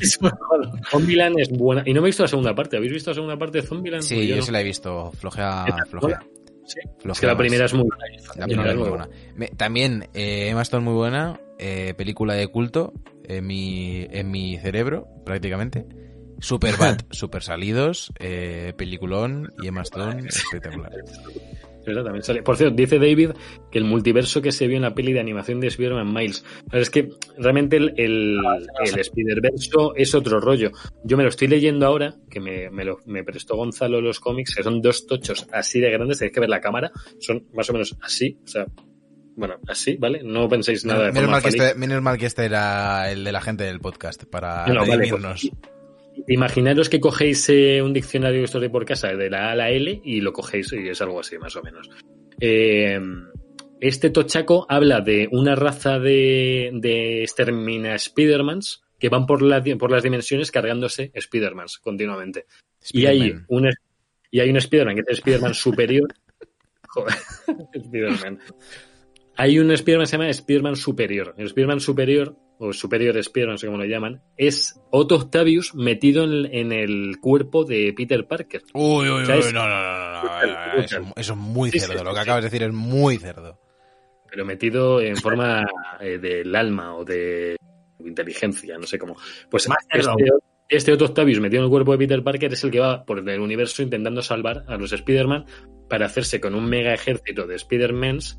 Es 0.00 0.20
mejor. 0.22 0.70
Zombieland 0.90 1.38
es 1.38 1.48
buena. 1.50 1.82
Y 1.86 1.92
no 1.94 2.00
me 2.02 2.06
he 2.06 2.10
visto 2.10 2.22
la 2.24 2.28
segunda 2.28 2.54
parte. 2.54 2.76
¿Habéis 2.76 2.92
visto 2.92 3.10
la 3.10 3.14
segunda 3.14 3.36
parte 3.38 3.60
de 3.60 3.66
Zombieland? 3.66 4.02
Sí, 4.02 4.14
Pues 4.16 4.28
yo 4.28 4.36
no. 4.36 4.42
se 4.42 4.52
la 4.52 4.60
he 4.60 4.64
visto. 4.64 5.10
Flojea, 5.12 5.64
flojea. 5.88 6.20
Sí. 6.66 6.80
Es 7.10 7.18
que 7.20 7.26
la 7.26 7.32
más. 7.32 7.40
primera 7.40 7.64
es 7.64 7.72
muy 7.72 7.88
La 8.36 8.42
Yo 8.42 8.44
primera 8.46 8.64
no 8.64 8.70
es 8.70 8.76
muy 8.76 8.84
la 8.84 8.90
buena. 8.90 9.08
Me- 9.36 9.48
también, 9.48 10.04
eh, 10.12 10.48
Emma 10.50 10.62
Stone 10.62 10.84
muy 10.84 10.94
buena. 10.94 11.40
eh, 11.58 11.92
película 11.96 12.34
de 12.34 12.46
culto 12.46 12.92
en 13.28 13.46
mi, 13.46 14.06
en 14.10 14.30
mi 14.30 14.58
cerebro, 14.58 15.06
prácticamente. 15.24 15.86
Super 16.40 16.76
bad, 16.76 16.98
super 17.10 17.42
salidos, 17.42 18.12
eh, 18.18 18.72
peliculón 18.76 19.52
y 19.62 19.68
Emma 19.68 19.82
Stone 19.82 20.26
espectacular. 20.28 20.92
¿verdad? 21.88 22.04
También 22.04 22.22
sale. 22.22 22.42
Por 22.42 22.56
cierto, 22.56 22.74
dice 22.76 22.98
David 22.98 23.30
que 23.70 23.78
el 23.78 23.84
multiverso 23.84 24.40
que 24.40 24.52
se 24.52 24.66
vio 24.66 24.76
en 24.76 24.82
la 24.82 24.94
peli 24.94 25.12
de 25.12 25.20
animación 25.20 25.60
de 25.60 25.68
Spider-Man 25.68 26.12
Miles. 26.12 26.44
Pero 26.70 26.82
es 26.82 26.90
que 26.90 27.08
realmente 27.36 27.76
el, 27.76 27.94
el, 27.96 28.38
el 28.84 28.98
Spider-Verso 28.98 29.94
es 29.96 30.14
otro 30.14 30.40
rollo. 30.40 30.70
Yo 31.04 31.16
me 31.16 31.22
lo 31.22 31.28
estoy 31.28 31.48
leyendo 31.48 31.86
ahora, 31.86 32.14
que 32.30 32.40
me, 32.40 32.70
me, 32.70 32.84
lo, 32.84 32.98
me 33.06 33.24
prestó 33.24 33.56
Gonzalo 33.56 34.00
los 34.00 34.20
cómics, 34.20 34.54
que 34.54 34.62
son 34.62 34.80
dos 34.80 35.06
tochos 35.06 35.46
así 35.52 35.80
de 35.80 35.90
grandes, 35.90 36.18
tenéis 36.18 36.34
que 36.34 36.40
ver 36.40 36.50
la 36.50 36.60
cámara, 36.60 36.90
son 37.18 37.46
más 37.54 37.68
o 37.70 37.72
menos 37.72 37.96
así, 38.02 38.38
o 38.44 38.48
sea, 38.48 38.66
bueno, 39.38 39.56
así, 39.68 39.96
¿vale? 39.96 40.20
No 40.22 40.48
penséis 40.48 40.84
nada 40.84 41.06
de 41.06 41.12
menos, 41.12 41.30
mal 41.30 41.42
que 41.42 41.48
este, 41.48 41.74
menos 41.74 42.02
mal 42.02 42.18
que 42.18 42.26
este 42.26 42.44
era 42.44 43.10
el 43.10 43.24
de 43.24 43.32
la 43.32 43.40
gente 43.40 43.64
del 43.64 43.80
podcast, 43.80 44.24
para 44.24 44.66
No, 44.66 44.86
vale, 44.86 45.08
pues, 45.08 45.50
Imaginaros 46.26 46.88
que 46.88 46.98
cogéis 46.98 47.48
eh, 47.48 47.80
un 47.80 47.92
diccionario 47.92 48.40
de 48.40 48.44
esto 48.44 48.58
de 48.58 48.68
por 48.68 48.84
casa, 48.84 49.08
de 49.14 49.30
la 49.30 49.48
A 49.48 49.52
a 49.52 49.54
la 49.54 49.70
L, 49.70 50.00
y 50.04 50.20
lo 50.20 50.32
cogéis 50.32 50.72
y 50.72 50.88
es 50.88 51.00
algo 51.00 51.20
así, 51.20 51.38
más 51.38 51.54
o 51.54 51.62
menos. 51.62 51.88
Eh, 52.40 52.98
este 53.80 54.10
tochaco 54.10 54.66
habla 54.68 55.00
de 55.00 55.28
una 55.30 55.54
raza 55.54 56.00
de, 56.00 56.70
de 56.74 57.22
extermina 57.22 57.96
Spidermans 57.96 58.82
que 58.98 59.08
van 59.08 59.26
por, 59.26 59.42
la, 59.42 59.62
por 59.78 59.92
las 59.92 60.02
dimensiones 60.02 60.50
cargándose 60.50 61.12
Spidermans 61.16 61.78
continuamente. 61.78 62.46
Y 62.90 63.06
hay, 63.06 63.36
un, 63.46 63.70
y 64.30 64.40
hay 64.40 64.50
un 64.50 64.60
Spiderman 64.60 64.96
que 64.96 65.02
es 65.02 65.08
el 65.10 65.16
Spiderman 65.18 65.54
superior. 65.54 66.12
Joder, 66.88 67.14
Spiderman. 67.84 68.40
Hay 69.40 69.58
un 69.60 69.74
Spiderman 69.76 70.02
que 70.04 70.10
se 70.10 70.18
llama 70.18 70.32
Spiderman 70.32 70.76
superior. 70.76 71.34
El 71.38 71.48
Spiderman 71.48 71.78
superior, 71.80 72.36
o 72.58 72.72
superior 72.72 73.22
Spiderman, 73.22 73.54
no 73.54 73.58
sé 73.58 73.66
cómo 73.66 73.78
lo 73.78 73.84
llaman, 73.84 74.20
es 74.36 74.80
Otto 74.90 75.14
Octavius 75.14 75.74
metido 75.76 76.24
en, 76.24 76.46
en 76.52 76.72
el 76.72 77.18
cuerpo 77.20 77.64
de 77.64 77.92
Peter 77.96 78.26
Parker. 78.26 78.62
Uy, 78.74 79.08
uy, 79.08 79.22
O 79.22 79.26
sea, 79.26 79.36
uy, 79.36 79.40
es- 79.42 79.52
no, 79.54 79.68
no, 79.68 79.80
no, 79.80 80.22
no, 80.22 80.74
no, 80.74 80.82
Eso, 80.82 81.00
es 81.16 81.36
muy 81.36 81.70
Sí, 81.70 81.78
cerdo. 81.80 81.98
sí, 81.98 82.04
Lo 82.04 82.10
que 82.10 82.16
sí. 82.16 82.22
acabas 82.22 82.42
de 82.42 82.50
decir 82.50 82.62
es 82.64 82.72
muy 82.74 83.16
cerdo. 83.18 83.60
pero 84.30 84.44
metido 84.44 85.00
en 85.00 85.16
forma 85.16 85.64
eh, 86.00 86.18
del 86.18 86.54
alma 86.54 86.94
o 86.96 87.04
de 87.04 87.56
inteligencia, 88.04 88.76
no 88.76 88.86
sé 88.86 88.98
cómo. 88.98 89.16
Pues 89.50 89.68
Más 89.68 89.78
este, 89.92 90.10
este 90.68 90.92
Otto 90.92 91.06
Octavius 91.06 91.40
metido 91.40 91.60
en 91.60 91.64
el 91.64 91.70
cuerpo 91.70 91.92
de 91.92 91.98
Peter 91.98 92.22
Parker 92.22 92.52
es 92.52 92.62
el 92.64 92.70
que 92.70 92.80
va 92.80 93.04
por 93.04 93.18
el 93.26 93.40
universo 93.40 93.82
intentando 93.82 94.20
salvar 94.20 94.64
a 94.68 94.76
los 94.76 94.92
Spider-Man 94.92 95.46
para 95.88 96.06
hacerse 96.06 96.40
con 96.40 96.54
un 96.54 96.68
mega 96.68 96.92
ejército 96.92 97.46
de 97.46 97.54
Spider-Mans. 97.54 98.38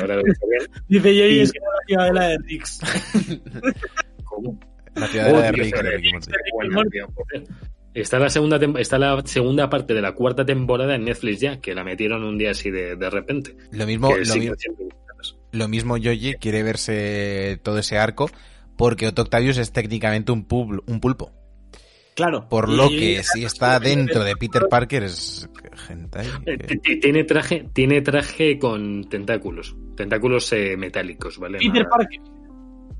Ahora 0.00 0.16
lo 0.16 0.22
bien, 0.22 0.34
Dice 0.88 1.02
Jay, 1.08 1.38
Y- 1.38 1.40
es 1.40 1.52
que 1.52 1.58
la 1.60 1.86
ciudadela 1.86 2.28
de 2.28 2.38
Rix. 2.38 2.80
como- 4.24 4.58
La 4.94 5.06
ciudadela 5.08 5.52
de 5.52 5.62
Oh, 7.04 7.12
joder. 7.14 7.44
Está 7.94 8.18
la 8.18 8.28
segunda 8.28 8.58
tem- 8.60 8.78
está 8.78 8.98
la 8.98 9.22
segunda 9.24 9.70
parte 9.70 9.94
de 9.94 10.02
la 10.02 10.12
cuarta 10.12 10.44
temporada 10.44 10.94
en 10.94 11.04
Netflix 11.04 11.40
ya, 11.40 11.60
que 11.60 11.74
la 11.74 11.82
metieron 11.82 12.24
un 12.24 12.36
día 12.36 12.50
así 12.50 12.70
de, 12.70 12.94
de 12.96 13.10
repente. 13.10 13.56
Lo 13.72 13.86
mismo, 13.86 14.14
lo, 14.14 14.24
sí, 14.24 14.40
mi- 14.40 14.50
lo 15.52 15.68
mismo 15.68 15.96
Yoyi 15.96 16.34
quiere 16.34 16.62
verse 16.62 17.58
todo 17.62 17.78
ese 17.78 17.96
arco 17.96 18.30
porque 18.76 19.06
Otto 19.06 19.22
Octavius 19.22 19.56
es 19.56 19.72
técnicamente 19.72 20.30
un, 20.32 20.46
pul- 20.46 20.82
un 20.86 21.00
pulpo. 21.00 21.32
Claro. 22.16 22.48
Por 22.48 22.68
lo 22.70 22.90
y- 22.90 22.98
que 22.98 23.22
si 23.22 23.44
está 23.44 23.78
dentro 23.78 24.24
de 24.24 24.34
Peter 24.36 24.66
Parker 24.68 25.04
es 25.04 25.48
hentai. 25.88 26.26
Eh, 26.46 26.56
que- 26.82 26.96
Tiene 26.96 27.22
traje, 27.24 27.66
tiene 27.72 28.00
traje 28.00 28.58
con 28.58 29.04
tentáculos, 29.04 29.76
tentáculos 29.94 30.50
eh, 30.54 30.76
metálicos, 30.78 31.38
¿vale? 31.38 31.58
Peter 31.58 31.82
Nada- 31.84 31.90
Parker. 31.90 32.20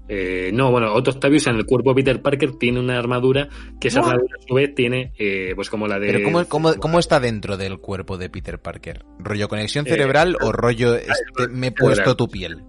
Eh, 0.09 0.51
no, 0.55 0.71
bueno, 0.71 0.93
Otto 0.95 1.11
Octavius 1.11 1.49
en 1.49 1.57
el 1.57 1.67
cuerpo 1.67 1.91
de 1.91 1.97
Peter 1.97 2.23
Parker 2.23 2.53
tiene 2.53 2.79
una 2.79 2.97
armadura 2.97 3.49
que 3.81 3.89
esa 3.89 3.99
armadura 4.01 4.37
a 4.39 4.47
su 4.47 4.55
vez 4.55 4.73
tiene, 4.73 5.13
eh, 5.19 5.53
pues 5.57 5.69
como 5.69 5.89
la 5.89 5.99
de. 5.99 6.07
Pero 6.13 6.23
¿cómo, 6.23 6.45
cómo, 6.47 6.75
cómo 6.77 6.99
está 7.01 7.19
dentro 7.19 7.57
del 7.57 7.79
cuerpo 7.79 8.17
de 8.17 8.31
Peter 8.31 8.61
Parker? 8.61 9.05
¿Rollo 9.19 9.49
conexión 9.49 9.85
Eh, 9.87 9.91
cerebral 9.91 10.37
o 10.41 10.53
rollo 10.53 10.95
este, 10.95 11.49
me 11.51 11.69
he 11.69 11.73
puesto 11.73 11.95
cerebral. 11.97 12.17
tu 12.17 12.29
piel? 12.29 12.63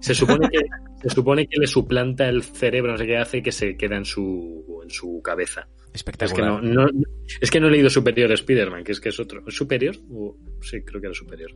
Se 0.00 0.14
supone 0.14 0.48
que 0.48 0.58
se 1.02 1.10
supone 1.10 1.46
que 1.46 1.58
le 1.60 1.66
suplanta 1.66 2.28
el 2.28 2.42
cerebro, 2.42 2.92
no 2.92 2.98
sé 2.98 3.06
qué 3.06 3.16
hace, 3.18 3.42
que 3.42 3.52
se 3.52 3.76
queda 3.76 3.96
en 3.96 4.04
su 4.04 4.80
en 4.82 4.90
su 4.90 5.20
cabeza. 5.22 5.68
Es 5.92 6.02
que 6.04 6.10
Espectacular. 6.10 6.62
no, 6.62 6.86
no, 6.86 6.90
es 7.40 7.50
que 7.50 7.60
no 7.60 7.68
he 7.68 7.70
leído 7.70 7.90
Superior 7.90 8.30
Spider-Man, 8.32 8.84
que 8.84 8.92
es 8.92 9.00
que 9.00 9.08
es 9.10 9.18
otro. 9.20 9.42
¿Es 9.46 9.54
¿Superior? 9.54 9.96
Sí, 10.62 10.82
creo 10.82 11.00
que 11.00 11.06
era 11.08 11.14
Superior. 11.14 11.50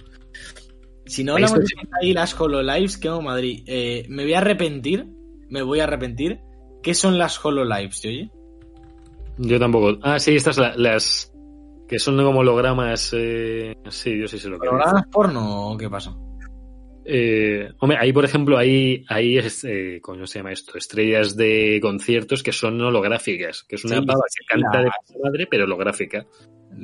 Si 1.07 1.23
no 1.25 1.35
hablamos 1.35 1.59
está. 1.61 1.81
de 1.83 1.89
ahí 2.01 2.13
las 2.13 2.39
HoloLives, 2.39 2.97
que 2.99 3.09
hago 3.09 3.23
Madrid. 3.23 3.63
Eh, 3.67 4.07
me 4.09 4.25
voy 4.25 4.35
a 4.35 4.39
arrepentir, 4.39 5.07
me 5.51 5.63
voy 5.63 5.81
a 5.81 5.85
arrepentir. 5.85 6.41
¿Qué 6.83 6.95
son 6.95 7.19
las 7.19 7.43
HoloLives, 7.45 8.01
¿te 8.01 8.09
oye? 8.09 8.31
Yo 9.39 9.59
tampoco. 9.59 9.99
Ah, 10.03 10.19
sí, 10.19 10.35
estas 10.37 10.59
la- 10.59 10.75
las 10.77 11.33
que 11.89 11.99
son 11.99 12.17
como 12.23 12.41
hologramas. 12.41 13.11
Eh... 13.15 13.77
Sí, 13.89 14.19
yo 14.19 14.27
sí 14.29 14.39
sé 14.39 14.49
lo 14.49 14.59
que 14.59 14.69
¿Programas 14.69 15.07
porno 15.13 15.71
o 15.73 15.77
qué 15.77 15.89
pasa? 15.91 16.17
Eh, 17.07 17.69
hombre, 17.81 17.99
ahí 18.01 18.13
por 18.13 18.25
ejemplo, 18.25 18.57
hay, 18.57 19.05
hay 19.09 19.37
es, 19.39 19.63
eh, 19.65 19.99
¿cómo 20.03 20.27
se 20.27 20.39
llama 20.39 20.53
esto? 20.53 20.79
Estrellas 20.79 21.37
de 21.37 21.79
conciertos 21.83 22.43
que 22.43 22.53
son 22.53 22.81
holográficas, 22.81 23.63
que 23.65 23.77
es 23.77 23.85
una 23.85 24.01
Sí, 24.01 24.07
pava 24.07 24.23
que 24.35 24.47
canta 24.47 24.79
la- 24.83 24.91
de 25.09 25.19
madre, 25.23 25.47
pero 25.51 25.65
holográfica, 25.65 26.25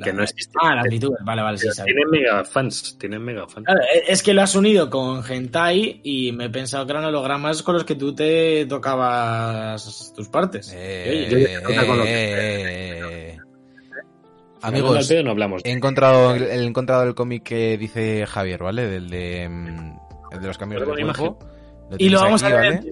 que 0.03 0.13
no 0.13 0.23
existe. 0.23 0.53
Ah, 0.61 0.75
las 0.75 0.85
VTubers, 0.85 1.25
vale, 1.25 1.41
vale, 1.41 1.57
sí, 1.57 1.67
tienen 1.83 2.09
mega 2.09 2.45
fans, 2.45 2.97
tienen 2.99 3.21
mega 3.23 3.47
fans. 3.47 3.65
Claro, 3.65 3.81
e- 3.81 4.11
es 4.11 4.21
que 4.23 4.33
lo 4.33 4.41
has 4.43 4.55
unido 4.55 4.89
con 4.91 5.23
Hentai 5.27 6.01
y 6.03 6.31
me 6.33 6.45
he 6.45 6.49
pensado 6.49 6.85
que 6.85 6.91
eran 6.91 7.05
hologramas 7.05 7.63
con 7.63 7.73
los 7.73 7.83
que 7.83 7.95
tú 7.95 8.13
te 8.13 8.65
tocabas 8.67 10.13
tus 10.15 10.29
partes. 10.29 10.71
Eh, 10.75 11.27
eh, 12.05 13.37
Amigos, 14.63 15.11
no 15.23 15.31
hablamos. 15.31 15.61
he 15.65 15.71
encontrado, 15.71 16.35
el- 16.35 16.43
he 16.43 16.63
encontrado 16.63 17.03
el 17.03 17.15
cómic 17.15 17.41
que 17.43 17.77
dice 17.77 18.25
Javier, 18.27 18.61
¿vale? 18.61 18.85
Del 18.87 19.09
de, 19.09 19.49
mm, 19.49 19.97
el 20.31 20.41
de 20.41 20.47
los 20.47 20.57
cambios 20.57 20.81
de 20.81 20.87
cuerpo. 20.87 21.39
y 21.97 21.97
tenéis 21.97 22.11
lo 22.11 22.21
vamos 22.21 22.43
aquí, 22.43 22.53
a 22.53 22.57
ver. 22.57 22.75
¿vale? 22.75 22.91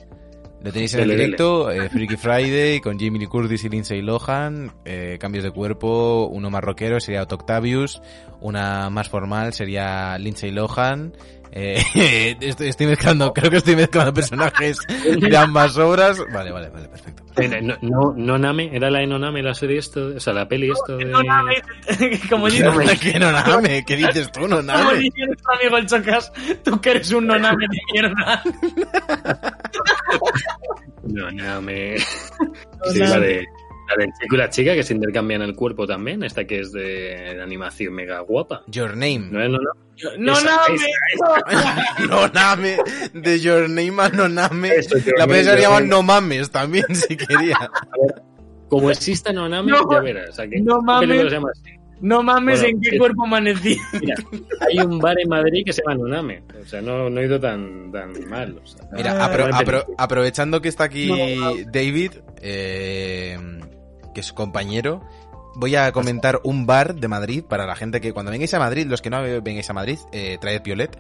Lo 0.61 0.73
tenéis 0.73 0.93
en 0.95 1.01
el 1.01 1.09
directo, 1.11 1.71
eh, 1.71 1.87
Freaky 1.87 2.17
Friday, 2.17 2.81
con 2.81 2.99
Jimmy 2.99 3.17
Lee 3.17 3.27
Curtis 3.27 3.63
y 3.63 3.69
Lindsay 3.69 4.01
Lohan, 4.01 4.73
eh, 4.83 5.17
cambios 5.17 5.45
de 5.45 5.51
cuerpo, 5.51 6.27
uno 6.27 6.49
más 6.49 6.61
rockero 6.61 6.99
sería 6.99 7.23
Otto 7.23 7.35
Octavius, 7.35 8.01
una 8.41 8.89
más 8.89 9.07
formal 9.07 9.53
sería 9.53 10.17
Lindsay 10.17 10.51
Lohan, 10.51 11.13
eh, 11.51 12.35
estoy, 12.41 12.69
estoy 12.69 12.87
mezclando, 12.87 13.33
creo 13.33 13.49
que 13.49 13.57
estoy 13.57 13.75
mezclando 13.75 14.13
personajes 14.13 14.77
de 14.87 15.37
ambas 15.37 15.77
obras, 15.77 16.19
vale, 16.31 16.51
vale, 16.51 16.69
vale, 16.69 16.87
perfecto. 16.89 17.23
No, 17.61 17.77
no, 17.81 18.13
no 18.15 18.37
Name, 18.37 18.69
era 18.75 18.89
la 18.89 18.99
de 18.99 19.07
Noname 19.07 19.41
la 19.41 19.53
serie 19.53 19.77
esto, 19.77 20.13
o 20.17 20.19
sea, 20.19 20.33
la 20.33 20.47
peli 20.47 20.69
esto 20.71 20.97
de... 20.97 21.05
No, 21.05 21.23
no, 21.23 21.41
como 22.29 22.47
dice, 22.47 22.63
No, 22.65 22.77
¿Qué 22.99 23.19
noname? 23.19 23.85
¿Qué 23.85 23.95
dices 23.95 24.31
tú, 24.31 24.41
como 24.41 24.55
noname? 24.55 24.99
dice 24.99 25.25
nuestro 25.25 25.53
amigo 25.53 25.77
el 25.77 25.85
Chocas, 25.85 26.31
tú 26.63 26.81
que 26.81 26.91
eres 26.91 27.11
un 27.11 27.27
noname 27.27 27.65
de 27.69 27.79
mierda. 27.93 28.43
Noname. 31.03 31.97
Sí, 31.97 32.99
la 32.99 33.19
de, 33.19 33.45
la 33.97 34.05
de 34.05 34.11
chico 34.19 34.35
y 34.35 34.37
la 34.37 34.49
chica 34.49 34.73
que 34.75 34.83
se 34.83 34.93
intercambian 34.93 35.41
el 35.41 35.55
cuerpo 35.55 35.85
también, 35.87 36.23
esta 36.23 36.45
que 36.45 36.59
es 36.59 36.71
de, 36.71 37.39
animación 37.41 37.93
mega 37.93 38.19
guapa. 38.21 38.63
Your 38.67 38.91
Name. 38.91 39.27
No 39.31 39.41
es 39.43 39.49
Noname. 39.49 39.79
No, 40.17 40.33
Esa- 40.33 40.57
no, 42.07 42.07
Noname, 42.27 42.77
de 43.13 43.39
Your 43.39 43.69
Name 43.69 43.93
a 44.01 44.09
Noname. 44.09 44.69
Eso, 44.75 44.95
La 45.17 45.25
llamar 45.27 45.81
Name. 45.81 45.87
No 45.87 46.03
Mames 46.03 46.49
también, 46.51 46.85
si 46.95 47.17
quería. 47.17 47.57
Como 48.69 48.89
exista 48.91 49.33
Noname, 49.33 49.71
No, 49.71 49.91
ya 49.91 49.99
verás. 49.99 50.29
O 50.29 50.33
sea, 50.33 50.47
que 50.47 50.61
no 50.61 50.79
¿qué 50.79 50.85
mames. 50.85 51.07
película 51.09 51.29
se 51.29 51.35
llama 51.35 51.49
así? 51.51 51.71
no 52.01 52.23
mames 52.23 52.61
Bueno, 52.61 52.75
en 52.77 52.81
qué 52.81 52.89
sí. 52.91 52.97
cuerpo 52.97 53.23
amanecí. 53.25 53.77
Mira, 53.99 54.15
hay 54.61 54.79
un 54.79 54.99
bar 54.99 55.19
en 55.19 55.27
Madrid 55.27 55.63
que 55.65 55.73
se 55.73 55.81
llama 55.81 55.95
Noname. 55.97 56.43
O 56.61 56.65
sea, 56.65 56.81
no, 56.81 57.09
no 57.09 57.19
he 57.19 57.25
ido 57.25 57.39
tan, 57.41 57.91
tan 57.91 58.13
mal. 58.29 58.57
O 58.63 58.65
sea, 58.65 58.87
Mira, 58.93 59.17
Ah, 59.21 59.29
apro- 59.29 59.41
buena 59.41 59.59
apro- 59.59 59.85
aprovechando 59.97 60.61
que 60.61 60.69
está 60.69 60.85
aquí 60.85 61.07
No. 61.35 61.55
David, 61.73 62.11
eh, 62.41 63.37
que 64.20 64.26
es 64.26 64.34
compañero, 64.34 65.01
voy 65.55 65.76
a 65.78 65.91
comentar 65.93 66.41
un 66.43 66.65
bar 66.65 66.95
de 66.95 67.07
Madrid 67.07 67.43
para 67.47 67.65
la 67.65 67.76
gente 67.76 68.01
que 68.01 68.11
cuando 68.13 68.32
vengáis 68.32 68.53
a 68.53 68.59
Madrid, 68.59 68.86
los 68.88 69.01
que 69.01 69.09
no 69.09 69.22
vengáis 69.22 69.70
a 69.70 69.74
Madrid, 69.74 69.97
eh, 70.11 70.38
traed 70.41 70.61
Piolet. 70.61 70.97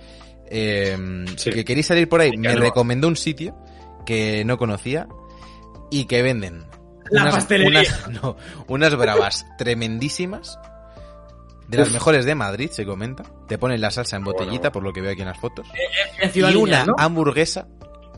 Eh, 0.51 1.25
Sí. 1.37 1.51
Que 1.51 1.63
queréis 1.65 1.85
salir 1.87 2.07
por 2.09 2.21
ahí, 2.21 2.35
me 2.37 2.53
no. 2.55 2.59
recomendó 2.61 3.07
un 3.07 3.15
sitio 3.15 3.55
que 4.05 4.43
no 4.45 4.57
conocía 4.57 5.07
y 5.91 6.05
que 6.05 6.21
venden 6.21 6.65
La 7.11 7.29
pastelería. 7.29 7.81
unas- 8.07 8.09
no, 8.23 8.37
unas 8.67 8.95
bravas 8.95 9.45
tremendísimas. 9.57 10.57
De 11.67 11.77
las 11.77 11.91
mejores 11.91 12.25
de 12.25 12.33
Madrid, 12.33 12.71
se 12.71 12.83
comenta. 12.83 13.23
Te 13.47 13.59
ponen 13.59 13.79
la 13.81 13.91
salsa 13.91 14.15
en 14.17 14.23
botellita, 14.23 14.71
por 14.71 14.81
lo 14.81 14.91
que 14.91 15.01
veo 15.01 15.11
aquí 15.11 15.21
en 15.21 15.27
las 15.27 15.37
fotos 15.39 15.67
En 16.19 16.31
Ciudad 16.31 16.49
y 16.49 16.55
una 16.55 16.83
¿no? 16.85 16.95
hamburguesa 16.97 17.67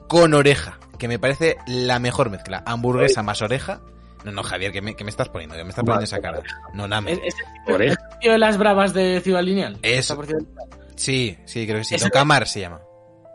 con 0.08 0.34
oreja, 0.34 0.80
que 0.98 1.10
me 1.10 1.20
parece 1.20 1.58
la 1.68 2.00
mejor 2.00 2.30
mezcla. 2.30 2.64
Hamburguesa 2.66 3.24
más 3.24 3.42
oreja. 3.42 3.82
No, 4.24 4.32
no, 4.32 4.44
Javier, 4.44 4.72
¿qué 4.72 4.82
me, 4.82 4.96
qué 4.96 5.04
me 5.04 5.10
estás 5.10 5.30
poniendo? 5.30 5.56
¿Qué 5.56 5.64
me 5.64 5.70
estás 5.70 5.84
poniendo 5.84 6.04
esa 6.04 6.20
cara? 6.22 6.42
No, 6.74 6.88
name. 6.88 7.12
¿Es, 7.14 7.20
es 7.24 7.36
el 7.68 7.98
tío 8.20 8.32
de 8.34 8.38
las 8.38 8.58
bravas 8.58 8.94
de 8.94 9.20
Ciudad 9.22 9.42
Lineal? 9.42 9.78
Eso. 9.82 10.00
Está 10.00 10.16
por 10.16 10.26
Ciudad 10.28 10.42
Lineal. 10.42 10.70
Sí, 10.96 11.38
sí, 11.46 11.66
creo 11.66 11.80
que 11.80 11.84
sí. 11.86 11.98
Tocamar 11.98 12.48
se 12.48 12.60
llama. 12.62 12.82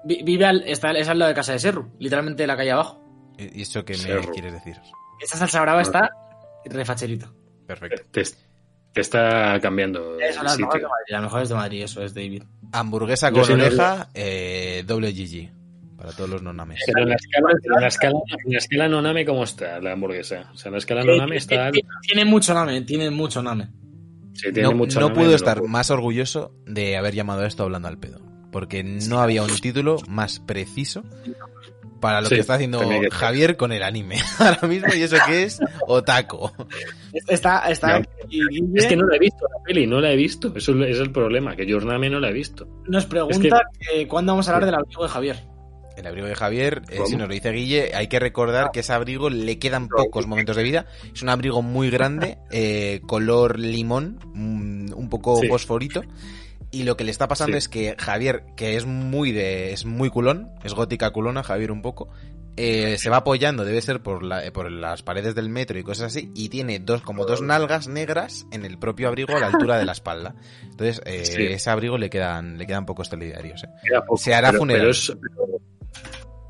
Vi- 0.05 0.23
Vive 0.23 0.45
al, 0.47 0.63
está, 0.67 0.93
es 0.93 1.09
al 1.09 1.19
lado 1.19 1.29
de 1.31 1.35
casa 1.35 1.53
de 1.53 1.59
Serru, 1.59 1.91
literalmente 1.99 2.45
de 2.45 2.47
la 2.47 2.57
calle 2.57 2.71
abajo. 2.71 3.03
¿Y 3.39 3.63
eso 3.63 3.85
qué 3.85 3.95
me 3.95 3.99
Cerro. 3.99 4.33
quieres 4.33 4.53
decir? 4.53 4.77
Esta 5.21 5.37
salsa 5.39 5.61
brava 5.63 5.83
está 5.83 6.11
refacherito. 6.67 7.35
Perfecto. 7.67 8.03
Te, 8.13 8.23
te 8.93 9.01
está 9.01 9.59
cambiando 9.61 10.19
Eso, 10.21 10.43
el 10.43 10.49
sitio. 10.51 10.67
mejores 10.67 10.83
de 10.83 10.89
Madrid, 10.89 11.09
las 11.09 11.23
mejores 11.23 11.49
de 11.49 11.55
Madrid, 11.57 11.83
eso 11.83 12.03
es 12.03 12.15
David. 12.15 12.43
Hamburguesa 12.73 13.33
con 13.33 13.43
oreja, 13.51 14.09
eh, 14.15 14.85
doble 14.87 15.13
GG. 15.13 15.51
Para 16.07 16.19
todos 16.19 16.31
los 16.31 16.43
nonames. 16.43 16.81
Pero 16.87 17.03
en 17.03 17.09
la 17.09 17.17
escala, 17.17 17.49
en 17.65 17.81
la 17.81 17.89
escala, 17.89 18.19
en 18.45 18.53
la 18.53 18.59
escala 18.59 18.89
Noname, 18.89 19.25
¿cómo 19.25 19.43
está 19.43 19.81
la 19.81 19.91
hamburguesa? 19.91 20.49
O 20.55 20.57
sea, 20.57 20.69
en 20.69 20.75
la 20.75 20.79
escala 20.79 21.03
Noname 21.03 21.35
está... 21.35 21.73
Tiene, 22.03 22.25
mucho 22.25 22.55
name, 22.55 22.83
tiene 22.83 23.11
mucho 23.11 23.43
name. 23.43 23.71
Sí, 24.33 24.53
tiene 24.53 24.69
No, 24.69 24.77
mucho 24.77 25.01
no 25.01 25.09
name, 25.09 25.19
puedo 25.19 25.35
estar 25.35 25.65
más 25.65 25.91
orgulloso 25.91 26.55
de 26.65 26.97
haber 26.97 27.13
llamado 27.13 27.43
a 27.43 27.49
esto 27.49 27.65
hablando 27.65 27.89
al 27.89 27.99
pedo. 27.99 28.21
Porque 28.53 28.85
no 28.85 29.19
había 29.19 29.43
un 29.43 29.51
título 29.57 29.97
más 30.07 30.39
preciso 30.39 31.03
para 32.01 32.21
lo 32.21 32.29
Sí, 32.29 32.37
que 32.37 32.41
está 32.43 32.55
haciendo 32.55 32.89
que. 32.89 33.11
Javier 33.11 33.57
con 33.57 33.73
el 33.73 33.83
anime. 33.83 34.19
Ahora 34.39 34.69
mismo, 34.69 34.95
y 34.95 35.03
eso 35.03 35.17
que 35.27 35.43
es 35.43 35.59
Otaco. 35.89 36.53
Está, 37.27 37.69
está 37.69 37.99
No. 37.99 38.07
Es 38.77 38.87
que 38.87 38.95
no 38.95 39.09
la 39.09 39.17
he 39.17 39.19
visto 39.19 39.45
la 39.53 39.61
peli, 39.65 39.89
no 39.89 40.01
la 40.01 40.13
he 40.13 40.17
visto. 40.17 40.53
Eso 40.55 40.73
es 40.85 40.91
es 40.95 41.01
el 41.01 41.11
problema, 41.11 41.57
que 41.57 41.69
Jorname 41.69 42.09
no 42.09 42.21
la 42.21 42.29
he 42.29 42.33
visto. 42.33 42.69
nos 42.87 43.07
pregunta 43.07 43.63
que 43.81 44.07
cuándo 44.07 44.35
vamos 44.35 44.49
a 44.49 44.53
hablar 44.55 44.67
del 44.67 44.77
abrigo 44.77 45.03
de 45.03 45.09
Javier. 45.09 45.56
El 45.97 46.07
abrigo 46.07 46.27
de 46.27 46.35
Javier, 46.35 46.83
eh, 46.91 47.01
si 47.07 47.17
nos 47.17 47.27
lo 47.29 47.35
dice 47.35 47.51
Guille, 47.53 47.95
hay 47.95 48.09
que 48.09 48.19
recordar 48.21 48.71
que 48.73 48.81
ese 48.81 48.93
abrigo 48.93 49.31
le 49.31 49.59
quedan 49.59 49.89
pocos 49.89 50.27
momentos 50.27 50.55
de 50.57 50.63
vida. 50.63 50.87
Es 51.15 51.23
un 51.23 51.29
abrigo 51.31 51.63
muy 51.63 51.91
grande, 51.91 52.39
eh, 52.51 53.01
color 53.07 53.59
limón, 53.59 54.19
mm, 54.35 54.93
un 54.95 55.09
poco 55.09 55.39
Sí. 55.41 55.49
fosforito. 55.49 56.03
Y 56.71 56.83
lo 56.83 56.97
que 56.97 57.05
le 57.05 57.11
está 57.13 57.29
pasando 57.29 57.53
Sí. 57.55 57.59
es 57.59 57.69
que 57.69 57.97
Javier, 57.99 58.45
que 58.57 58.77
es 58.77 58.85
muy 58.87 59.33
de, 59.33 59.73
es 59.73 59.85
muy 59.87 60.11
culón, 60.11 60.51
es 60.65 60.75
gótica 60.75 61.11
culona, 61.13 61.43
Javier 61.43 61.71
un 61.73 61.81
poco, 61.81 62.09
eh, 62.59 62.97
se 62.99 63.09
va 63.11 63.19
apoyando, 63.19 63.65
debe 63.65 63.81
ser 63.83 64.03
por, 64.03 64.23
la, 64.23 64.45
eh, 64.45 64.51
por 64.51 64.71
las 64.71 65.03
paredes 65.03 65.35
del 65.35 65.49
metro 65.49 65.79
y 65.79 65.83
cosas 65.83 66.07
así, 66.07 66.33
y 66.35 66.49
tiene 66.49 66.79
dos, 66.79 67.03
como 67.03 67.25
dos 67.27 67.41
nalgas 67.43 67.87
negras 67.87 68.47
en 68.51 68.65
el 68.65 68.79
propio 68.79 69.09
abrigo 69.09 69.37
a 69.37 69.41
la 69.41 69.47
altura 69.49 69.79
de 69.79 69.85
la 69.85 69.93
espalda. 69.93 70.35
Entonces, 70.63 71.01
eh, 71.07 71.25
Sí. 71.25 71.43
ese 71.43 71.71
abrigo 71.71 71.99
le 71.99 72.11
quedan, 72.11 72.59
le 72.59 72.67
quedan 72.67 72.85
pocos 72.87 73.09
telediarios. 73.11 73.63
eh. 73.65 73.69
Poco, 74.07 74.17
Se 74.17 74.35
hará 74.35 74.49
pero- 74.49 74.59
funeral. 74.61 74.81
pero 74.81 74.91
es- 74.91 75.13
pero 75.21 75.61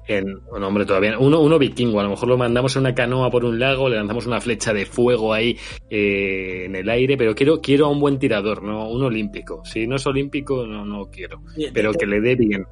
en, 0.09 0.25
bueno, 0.51 0.69
hombre, 0.69 0.87
todavía. 0.87 1.19
Uno, 1.19 1.41
uno 1.41 1.59
vikingo, 1.59 1.99
a 1.99 2.05
lo 2.05 2.11
mejor 2.11 2.29
lo 2.29 2.39
mandamos 2.39 2.77
en 2.77 2.81
una 2.83 2.95
canoa 2.95 3.29
por 3.31 3.45
un 3.45 3.59
lago, 3.59 3.89
le 3.89 3.97
lanzamos 3.97 4.27
una 4.27 4.41
flecha 4.41 4.73
de 4.73 4.87
fuego 4.87 5.33
ahí 5.35 5.57
eh, 5.91 6.65
en 6.67 6.77
el 6.77 6.89
aire, 6.89 7.17
pero 7.17 7.35
quiero, 7.35 7.61
quiero 7.61 7.87
a 7.87 7.91
un 7.91 7.99
buen 7.99 8.19
tirador, 8.19 8.63
no 8.63 8.89
un 8.89 9.03
olímpico. 9.03 9.63
Si 9.65 9.87
no 9.87 9.97
es 9.97 10.07
olímpico, 10.07 10.65
no, 10.67 10.85
no 10.85 11.07
quiero. 11.11 11.43
Pero 11.73 11.93
que 11.93 12.07
le 12.07 12.21
dé 12.21 12.37
bien. 12.37 12.65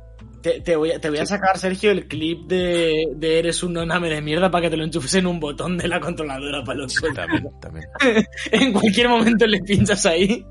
te- 0.42 0.60
te 0.60 0.76
voy, 0.76 0.92
a, 0.92 1.00
te 1.00 1.08
voy 1.10 1.18
a 1.18 1.26
sacar, 1.26 1.58
Sergio, 1.58 1.90
el 1.90 2.06
clip 2.06 2.46
de, 2.46 3.04
de 3.16 3.38
Eres 3.40 3.64
un 3.64 3.72
noname 3.72 4.10
de 4.10 4.22
mierda 4.22 4.48
para 4.48 4.62
que 4.66 4.70
te 4.70 4.76
lo 4.76 4.84
enchufes 4.84 5.14
en 5.14 5.26
un 5.26 5.40
botón 5.40 5.76
de 5.76 5.88
la 5.88 5.98
controladora 5.98 6.62
para 6.62 6.78
los. 6.80 6.94
También, 7.14 7.48
también. 7.60 7.84
En 8.52 8.72
cualquier 8.72 9.08
momento 9.08 9.44
le 9.46 9.58
pinchas 9.60 10.06
ahí. 10.06 10.44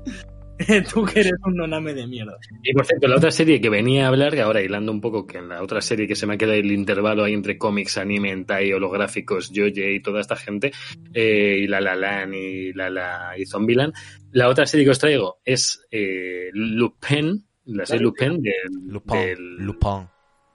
Tú 0.92 1.04
que 1.04 1.20
eres 1.20 1.32
un 1.44 1.56
noname 1.56 1.94
de 1.94 2.06
mierda. 2.06 2.36
Y 2.62 2.72
por 2.72 2.86
cierto, 2.86 3.08
la 3.08 3.16
otra 3.16 3.30
serie 3.30 3.60
que 3.60 3.68
venía 3.68 4.04
a 4.04 4.08
hablar, 4.08 4.32
que 4.32 4.40
ahora 4.40 4.62
hilando 4.62 4.92
un 4.92 5.00
poco, 5.00 5.26
que 5.26 5.38
en 5.38 5.48
la 5.48 5.62
otra 5.62 5.80
serie 5.80 6.06
que 6.06 6.14
se 6.14 6.26
me 6.26 6.34
ha 6.34 6.38
quedado 6.38 6.56
el 6.58 6.70
intervalo 6.70 7.24
ahí 7.24 7.32
entre 7.34 7.58
cómics, 7.58 7.98
anime, 7.98 8.30
hentai, 8.30 8.72
holográficos, 8.72 9.50
Yoye 9.50 9.94
y 9.94 10.00
toda 10.00 10.20
esta 10.20 10.36
gente, 10.36 10.70
eh, 11.12 11.58
y 11.62 11.66
La 11.66 11.80
La 11.80 11.96
Land 11.96 12.34
y 12.34 12.72
La 12.72 12.88
La 12.88 13.34
y 13.36 13.46
Zombieland, 13.46 13.94
la 14.32 14.48
otra 14.48 14.64
serie 14.66 14.84
que 14.84 14.90
os 14.92 14.98
traigo 14.98 15.38
es 15.44 15.84
eh, 15.90 16.50
Lupin, 16.52 17.44
la 17.66 17.84
serie 17.86 18.02
Lupin 18.04 18.40
del, 18.42 18.52
Lupin. 18.86 19.18
del- 19.20 19.56
Lupin. 19.58 20.08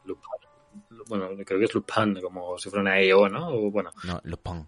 Lupin. 0.06 0.24
Bueno, 1.08 1.30
creo 1.45 1.60
que 1.60 1.66
es 1.66 1.74
Lupin, 1.74 2.22
como 2.22 2.58
si 2.58 2.70
fuera 2.70 2.82
una 2.84 3.00
EO, 3.02 3.28
¿no? 3.30 3.50
O, 3.50 3.72
bueno, 3.72 3.91
No, 4.06 4.22
Lupin. 4.24 4.66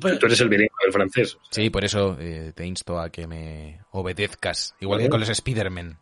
Tú 0.00 0.08
eres 0.26 0.40
el 0.40 0.48
bilingüe 0.48 0.76
del 0.84 0.92
francés. 0.92 1.38
Sí, 1.50 1.70
por 1.70 1.84
eso 1.84 2.16
eh, 2.20 2.52
te 2.54 2.66
insto 2.66 2.98
a 3.00 3.10
que 3.10 3.26
me 3.26 3.80
obedezcas. 3.92 4.74
Igual 4.80 5.00
que 5.00 5.08
con 5.08 5.20
los 5.20 5.28
Spider-Man. 5.28 5.98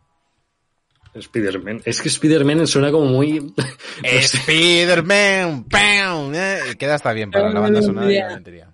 Spider-Man. 1.13 1.81
Es 1.85 2.01
que 2.01 2.09
Spider-Man 2.09 2.67
suena 2.67 2.91
como 2.91 3.05
muy... 3.05 3.53
Spider-Man, 4.03 5.63
¡pam! 5.69 6.33
Eh, 6.35 6.75
Queda 6.77 6.95
hasta 6.95 7.13
bien 7.13 7.31
para 7.31 7.49
la 7.51 7.59
banda 7.61 7.81
sonora 7.81 8.11
y 8.11 8.15
la. 8.17 8.73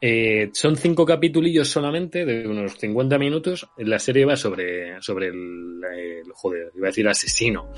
Eh, 0.00 0.50
son 0.54 0.76
cinco 0.76 1.04
capitulillos 1.04 1.68
solamente, 1.68 2.24
de 2.24 2.46
unos 2.46 2.78
50 2.78 3.18
minutos. 3.18 3.68
La 3.78 3.98
serie 3.98 4.24
va 4.24 4.36
sobre, 4.36 5.02
sobre 5.02 5.26
el, 5.26 5.80
el- 5.92 6.32
joder, 6.32 6.70
iba 6.76 6.86
a 6.86 6.90
decir 6.90 7.08
asesino. 7.08 7.68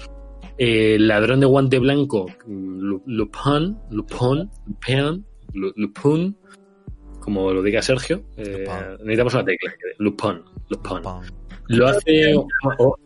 El 0.59 1.09
ladrón 1.09 1.41
de 1.41 1.47
guante 1.47 1.79
blanco, 1.79 2.27
Lu- 2.47 3.03
Lupin, 3.07 3.79
Lupin, 3.91 4.51
Lupin, 4.67 4.99
Lu- 4.99 5.25
Lupin, 5.55 6.37
como 7.21 7.53
lo 7.53 7.63
diga 7.63 7.83
Sergio. 7.83 8.23
eh, 8.37 8.67
necesitamos 9.01 9.35
una 9.35 9.45
tecla. 9.45 9.73
Lupin, 9.99 10.43
Lupin. 10.69 10.99
Lo 11.69 11.87
hace. 11.87 12.35
o- 12.79 12.97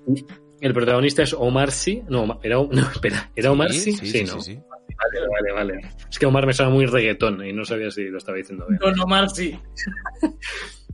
el 0.61 0.72
protagonista 0.72 1.22
es 1.22 1.34
Omar 1.34 1.70
Sy. 1.70 2.03
No, 2.09 2.38
era, 2.42 2.57
no, 2.70 2.90
espera, 2.90 3.30
¿era 3.36 3.53
Omar 3.53 3.72
Sy? 3.72 3.92
Sí, 3.92 4.07
sí, 4.07 4.24
¿no? 4.24 4.40
sí, 4.40 4.55
sí. 4.55 4.61
Vale, 4.97 5.28
vale, 5.28 5.53
vale. 5.53 5.88
Es 6.09 6.18
que 6.18 6.24
Omar 6.26 6.47
me 6.47 6.53
suena 6.53 6.70
muy 6.70 6.86
reggaetón 6.86 7.45
y 7.45 7.53
no 7.53 7.64
sabía 7.64 7.90
si 7.90 8.05
lo 8.05 8.18
estaba 8.18 8.38
diciendo 8.38 8.64
bien. 8.68 8.78
Don 8.78 8.99
Omar 9.01 9.28
sí. 9.28 9.59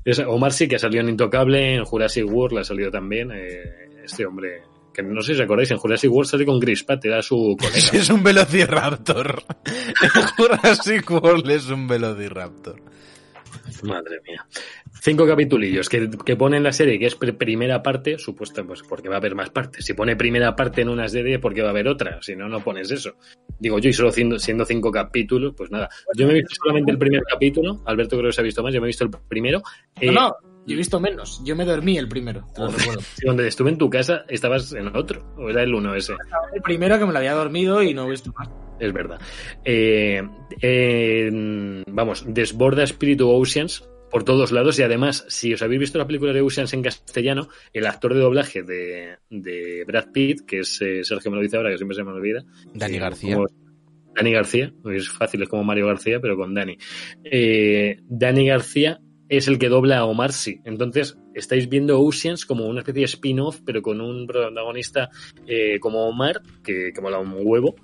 Es 0.04 0.18
Omar 0.20 0.52
sí 0.52 0.66
que 0.66 0.76
ha 0.76 0.78
salido 0.78 1.02
en 1.02 1.10
Intocable, 1.10 1.74
en 1.74 1.84
Jurassic 1.84 2.24
World 2.26 2.58
ha 2.58 2.64
salido 2.64 2.90
también. 2.90 3.30
eh, 3.32 3.60
este 4.02 4.24
hombre, 4.24 4.62
que 5.08 5.14
no 5.14 5.20
sé 5.22 5.34
si 5.34 5.40
os 5.40 5.44
acordáis, 5.44 5.70
en 5.70 5.78
Jurassic 5.78 6.10
World 6.10 6.30
salió 6.30 6.46
con 6.46 6.60
Chris 6.60 6.84
Pratt, 6.84 7.04
era 7.04 7.22
su 7.22 7.56
colega. 7.58 7.78
Es 7.92 8.10
un 8.10 8.22
velociraptor. 8.22 9.42
Jurassic 10.36 11.10
World 11.10 11.50
es 11.50 11.68
un 11.68 11.86
velociraptor. 11.88 12.76
Madre 13.82 14.20
mía. 14.26 14.44
Cinco 15.02 15.26
capitulillos 15.26 15.88
que, 15.88 16.10
que 16.24 16.36
pone 16.36 16.58
en 16.58 16.62
la 16.62 16.72
serie, 16.72 16.98
que 16.98 17.06
es 17.06 17.18
pr- 17.18 17.36
primera 17.38 17.82
parte, 17.82 18.18
supuesta, 18.18 18.62
pues 18.64 18.82
porque 18.82 19.08
va 19.08 19.14
a 19.14 19.18
haber 19.18 19.34
más 19.34 19.48
partes. 19.50 19.84
Si 19.84 19.94
pone 19.94 20.16
primera 20.16 20.54
parte 20.54 20.82
en 20.82 20.88
una 20.90 21.08
serie, 21.08 21.38
porque 21.38 21.62
va 21.62 21.68
a 21.68 21.70
haber 21.70 21.88
otra. 21.88 22.20
Si 22.20 22.36
no, 22.36 22.48
no 22.48 22.60
pones 22.62 22.90
eso. 22.90 23.14
Digo 23.58 23.78
yo, 23.78 23.88
y 23.88 23.92
solo 23.92 24.12
siendo, 24.12 24.38
siendo 24.38 24.64
cinco 24.66 24.90
capítulos, 24.90 25.54
pues 25.56 25.70
nada. 25.70 25.88
Yo 26.16 26.26
me 26.26 26.32
he 26.32 26.36
visto 26.36 26.54
solamente 26.62 26.92
el 26.92 26.98
primer 26.98 27.22
capítulo. 27.22 27.82
Alberto 27.86 28.16
creo 28.18 28.28
que 28.28 28.34
se 28.34 28.40
ha 28.42 28.44
visto 28.44 28.62
más. 28.62 28.74
Yo 28.74 28.80
me 28.80 28.86
he 28.86 28.88
visto 28.88 29.04
el 29.04 29.10
primero. 29.28 29.62
Eh, 30.00 30.06
No, 30.06 30.12
no, 30.12 30.36
yo 30.70 30.74
he 30.74 30.78
visto 30.78 30.98
menos. 31.00 31.42
Yo 31.44 31.54
me 31.56 31.64
dormí 31.64 31.98
el 31.98 32.08
primero, 32.08 32.46
te 32.54 32.60
lo 32.62 32.68
recuerdo. 32.70 33.00
si 33.14 33.26
Donde 33.26 33.46
estuve 33.48 33.70
en 33.70 33.78
tu 33.78 33.90
casa, 33.90 34.24
estabas 34.28 34.72
en 34.72 34.94
otro. 34.96 35.34
O 35.36 35.50
era 35.50 35.62
el 35.62 35.74
uno 35.74 35.94
ese. 35.94 36.14
El 36.54 36.62
primero 36.62 36.98
que 36.98 37.06
me 37.06 37.12
lo 37.12 37.18
había 37.18 37.34
dormido 37.34 37.82
y 37.82 37.92
no 37.94 38.06
he 38.06 38.10
visto 38.10 38.32
más. 38.38 38.48
Es 38.78 38.92
verdad. 38.92 39.20
Eh, 39.64 40.22
eh, 40.62 41.82
vamos, 41.88 42.24
desborda 42.26 42.82
Espíritu 42.82 43.28
Oceans 43.28 43.86
por 44.10 44.24
todos 44.24 44.50
lados 44.50 44.78
y 44.78 44.82
además, 44.82 45.24
si 45.28 45.54
os 45.54 45.62
habéis 45.62 45.80
visto 45.80 45.98
la 45.98 46.06
película 46.06 46.32
de 46.32 46.40
Oceans 46.40 46.72
en 46.72 46.82
castellano, 46.82 47.48
el 47.72 47.86
actor 47.86 48.12
de 48.14 48.20
doblaje 48.20 48.62
de, 48.62 49.18
de 49.30 49.84
Brad 49.86 50.10
Pitt, 50.12 50.40
que 50.46 50.60
es 50.60 50.80
eh, 50.82 51.04
Sergio 51.04 51.30
me 51.30 51.36
lo 51.36 51.42
dice 51.42 51.56
ahora, 51.56 51.70
que 51.70 51.76
siempre 51.76 51.94
se 51.96 52.02
me 52.02 52.10
olvida. 52.10 52.42
Dani 52.74 52.96
eh, 52.96 53.00
García. 53.00 53.34
como- 53.36 53.46
Dani 54.12 54.32
García, 54.32 54.72
es 54.92 55.08
fácil, 55.08 55.42
es 55.42 55.48
como 55.48 55.62
Mario 55.62 55.86
García, 55.86 56.18
pero 56.20 56.36
con 56.36 56.52
Dani. 56.52 56.76
Eh, 57.22 58.00
Dani 58.08 58.48
García 58.48 58.98
es 59.30 59.48
el 59.48 59.58
que 59.58 59.68
dobla 59.68 59.98
a 59.98 60.04
Omar 60.04 60.32
Sy. 60.32 60.60
Entonces, 60.64 61.16
estáis 61.34 61.68
viendo 61.68 62.00
Oceans 62.00 62.44
como 62.44 62.66
una 62.66 62.80
especie 62.80 63.00
de 63.00 63.06
spin-off, 63.06 63.60
pero 63.64 63.80
con 63.80 64.00
un 64.00 64.26
protagonista 64.26 65.08
eh, 65.46 65.78
como 65.80 66.06
Omar, 66.06 66.42
que, 66.62 66.92
que 66.92 67.00
mola 67.00 67.18
un 67.20 67.34
huevo. 67.42 67.76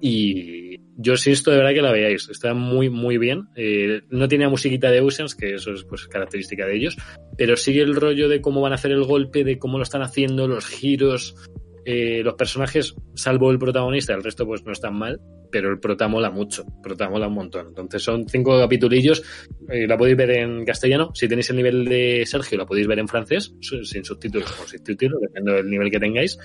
Y 0.00 0.80
yo 0.96 1.16
sí 1.16 1.30
esto 1.30 1.50
de 1.50 1.58
verdad 1.58 1.74
que 1.74 1.82
la 1.82 1.92
veáis. 1.92 2.28
Está 2.28 2.54
muy, 2.54 2.88
muy 2.88 3.18
bien. 3.18 3.48
Eh, 3.56 4.02
no 4.10 4.28
tiene 4.28 4.44
la 4.44 4.50
musiquita 4.50 4.90
de 4.90 5.00
Oceans, 5.00 5.34
que 5.34 5.54
eso 5.54 5.72
es 5.72 5.84
pues 5.84 6.06
característica 6.06 6.66
de 6.66 6.76
ellos, 6.76 6.96
pero 7.36 7.56
sigue 7.56 7.82
el 7.82 7.94
rollo 7.94 8.28
de 8.28 8.40
cómo 8.40 8.60
van 8.60 8.72
a 8.72 8.76
hacer 8.76 8.92
el 8.92 9.04
golpe, 9.04 9.44
de 9.44 9.58
cómo 9.58 9.78
lo 9.78 9.84
están 9.84 10.02
haciendo, 10.02 10.46
los 10.46 10.66
giros. 10.66 11.36
Eh, 11.84 12.22
los 12.22 12.34
personajes, 12.34 12.94
salvo 13.14 13.50
el 13.50 13.58
protagonista, 13.58 14.14
el 14.14 14.22
resto 14.22 14.46
pues 14.46 14.64
no 14.64 14.72
están 14.72 14.94
mal, 14.94 15.20
pero 15.50 15.70
el 15.70 15.80
prota 15.80 16.08
mola 16.08 16.30
mucho, 16.30 16.64
prota 16.82 17.08
mola 17.08 17.28
un 17.28 17.34
montón. 17.34 17.68
Entonces 17.68 18.02
son 18.02 18.28
cinco 18.28 18.58
capitulillos, 18.58 19.22
eh, 19.68 19.86
la 19.86 19.98
podéis 19.98 20.16
ver 20.16 20.30
en 20.30 20.64
castellano, 20.64 21.10
si 21.14 21.28
tenéis 21.28 21.50
el 21.50 21.56
nivel 21.56 21.84
de 21.84 22.24
Sergio 22.26 22.58
la 22.58 22.66
podéis 22.66 22.86
ver 22.86 23.00
en 23.00 23.08
francés, 23.08 23.54
sin 23.60 24.04
subtítulos 24.04 24.50
o 24.60 24.68
subtítulos, 24.68 25.20
depende 25.20 25.52
del 25.54 25.68
nivel 25.68 25.90
que 25.90 26.00
tengáis. 26.00 26.38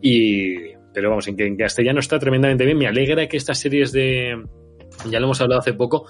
Y, 0.00 0.74
pero 0.92 1.10
vamos, 1.10 1.26
en 1.28 1.36
que 1.36 1.46
en 1.46 1.56
castellano 1.56 2.00
está 2.00 2.18
tremendamente 2.18 2.64
bien. 2.64 2.78
Me 2.78 2.86
alegra 2.86 3.26
que 3.26 3.36
estas 3.36 3.58
series 3.58 3.90
de, 3.90 4.36
ya 5.10 5.18
lo 5.18 5.26
hemos 5.26 5.40
hablado 5.40 5.60
hace 5.60 5.72
poco, 5.72 6.06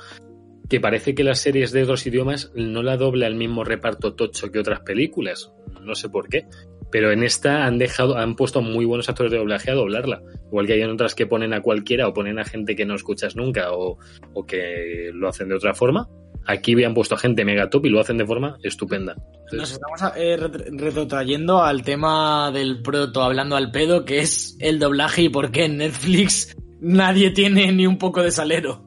que 0.69 0.81
parece 0.81 1.15
que 1.15 1.25
las 1.25 1.41
series 1.41 1.73
de 1.73 1.83
otros 1.83 2.07
idiomas 2.07 2.53
no 2.55 2.83
la 2.83 2.97
dobla 2.97 3.27
el 3.27 3.35
mismo 3.35 3.65
reparto 3.65 4.15
tocho 4.15 4.51
que 4.51 4.59
otras 4.59 4.81
películas. 4.81 5.53
No 5.83 5.95
sé 5.95 6.09
por 6.09 6.29
qué. 6.29 6.47
Pero 6.95 7.11
en 7.11 7.25
esta 7.25 7.67
han 7.67 7.77
dejado, 7.77 8.17
han 8.17 8.37
puesto 8.37 8.63
muy 8.63 8.85
buenos 8.85 9.09
actores 9.09 9.33
de 9.33 9.39
doblaje 9.39 9.69
a 9.69 9.75
doblarla. 9.75 10.23
Igual 10.47 10.69
que 10.69 10.75
hay 10.75 10.83
en 10.83 10.91
otras 10.91 11.17
que 11.17 11.27
ponen 11.27 11.53
a 11.53 11.61
cualquiera 11.61 12.07
o 12.07 12.15
ponen 12.15 12.39
a 12.39 12.45
gente 12.45 12.77
que 12.77 12.87
no 12.87 12.95
escuchas 12.95 13.35
nunca 13.35 13.73
o, 13.73 13.99
o 14.33 14.47
que 14.47 15.11
lo 15.13 15.29
hacen 15.29 15.49
de 15.49 15.57
otra 15.57 15.75
forma. 15.75 16.09
Aquí 16.47 16.75
habían 16.75 16.95
puesto 16.95 17.17
a 17.17 17.19
gente 17.19 17.45
mega 17.45 17.69
top 17.69 17.87
y 17.87 17.89
lo 17.89 17.99
hacen 17.99 18.17
de 18.17 18.25
forma 18.27 18.59
estupenda. 18.63 19.17
Nos 19.51 19.73
estamos 19.73 20.01
eh, 20.17 20.37
ret- 20.39 20.79
retrotrayendo 20.79 21.65
al 21.65 21.83
tema 21.83 22.53
del 22.53 22.81
proto 22.81 23.23
hablando 23.25 23.57
al 23.57 23.73
pedo, 23.73 24.05
que 24.05 24.21
es 24.21 24.57
el 24.61 24.79
doblaje 24.79 25.23
y 25.23 25.29
por 25.31 25.51
qué 25.51 25.65
en 25.65 25.79
Netflix 25.79 26.57
nadie 26.81 27.33
tiene 27.33 27.73
ni 27.73 27.89
un 27.89 27.99
poco 27.99 28.23
de 28.23 28.31
salero. 28.31 28.85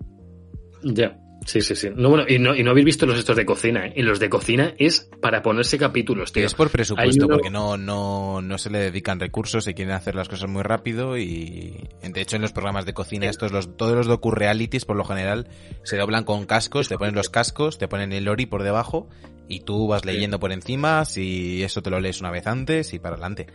Ya. 0.82 1.20
Sí, 1.48 1.62
sí, 1.62 1.78
sí. 1.78 1.90
No, 1.96 2.10
bueno, 2.10 2.26
y 2.28 2.40
no, 2.40 2.54
y 2.54 2.62
no 2.62 2.72
habéis 2.72 2.86
visto 2.86 3.06
los 3.06 3.18
estos 3.18 3.38
de 3.38 3.46
cocina, 3.46 3.86
¿eh? 3.88 3.94
Y 3.96 4.02
los 4.02 4.20
de 4.20 4.30
cocina 4.30 4.74
es 4.78 5.10
para 5.22 5.42
ponerse 5.42 5.78
capítulos, 5.78 6.34
tío. 6.34 6.46
Es 6.46 6.54
por 6.54 6.70
presupuesto, 6.70 7.26
uno- 7.26 7.36
porque 7.36 7.50
no, 7.50 7.78
no, 7.78 8.42
no 8.42 8.58
se 8.58 8.70
le 8.70 8.80
dedican 8.80 9.18
recursos, 9.18 9.64
se 9.64 9.74
quieren 9.74 9.94
hacer 9.94 10.14
las 10.14 10.28
cosas 10.28 10.50
muy 10.50 10.62
rápido 10.64 11.18
y 11.18 11.88
de 12.04 12.22
hecho 12.22 12.36
en 12.36 12.42
los 12.42 12.52
programas 12.52 12.86
de 12.86 12.94
cocina 12.94 13.30
estos, 13.30 13.54
los, 13.54 13.78
todos 13.78 13.96
los 13.96 14.08
docu-realities 14.08 14.84
por 14.84 14.98
lo 14.98 15.06
general 15.06 15.48
se 15.84 15.96
doblan 15.96 16.26
con 16.26 16.46
cascos, 16.46 16.90
te 16.90 16.98
ponen 16.98 17.16
los 17.16 17.30
cascos, 17.30 17.78
te 17.78 17.88
ponen 17.88 18.12
el 18.12 18.26
lori 18.26 18.46
por 18.46 18.64
debajo 18.64 19.08
y 19.48 19.62
tú 19.62 19.88
vas 19.88 20.04
leyendo 20.04 20.42
por 20.42 20.52
encima, 20.52 21.06
si 21.06 21.64
eso 21.64 21.82
te 21.82 21.90
lo 21.90 22.02
lees 22.02 22.20
una 22.20 22.30
vez 22.30 22.46
antes 22.46 22.94
y 22.94 23.00
para 23.00 23.14
adelante. 23.16 23.48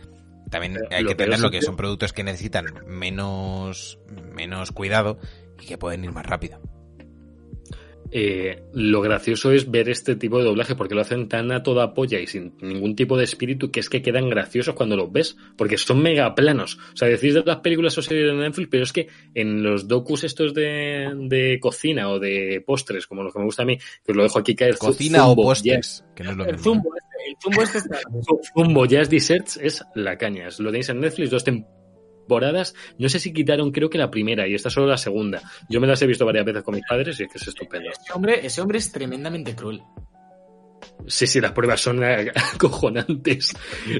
También 0.49 0.79
hay 0.89 1.03
que 1.05 1.11
entenderlo 1.11 1.51
que- 1.51 1.61
son 1.61 1.75
productos 1.77 2.11
que 2.11 2.23
necesitan 2.23 2.65
menos, 2.87 3.99
menos 4.33 4.71
cuidado 4.71 5.19
y 5.61 5.67
que 5.67 5.77
pueden 5.77 6.03
ir 6.03 6.11
más 6.11 6.25
rápido. 6.25 6.59
Eh, 8.15 8.61
lo 8.73 9.01
gracioso 9.01 9.51
es 9.51 9.69
ver 9.71 9.89
este 9.89 10.15
tipo 10.15 10.37
de 10.37 10.45
doblaje 10.45 10.75
porque 10.75 10.93
lo 10.95 11.01
hacen 11.01 11.27
tan 11.27 11.51
a 11.51 11.63
toda 11.63 11.93
polla 11.93 12.19
y 12.19 12.27
sin 12.27 12.55
ningún 12.61 12.95
tipo 12.95 13.17
de 13.17 13.23
espíritu 13.23 13.71
que 13.71 13.79
es 13.79 13.89
que 13.89 14.01
quedan 14.01 14.29
graciosos 14.29 14.75
cuando 14.75 14.95
los 14.95 15.11
ves 15.11 15.35
porque 15.57 15.77
son 15.77 16.01
mega 16.01 16.33
planos. 16.35 16.77
O 16.93 16.97
sea, 16.97 17.07
decís 17.07 17.33
de 17.33 17.43
las 17.43 17.57
películas 17.57 17.97
o 17.97 18.01
series 18.01 18.27
de 18.27 18.33
Netflix, 18.33 18.67
pero 18.69 18.83
es 18.83 18.93
que 18.93 19.07
en 19.33 19.63
los 19.63 19.87
docus 19.87 20.23
estos 20.23 20.53
de, 20.53 21.11
de 21.27 21.59
cocina 21.59 22.09
o 22.09 22.19
de 22.19 22.63
postres, 22.65 23.07
como 23.07 23.23
los 23.23 23.33
que 23.33 23.39
me 23.39 23.45
gusta 23.45 23.63
a 23.63 23.65
mí, 23.65 23.77
que 23.77 24.11
os 24.11 24.15
lo 24.15 24.23
dejo 24.23 24.39
aquí 24.39 24.55
caer. 24.55 24.77
Cocina 24.77 25.25
o 25.25 25.29
Zumbo, 25.29 25.43
postres, 25.43 26.05
que 26.15 26.23
no 26.23 26.31
es 26.31 26.37
lo 26.37 26.45
El 26.45 26.51
mismo. 26.53 26.63
zumbo 26.63 26.89
este, 26.95 27.29
el 27.29 27.35
zumbo 27.41 27.63
este 27.63 27.77
está... 27.79 27.97
Jazz- 27.97 28.51
Zumbo 28.53 28.85
Jazz 28.85 29.09
Desserts 29.09 29.57
es 29.57 29.83
la 29.95 30.17
caña. 30.17 30.47
Lo 30.59 30.69
tenéis 30.69 30.89
en 30.89 30.99
Netflix, 30.99 31.29
dos 31.31 31.43
temporadas. 31.43 31.82
No 32.97 33.09
sé 33.09 33.19
si 33.19 33.33
quitaron, 33.33 33.71
creo 33.71 33.89
que 33.89 33.97
la 33.97 34.09
primera 34.11 34.47
y 34.47 34.53
esta 34.55 34.69
solo 34.69 34.87
la 34.87 34.97
segunda. 34.97 35.41
Yo 35.69 35.79
me 35.81 35.87
las 35.87 36.01
he 36.01 36.07
visto 36.07 36.25
varias 36.25 36.45
veces 36.45 36.63
con 36.63 36.75
mis 36.75 36.83
padres 36.87 37.19
y 37.19 37.23
es 37.23 37.29
que 37.31 37.37
es 37.37 37.47
estupendo. 37.47 37.89
Ese 37.89 38.13
hombre, 38.13 38.45
ese 38.45 38.61
hombre 38.61 38.77
es 38.79 38.91
tremendamente 38.91 39.55
cruel. 39.55 39.81
Sí, 41.07 41.27
sí, 41.27 41.41
las 41.41 41.51
pruebas 41.53 41.81
son 41.81 42.03
eh, 42.03 42.31
acojonantes. 42.55 43.53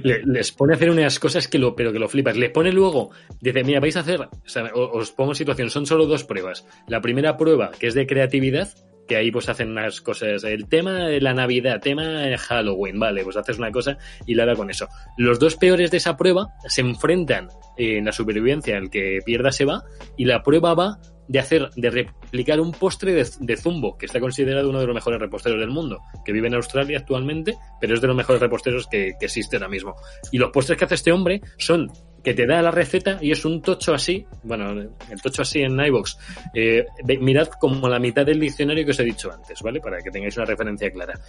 Le- 0.03 0.24
les 0.26 0.51
pone 0.51 0.74
a 0.74 0.76
hacer 0.78 0.89
unas 0.89 1.19
cosas 1.19 1.47
que 1.47 1.57
lo, 1.59 1.76
pero 1.76 1.91
que 1.91 1.99
lo 1.99 2.07
flipas. 2.09 2.36
Les 2.38 2.49
pone 2.51 2.71
luego, 2.71 3.11
dice, 3.41 3.63
mira, 3.63 3.80
vais 3.80 3.95
a 3.97 4.01
hacer, 4.01 4.21
o 4.21 4.30
sea, 4.45 4.71
os 4.74 5.11
pongo 5.11 5.32
en 5.32 5.36
situación, 5.36 5.69
son 5.69 5.86
solo 5.86 6.05
dos 6.05 6.24
pruebas. 6.24 6.65
La 6.88 7.01
primera 7.01 7.36
prueba, 7.38 7.71
que 7.78 7.88
es 7.88 7.93
de 7.93 8.05
creatividad, 8.07 8.69
que 9.08 9.16
ahí 9.16 9.32
pues 9.32 9.49
hacen 9.49 9.72
unas 9.72 10.01
cosas, 10.01 10.43
el 10.43 10.68
tema 10.68 11.08
de 11.08 11.22
la 11.22 11.34
Navidad, 11.34 11.82
tema 11.82 12.04
de 12.04 12.38
Halloween, 12.38 12.99
vale, 12.99 13.24
pues 13.24 13.38
haces 13.38 13.58
una 13.58 13.72
cosa 13.72 13.97
y 14.26 14.36
la 14.36 14.54
con 14.56 14.70
eso. 14.70 14.88
Los 15.18 15.39
dos 15.39 15.56
peores 15.56 15.91
de 15.91 15.97
esa 15.97 16.18
prueba 16.18 16.47
se 16.68 16.82
enfrentan 16.82 17.49
en 17.78 18.06
la 18.06 18.12
supervivencia, 18.12 18.78
el 18.78 18.89
que 18.89 19.20
pierda 19.26 19.51
se 19.51 19.66
va, 19.66 19.84
y 20.18 20.26
la 20.26 20.43
prueba 20.43 20.74
va 20.74 20.99
de 21.28 21.39
hacer, 21.39 21.70
de 21.76 21.89
replicar 21.89 22.60
un 22.60 22.72
postre 22.72 23.14
de, 23.14 23.28
de 23.39 23.58
Zumbo, 23.58 23.97
que 23.97 24.06
está 24.06 24.20
considerado 24.20 24.70
uno 24.70 24.80
de 24.80 24.88
los 24.88 24.93
mejores 24.93 25.20
reposteros 25.20 25.60
del 25.60 25.70
mundo, 25.70 26.01
que 26.26 26.34
vive 26.34 26.47
en 26.47 26.56
Australia 26.56 26.99
actualmente, 26.99 27.56
pero 27.80 27.93
es 27.93 28.01
de 28.01 28.08
los 28.08 28.16
mejores 28.16 28.41
reposteros 28.41 28.88
que, 28.88 29.14
que 29.20 29.26
existe 29.26 29.56
ahora 29.56 29.70
mismo. 29.70 29.95
Y 30.32 30.38
los 30.38 30.51
postres 30.51 30.78
que 30.78 30.86
hace 30.86 30.95
este 30.95 31.12
hombre 31.12 31.41
son 31.58 31.89
que 32.24 32.34
te 32.34 32.47
da 32.47 32.61
la 32.61 32.71
receta 32.71 33.17
y 33.21 33.32
es 33.32 33.43
un 33.45 33.61
tocho 33.61 33.93
así, 33.93 34.26
bueno, 34.43 34.71
el 34.71 35.21
tocho 35.21 35.41
así 35.41 35.61
en 35.61 35.80
iVoox. 35.80 36.15
Eh, 36.53 36.86
mirad 37.19 37.47
como 37.59 37.89
la 37.89 37.99
mitad 37.99 38.26
del 38.26 38.39
diccionario 38.39 38.86
que 38.86 38.91
os 38.91 38.99
he 38.99 39.03
dicho 39.03 39.32
antes, 39.32 39.61
¿vale? 39.61 39.80
Para 39.82 40.01
que 40.01 40.09
tengáis 40.09 40.38
una 40.38 40.45
referencia 40.45 40.89
clara. 40.91 41.19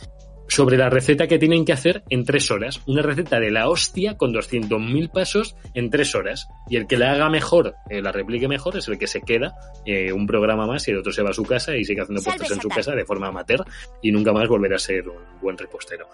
Sobre 0.47 0.76
la 0.76 0.90
receta 0.90 1.26
que 1.26 1.38
tienen 1.38 1.64
que 1.64 1.72
hacer 1.72 2.05
en 2.11 2.24
tres 2.24 2.51
horas. 2.51 2.80
Una 2.86 3.03
receta 3.03 3.40
de 3.40 3.51
la 3.51 3.68
hostia 3.68 4.16
con 4.16 4.32
200.000 4.32 5.11
pasos 5.11 5.57
en 5.72 5.90
tres 5.90 6.14
horas. 6.14 6.49
Y 6.68 6.76
el 6.76 6.86
que 6.86 6.99
la 6.99 7.12
haga 7.12 7.30
mejor, 7.30 7.74
eh, 7.88 8.03
la 8.03 8.12
replique 8.12 8.47
mejor, 8.47 8.76
es 8.76 8.86
el 8.86 8.99
que 8.99 9.07
se 9.07 9.22
queda 9.22 9.55
eh, 9.86 10.12
un 10.12 10.26
programa 10.26 10.66
más 10.66 10.86
y 10.86 10.90
el 10.90 10.99
otro 10.99 11.12
se 11.12 11.22
va 11.22 11.30
a 11.30 11.34
su 11.34 11.45
casa 11.45 11.74
y 11.74 11.84
sigue 11.84 12.03
haciendo 12.03 12.22
postres 12.22 12.51
en 12.51 12.61
su 12.61 12.68
casa 12.68 12.92
de 12.92 13.05
forma 13.05 13.28
amateur 13.28 13.64
y 14.03 14.12
nunca 14.12 14.32
más 14.32 14.49
volverá 14.49 14.76
a 14.76 14.78
ser 14.78 15.09
un 15.09 15.40
buen 15.40 15.57
repostero. 15.57 16.09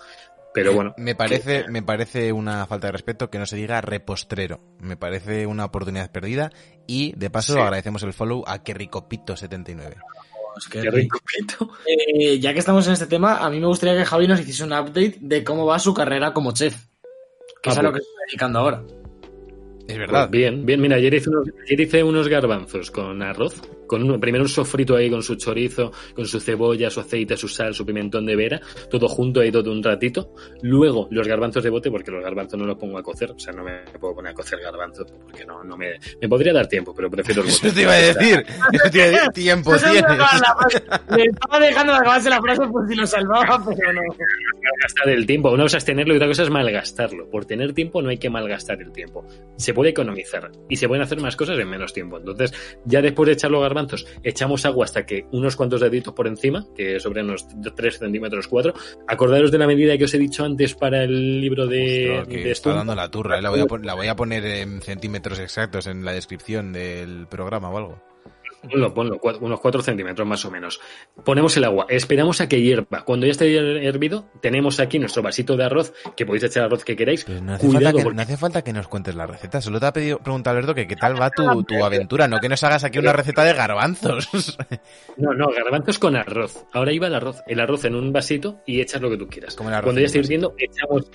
Pero 0.53 0.73
bueno, 0.75 0.95
Me 0.97 1.15
parece, 1.15 1.67
me 1.69 1.83
parece 1.83 2.33
una 2.33 2.67
falta 2.67 2.89
de 2.89 2.93
respeto 2.93 3.31
que 3.31 3.39
no 3.39 3.47
se 3.47 3.57
diga 3.57 3.81
repostrero. 3.81 4.59
Me 4.81 4.97
parece 4.97 5.47
una 5.47 5.65
oportunidad 5.67 6.11
perdida 6.11 6.51
y 6.87 7.13
de 7.17 7.31
paso 7.31 7.53
Sí. 7.55 7.61
agradecemos 7.61 8.03
el 8.03 8.13
follow 8.13 8.43
a 8.47 8.63
Querricopito79. 8.65 9.95
Pues 10.55 10.67
qué 10.69 10.81
Qué 10.81 10.91
rico. 10.91 11.21
Eh, 11.87 12.41
ya 12.41 12.53
que 12.53 12.59
estamos 12.59 12.85
en 12.89 12.95
este 12.95 13.07
tema, 13.07 13.37
a 13.37 13.49
mí 13.51 13.61
me 13.61 13.67
gustaría 13.69 13.97
que 13.97 14.05
Javi 14.05 14.27
nos 14.27 14.41
hiciese 14.41 14.65
un 14.65 14.73
update 14.73 15.19
de 15.21 15.45
cómo 15.45 15.65
va 15.67 15.79
su 15.79 15.95
carrera 15.95 16.33
como 16.33 16.53
chef. 16.53 16.75
Que 17.63 17.71
Ah, 17.71 17.73
es 17.73 17.79
a 17.79 17.83
lo 17.83 17.91
pues. 17.93 18.03
que 18.03 18.09
está 18.09 18.21
dedicando 18.27 18.59
ahora. 18.59 18.83
Es 19.91 19.99
verdad. 19.99 20.29
Pues 20.29 20.31
bien, 20.31 20.65
bien, 20.67 20.81
mira, 20.81 20.97
ayer 20.97 21.13
hice, 21.15 21.31
unos, 21.31 21.49
ayer 21.67 21.81
hice 21.81 22.03
unos 22.03 22.29
garbanzos 22.29 22.91
con 22.91 23.23
arroz, 23.23 23.61
con 23.87 24.09
un- 24.09 24.21
primero 24.21 24.45
un 24.45 24.49
sofrito 24.49 24.95
ahí 24.97 25.11
con 25.11 25.23
su 25.23 25.35
chorizo, 25.37 25.91
con 26.15 26.27
su 26.27 26.39
cebolla, 26.41 26.91
su 26.91 27.01
aceite, 27.01 27.37
su 27.37 27.49
sal, 27.49 27.75
su 27.75 27.85
pimentón 27.85 28.25
de 28.27 28.37
vera, 28.37 28.61
todo 28.91 29.09
junto 29.09 29.41
ahí 29.41 29.51
todo 29.51 29.73
un 29.73 29.83
ratito. 29.83 30.33
Luego 30.63 31.09
los 31.11 31.27
garbanzos 31.27 31.63
de 31.65 31.71
bote, 31.71 31.91
porque 31.91 32.11
los 32.11 32.23
garbanzos 32.23 32.59
no 32.59 32.67
los 32.67 32.77
pongo 32.79 32.99
a 32.99 33.03
cocer, 33.03 33.31
o 33.33 33.39
sea, 33.39 33.53
no 33.53 33.65
me 33.65 33.81
puedo 33.99 34.15
poner 34.15 34.33
a 34.33 34.35
cocer 34.35 34.61
garbanzos, 34.61 35.11
porque 35.25 35.45
no, 35.45 35.65
no 35.65 35.77
me, 35.77 35.95
me 36.21 36.29
podría 36.29 36.53
dar 36.53 36.67
tiempo, 36.69 36.95
pero 36.95 37.11
prefiero 37.11 37.43
el 37.43 37.49
bote. 37.49 37.67
Eso 37.67 37.75
te 37.75 37.83
iba 37.83 37.93
a 37.93 37.97
decir. 37.97 38.45
Eso 38.73 38.91
te 38.91 38.97
iba 38.99 39.07
a 39.07 39.09
decir. 39.11 39.21
Tiempo 39.35 39.71
me 39.73 39.79
tienes. 39.79 40.05
Le 41.17 41.23
estaba 41.25 41.59
dejando 41.61 41.93
de 41.93 41.99
acabarse 41.99 42.31
la 42.31 42.41
frase 42.41 42.63
por 42.69 42.89
si 42.89 42.95
lo 42.95 43.07
salvaba, 43.07 43.63
pero 43.67 43.93
no. 43.93 44.01
malgastar 44.03 45.09
el 45.09 45.27
tiempo. 45.27 45.51
Una 45.51 45.65
cosa 45.65 45.79
es 45.79 45.85
tenerlo 45.85 46.15
y 46.15 46.17
otra 46.17 46.29
cosa 46.29 46.43
es 46.43 46.51
malgastarlo. 46.51 47.29
Por 47.31 47.45
tener 47.45 47.73
tiempo 47.73 48.03
no 48.03 48.11
hay 48.11 48.19
que 48.19 48.31
malgastar 48.31 48.81
el 48.81 48.93
tiempo. 48.93 49.27
Se 49.57 49.73
puede 49.81 49.93
economizar 49.93 50.51
y 50.69 50.77
se 50.77 50.87
pueden 50.89 51.03
hacer 51.03 51.19
más 51.23 51.37
cosas 51.37 51.59
en 51.59 51.67
menos 51.67 51.95
tiempo. 51.95 52.19
Entonces, 52.19 52.53
ya 52.85 53.01
después 53.01 53.29
de 53.29 53.33
echar 53.33 53.51
los 53.51 53.63
garbanzos, 53.63 54.07
echamos 54.23 54.67
agua 54.67 54.85
hasta 54.85 55.07
que 55.07 55.25
unos 55.33 55.57
cuantos 55.57 55.81
deditos 55.81 56.13
por 56.13 56.27
encima, 56.27 56.67
que 56.77 57.01
sobre 57.01 57.23
unos 57.23 57.47
3 57.75 57.99
centímetros 57.99 58.47
4. 58.47 58.75
Acordaros 59.09 59.51
de 59.51 59.57
la 59.57 59.67
medida 59.67 59.97
que 59.97 60.05
os 60.05 60.13
he 60.13 60.19
dicho 60.19 60.45
antes 60.45 60.75
para 60.75 61.03
el 61.05 61.41
libro 61.41 61.67
de, 61.67 62.11
Ostras, 62.11 62.29
que 62.29 62.45
de 62.45 62.51
está 62.51 62.75
dando 62.75 62.95
la 62.95 63.11
turra. 63.11 63.39
eh. 63.39 63.43
La 63.43 63.49
voy, 63.49 63.61
a 63.61 63.67
la 63.83 63.95
voy 63.95 64.09
a 64.09 64.17
poner 64.17 64.45
en 64.45 64.83
centímetros 64.83 65.39
exactos 65.39 65.87
en 65.87 66.05
la 66.05 66.13
descripción 66.13 66.75
del 66.75 67.27
programa 67.27 67.71
o 67.71 67.79
algo. 67.79 68.10
Ponlo, 68.63 68.93
ponlo, 68.93 69.19
cua- 69.21 69.39
unos 69.41 69.59
4 69.61 69.81
centímetros 69.83 70.27
más 70.29 70.45
o 70.45 70.51
menos. 70.51 70.81
Ponemos 71.25 71.57
el 71.57 71.65
agua, 71.65 71.87
esperamos 71.89 72.41
a 72.41 72.49
que 72.49 72.61
hierva. 72.61 73.05
Cuando 73.05 73.25
ya 73.27 73.33
esté 73.33 73.87
hervido, 73.87 74.27
tenemos 74.43 74.81
aquí 74.81 74.99
nuestro 74.99 75.23
vasito 75.23 75.57
de 75.57 75.65
arroz, 75.65 75.95
que 76.17 76.27
podéis 76.27 76.45
echar 76.45 76.65
arroz 76.65 76.85
que 76.85 76.95
queráis. 76.95 77.27
No 77.29 77.55
hace, 77.55 77.67
Cuidado, 77.67 77.85
falta 77.85 77.99
que, 77.99 78.03
porque- 78.05 78.17
no 78.17 78.23
hace 78.23 78.37
falta 78.37 78.63
que 78.63 78.73
nos 78.73 78.89
cuentes 78.89 79.15
la 79.15 79.27
receta. 79.27 79.61
Solo 79.61 79.81
te 79.81 79.87
ha 79.87 79.93
pedido 79.93 80.19
preguntar 80.19 80.55
Alberto 80.55 80.75
que 80.75 80.87
qué 80.87 80.97
tal 80.97 81.21
va 81.21 81.31
tu, 81.31 81.63
tu 81.65 81.83
aventura. 81.85 82.29
No 82.29 82.39
que 82.39 82.49
nos 82.51 82.63
hagas 82.65 82.85
aquí 82.85 82.99
una 82.99 83.13
receta 83.15 83.45
de 83.45 83.55
garbanzos. 83.55 84.29
No, 85.17 85.35
no, 85.35 85.49
garbanzos 85.49 85.99
con 85.99 86.17
arroz. 86.17 86.65
Ahora 86.73 86.93
iba 86.93 87.07
el 87.07 87.15
arroz. 87.15 87.43
El 87.47 87.61
arroz 87.61 87.85
en 87.85 87.95
un 87.95 88.13
vasito 88.13 88.61
y 88.67 88.81
echas 88.81 89.01
lo 89.03 89.11
que 89.11 89.17
tú 89.19 89.29
quieras. 89.29 89.55
Como 89.55 89.69
el 89.69 89.75
arroz 89.75 89.85
Cuando 89.87 90.01
ya 90.01 90.07
esté 90.07 90.19
hirviendo, 90.19 90.55
echamos. 90.59 91.11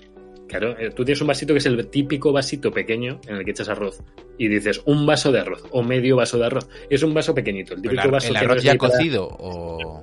Claro, 0.47 0.77
eh, 0.77 0.91
tú 0.91 1.03
tienes 1.03 1.21
un 1.21 1.27
vasito 1.27 1.53
que 1.53 1.57
es 1.57 1.65
el 1.65 1.87
típico 1.87 2.31
vasito 2.31 2.71
pequeño 2.71 3.19
en 3.27 3.37
el 3.37 3.45
que 3.45 3.51
echas 3.51 3.67
arroz. 3.69 4.01
Y 4.37 4.47
dices, 4.47 4.81
un 4.85 5.05
vaso 5.05 5.31
de 5.31 5.39
arroz 5.39 5.63
o 5.71 5.81
medio 5.81 6.17
vaso 6.17 6.37
de 6.37 6.45
arroz. 6.45 6.67
Es 6.89 7.01
un 7.03 7.13
vaso 7.13 7.33
pequeñito, 7.33 7.73
el 7.73 7.79
¿El, 7.79 7.89
típico 7.89 8.11
vaso 8.11 8.27
el 8.29 8.39
que 8.39 8.45
no 8.45 8.51
arroz 8.51 8.63
ya 8.63 8.75
para- 8.75 8.91
cocido 8.91 9.27
o...? 9.39 10.01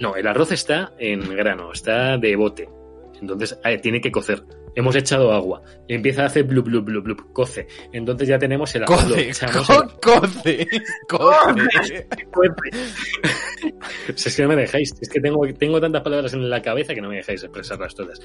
No, 0.00 0.16
el 0.16 0.26
arroz 0.26 0.52
está 0.52 0.92
en 0.98 1.20
grano, 1.36 1.72
está 1.72 2.18
de 2.18 2.34
bote. 2.36 2.68
Entonces 3.20 3.58
eh, 3.64 3.78
tiene 3.78 4.00
que 4.00 4.10
cocer. 4.10 4.42
Hemos 4.74 4.96
echado 4.96 5.32
agua. 5.32 5.62
Empieza 5.88 6.22
a 6.22 6.26
hacer 6.26 6.44
blub, 6.44 6.64
blub, 6.64 6.84
blub, 6.84 7.04
blub, 7.04 7.32
coce. 7.32 7.66
Entonces 7.92 8.28
ya 8.28 8.38
tenemos 8.38 8.74
el 8.74 8.84
arroz. 8.84 9.04
Coce, 9.04 9.30
co- 9.66 10.00
coce, 10.02 10.66
coce. 11.08 12.06
Si 14.16 14.28
es 14.28 14.36
que 14.36 14.42
no 14.42 14.48
me 14.48 14.56
dejáis, 14.56 14.92
es 15.00 15.08
que 15.08 15.20
tengo, 15.20 15.46
tengo 15.58 15.80
tantas 15.80 16.02
palabras 16.02 16.32
en 16.34 16.48
la 16.50 16.60
cabeza 16.62 16.94
que 16.94 17.00
no 17.00 17.08
me 17.08 17.16
dejáis 17.16 17.42
expresarlas 17.42 17.94
todas. 17.94 18.20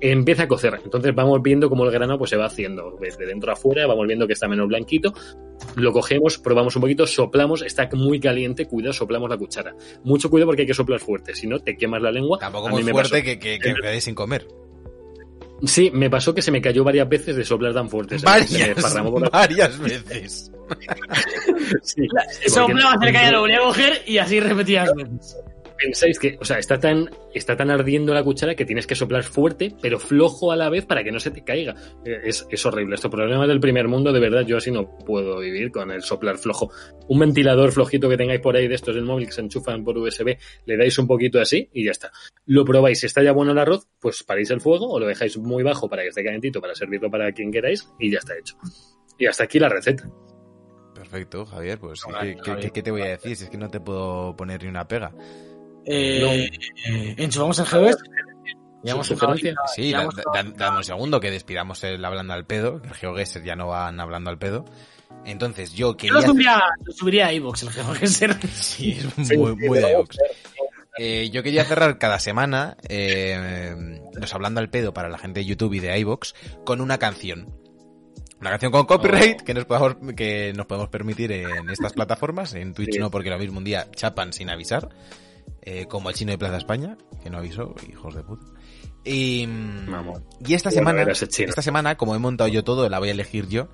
Empieza 0.00 0.44
a 0.44 0.48
cocer, 0.48 0.78
entonces 0.84 1.14
vamos 1.14 1.40
viendo 1.42 1.68
cómo 1.68 1.84
el 1.84 1.90
grano 1.92 2.18
pues, 2.18 2.30
se 2.30 2.36
va 2.36 2.46
haciendo 2.46 2.96
de 3.00 3.26
dentro 3.26 3.50
a 3.50 3.54
afuera, 3.54 3.86
vamos 3.86 4.06
viendo 4.06 4.26
que 4.26 4.32
está 4.32 4.48
menos 4.48 4.66
blanquito, 4.68 5.12
lo 5.76 5.92
cogemos, 5.92 6.38
probamos 6.38 6.74
un 6.76 6.82
poquito, 6.82 7.06
soplamos, 7.06 7.62
está 7.62 7.88
muy 7.92 8.18
caliente, 8.20 8.66
cuidado, 8.66 8.92
soplamos 8.92 9.30
la 9.30 9.36
cuchara. 9.36 9.74
Mucho 10.04 10.28
cuidado 10.30 10.48
porque 10.48 10.62
hay 10.62 10.68
que 10.68 10.74
soplar 10.74 11.00
fuerte, 11.00 11.34
si 11.34 11.46
no 11.46 11.58
te 11.60 11.76
quemas 11.76 12.02
la 12.02 12.10
lengua. 12.10 12.38
Tampoco 12.38 12.68
muy 12.68 12.82
fuerte 12.82 13.10
pasó. 13.10 13.24
que, 13.24 13.38
que, 13.38 13.58
que 13.58 13.74
quedéis 13.74 14.04
sin 14.04 14.14
comer. 14.14 14.46
Sí, 15.66 15.90
me 15.92 16.08
pasó 16.10 16.34
que 16.34 16.42
se 16.42 16.50
me 16.50 16.60
cayó 16.62 16.84
varias 16.84 17.08
veces 17.08 17.36
de 17.36 17.44
soplar 17.44 17.74
tan 17.74 17.88
fuerte. 17.90 18.14
se 18.16 18.20
se 18.20 18.26
Varias, 18.26 18.68
desparramó 18.76 19.10
por 19.12 19.22
la- 19.22 19.28
varias 19.30 19.78
veces. 19.78 20.50
Sí, 21.82 22.02
hablaba 22.58 22.96
cerca 23.00 23.22
ya 23.22 23.30
lo 23.32 23.40
volví 23.40 23.54
a 23.54 23.60
coger 23.60 24.02
y 24.06 24.18
así 24.18 24.38
repetías 24.40 24.88
veces. 24.94 25.36
Pensáis 25.82 26.18
que, 26.18 26.36
o 26.40 26.44
sea, 26.44 26.58
está 26.58 26.78
tan, 26.78 27.08
está 27.34 27.56
tan 27.56 27.70
ardiendo 27.70 28.12
la 28.12 28.22
cuchara 28.22 28.54
que 28.54 28.64
tienes 28.64 28.86
que 28.86 28.94
soplar 28.94 29.22
fuerte, 29.24 29.74
pero 29.80 29.98
flojo 29.98 30.52
a 30.52 30.56
la 30.56 30.68
vez 30.68 30.84
para 30.86 31.02
que 31.02 31.10
no 31.10 31.18
se 31.20 31.30
te 31.30 31.42
caiga. 31.42 31.74
Eh, 32.04 32.20
Es, 32.24 32.46
es 32.50 32.66
horrible. 32.66 32.94
Estos 32.96 33.10
problemas 33.10 33.48
del 33.48 33.60
primer 33.60 33.88
mundo, 33.88 34.12
de 34.12 34.20
verdad, 34.20 34.42
yo 34.46 34.56
así 34.58 34.70
no 34.70 34.96
puedo 34.98 35.38
vivir 35.40 35.70
con 35.72 35.90
el 35.90 36.02
soplar 36.02 36.38
flojo. 36.38 36.70
Un 37.08 37.18
ventilador 37.20 37.72
flojito 37.72 38.08
que 38.08 38.16
tengáis 38.16 38.40
por 38.40 38.56
ahí 38.56 38.68
de 38.68 38.74
estos 38.74 38.94
del 38.94 39.04
móvil 39.04 39.26
que 39.26 39.32
se 39.32 39.40
enchufan 39.40 39.82
por 39.84 39.96
USB, 39.98 40.36
le 40.66 40.76
dais 40.76 40.98
un 40.98 41.06
poquito 41.06 41.40
así 41.40 41.68
y 41.72 41.84
ya 41.84 41.92
está. 41.92 42.12
Lo 42.46 42.64
probáis, 42.64 43.00
si 43.00 43.06
está 43.06 43.22
ya 43.22 43.32
bueno 43.32 43.52
el 43.52 43.58
arroz, 43.58 43.88
pues 44.00 44.22
paráis 44.22 44.50
el 44.50 44.60
fuego 44.60 44.88
o 44.90 45.00
lo 45.00 45.06
dejáis 45.06 45.36
muy 45.38 45.62
bajo 45.62 45.88
para 45.88 46.02
que 46.02 46.08
esté 46.08 46.22
calentito 46.24 46.60
para 46.60 46.74
servirlo 46.74 47.10
para 47.10 47.32
quien 47.32 47.50
queráis 47.50 47.88
y 47.98 48.10
ya 48.10 48.18
está 48.18 48.36
hecho. 48.38 48.56
Y 49.18 49.26
hasta 49.26 49.44
aquí 49.44 49.58
la 49.58 49.68
receta. 49.68 50.08
Perfecto, 50.94 51.46
Javier, 51.46 51.78
pues 51.78 52.04
Hola, 52.04 52.20
¿qué, 52.22 52.34
qué- 52.36 52.40
Javier. 52.42 52.60
qué- 52.66 52.70
qué 52.72 52.82
te 52.82 52.90
voy 52.90 53.02
a 53.02 53.08
decir? 53.08 53.36
Si 53.36 53.44
es 53.44 53.50
que 53.50 53.56
no 53.56 53.70
te 53.70 53.80
puedo 53.80 54.36
poner 54.36 54.62
ni 54.62 54.68
una 54.68 54.86
pega. 54.86 55.12
Eh, 55.86 56.50
eh, 56.86 57.14
enchufamos 57.18 57.58
el 57.58 57.64
GBS. 57.66 57.98
Llevamos 58.82 59.08
Sí, 59.74 59.92
da- 59.92 60.08
da- 60.32 60.42
dame 60.56 60.78
un 60.78 60.84
segundo 60.84 61.20
que 61.20 61.30
despidamos 61.30 61.84
el 61.84 62.02
hablando 62.04 62.32
al 62.32 62.46
pedo, 62.46 62.80
que 62.80 62.88
el 62.88 62.94
GeoGuessr 62.94 63.42
ya 63.42 63.54
no 63.54 63.68
van 63.68 64.00
hablando 64.00 64.30
al 64.30 64.38
pedo. 64.38 64.64
Entonces 65.26 65.72
yo 65.74 65.90
Yo 65.92 65.96
quería... 65.98 66.12
lo 66.14 66.22
subiría, 66.22 66.62
lo 66.82 66.92
subiría 66.92 67.26
a 67.26 67.32
iVoox, 67.34 67.62
el 67.64 67.68
GBS. 67.70 68.26
Sí, 68.54 68.92
es 69.18 69.28
Sí, 69.28 69.36
muy, 69.36 69.54
sí, 69.60 69.68
muy 69.68 69.78
de 69.78 69.90
iVoox. 69.92 70.16
Eh, 70.98 71.30
yo 71.30 71.42
quería 71.42 71.64
cerrar 71.64 71.98
cada 71.98 72.18
semana 72.18 72.76
eh, 72.88 74.00
los 74.14 74.34
hablando 74.34 74.60
al 74.60 74.70
pedo 74.70 74.92
para 74.94 75.08
la 75.08 75.18
gente 75.18 75.40
de 75.40 75.46
YouTube 75.46 75.74
y 75.74 75.80
de 75.80 75.98
iVoox 75.98 76.32
con 76.64 76.80
una 76.80 76.98
canción. 76.98 77.54
Una 78.40 78.50
canción 78.50 78.72
con 78.72 78.86
copyright 78.86 79.42
Oh. 79.42 79.44
que 79.44 79.52
nos 79.54 79.64
podamos 79.66 79.96
que 80.16 80.52
nos 80.56 80.64
podemos 80.66 80.88
permitir 80.88 81.32
en 81.32 81.68
estas 81.68 81.92
plataformas. 81.92 82.54
En 82.54 82.72
Twitch 82.72 82.94
Sí. 82.94 82.98
no, 82.98 83.10
porque 83.10 83.28
lo 83.28 83.38
mismo 83.38 83.58
un 83.58 83.64
día 83.64 83.90
chapan 83.94 84.32
sin 84.32 84.48
avisar. 84.48 84.88
Eh, 85.62 85.86
como 85.86 86.08
el 86.10 86.14
chino 86.16 86.32
de 86.32 86.38
Plaza 86.38 86.56
España, 86.56 86.96
que 87.22 87.30
no 87.30 87.38
avisó, 87.38 87.74
hijos 87.90 88.14
de 88.14 88.22
puta. 88.22 88.46
Y, 89.04 89.46
mm, 89.46 89.90
Vamos. 89.90 90.22
y 90.46 90.54
esta 90.54 90.70
semana, 90.70 91.02
esta 91.12 91.62
semana, 91.62 91.96
como 91.96 92.14
he 92.14 92.18
montado 92.18 92.48
yo 92.48 92.64
todo, 92.64 92.88
la 92.88 92.98
voy 92.98 93.08
a 93.08 93.12
elegir 93.12 93.48
yo. 93.48 93.68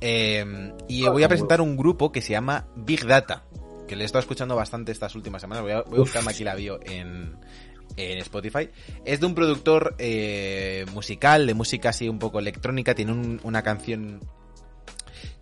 eh, 0.00 0.72
y 0.88 1.06
voy 1.06 1.22
a 1.22 1.28
presentar 1.28 1.60
un 1.60 1.76
grupo 1.76 2.12
que 2.12 2.20
se 2.20 2.32
llama 2.32 2.66
Big 2.76 3.06
Data, 3.06 3.44
que 3.88 3.96
le 3.96 4.02
he 4.02 4.06
estado 4.06 4.20
escuchando 4.20 4.56
bastante 4.56 4.92
estas 4.92 5.14
últimas 5.14 5.40
semanas. 5.40 5.62
Voy 5.62 5.72
a, 5.72 5.82
voy 5.82 5.96
a 5.96 6.00
buscarme 6.00 6.30
aquí 6.32 6.42
la 6.44 6.54
bio 6.54 6.80
en, 6.84 7.36
en 7.96 8.18
Spotify. 8.18 8.68
Es 9.04 9.20
de 9.20 9.26
un 9.26 9.34
productor 9.34 9.94
eh, 9.98 10.84
musical, 10.92 11.46
de 11.46 11.54
música 11.54 11.90
así 11.90 12.08
un 12.08 12.18
poco 12.18 12.38
electrónica. 12.40 12.94
Tiene 12.94 13.12
un- 13.12 13.40
una 13.44 13.62
canción 13.62 14.20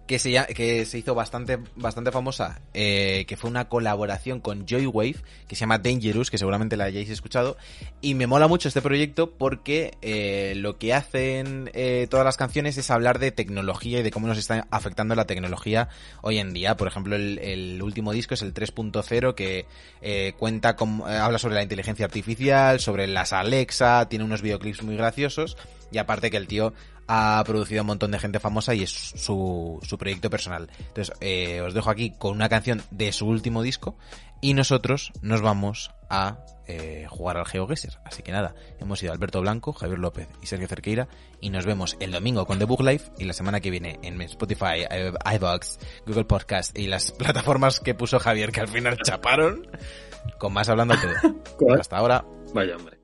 que 0.06 0.18
se, 0.18 0.32
que 0.54 0.84
se 0.84 0.98
hizo 0.98 1.14
bastante, 1.14 1.58
bastante 1.76 2.12
famosa, 2.12 2.60
eh, 2.74 3.24
que 3.26 3.36
fue 3.36 3.48
una 3.48 3.68
colaboración 3.68 4.40
con 4.40 4.66
Joywave, 4.68 5.16
que 5.48 5.56
se 5.56 5.60
llama 5.60 5.78
Dangerous, 5.78 6.30
que 6.30 6.38
seguramente 6.38 6.76
la 6.76 6.84
hayáis 6.84 7.10
escuchado, 7.10 7.56
y 8.00 8.14
me 8.14 8.26
mola 8.26 8.46
mucho 8.46 8.68
este 8.68 8.82
proyecto 8.82 9.30
porque 9.30 9.96
eh, 10.02 10.54
lo 10.56 10.78
que 10.78 10.92
hacen 10.92 11.70
eh, 11.72 12.06
todas 12.10 12.24
las 12.24 12.36
canciones 12.36 12.76
es 12.76 12.90
hablar 12.90 13.18
de 13.18 13.32
tecnología 13.32 14.00
y 14.00 14.02
de 14.02 14.10
cómo 14.10 14.26
nos 14.26 14.38
está 14.38 14.66
afectando 14.70 15.14
la 15.14 15.26
tecnología 15.26 15.88
hoy 16.20 16.38
en 16.38 16.52
día. 16.52 16.76
Por 16.76 16.88
ejemplo, 16.88 17.16
el, 17.16 17.38
el 17.38 17.82
último 17.82 18.12
disco 18.12 18.34
es 18.34 18.42
el 18.42 18.52
3.0 18.52 19.34
que 19.34 19.66
eh, 20.02 20.34
cuenta 20.38 20.76
con, 20.76 21.02
eh, 21.08 21.16
habla 21.16 21.38
sobre 21.38 21.54
la 21.54 21.62
inteligencia 21.62 22.04
artificial, 22.04 22.80
sobre 22.80 23.06
las 23.06 23.32
Alexa, 23.32 24.08
tiene 24.08 24.24
unos 24.24 24.42
videoclips 24.42 24.82
muy 24.82 24.96
graciosos 24.96 25.56
y 25.90 25.98
aparte 25.98 26.30
que 26.30 26.36
el 26.36 26.46
tío 26.46 26.74
ha 27.06 27.42
producido 27.46 27.80
a 27.80 27.82
un 27.82 27.88
montón 27.88 28.10
de 28.10 28.18
gente 28.18 28.40
famosa 28.40 28.74
y 28.74 28.82
es 28.82 28.90
su, 28.90 29.78
su 29.82 29.98
proyecto 29.98 30.30
personal. 30.30 30.70
Entonces, 30.78 31.14
eh, 31.20 31.60
os 31.60 31.74
dejo 31.74 31.90
aquí 31.90 32.12
con 32.18 32.32
una 32.32 32.48
canción 32.48 32.82
de 32.90 33.12
su 33.12 33.26
último 33.26 33.62
disco 33.62 33.96
y 34.40 34.54
nosotros 34.54 35.12
nos 35.22 35.40
vamos 35.40 35.90
a 36.10 36.38
eh, 36.66 37.06
jugar 37.08 37.36
al 37.36 37.46
GeoGuessr. 37.46 37.98
Así 38.04 38.22
que 38.22 38.32
nada, 38.32 38.54
hemos 38.78 39.02
ido 39.02 39.12
Alberto 39.12 39.40
Blanco, 39.40 39.72
Javier 39.72 39.98
López 39.98 40.28
y 40.42 40.46
Sergio 40.46 40.68
Cerqueira 40.68 41.08
y 41.40 41.50
nos 41.50 41.66
vemos 41.66 41.96
el 42.00 42.12
domingo 42.12 42.46
con 42.46 42.58
The 42.58 42.64
Book 42.64 42.82
Life 42.82 43.12
y 43.18 43.24
la 43.24 43.32
semana 43.32 43.60
que 43.60 43.70
viene 43.70 43.98
en 44.02 44.20
Spotify, 44.22 44.86
iVoox, 45.34 45.78
Google 46.06 46.24
Podcast 46.24 46.78
y 46.78 46.86
las 46.86 47.12
plataformas 47.18 47.80
que 47.80 47.94
puso 47.94 48.18
Javier 48.18 48.52
que 48.52 48.60
al 48.60 48.68
final 48.68 48.98
chaparon 48.98 49.66
con 50.38 50.52
más 50.52 50.68
hablando 50.68 50.94
todo. 50.96 51.74
Hasta 51.80 51.96
ahora. 51.96 52.24
Vaya 52.54 52.76
hombre. 52.76 52.98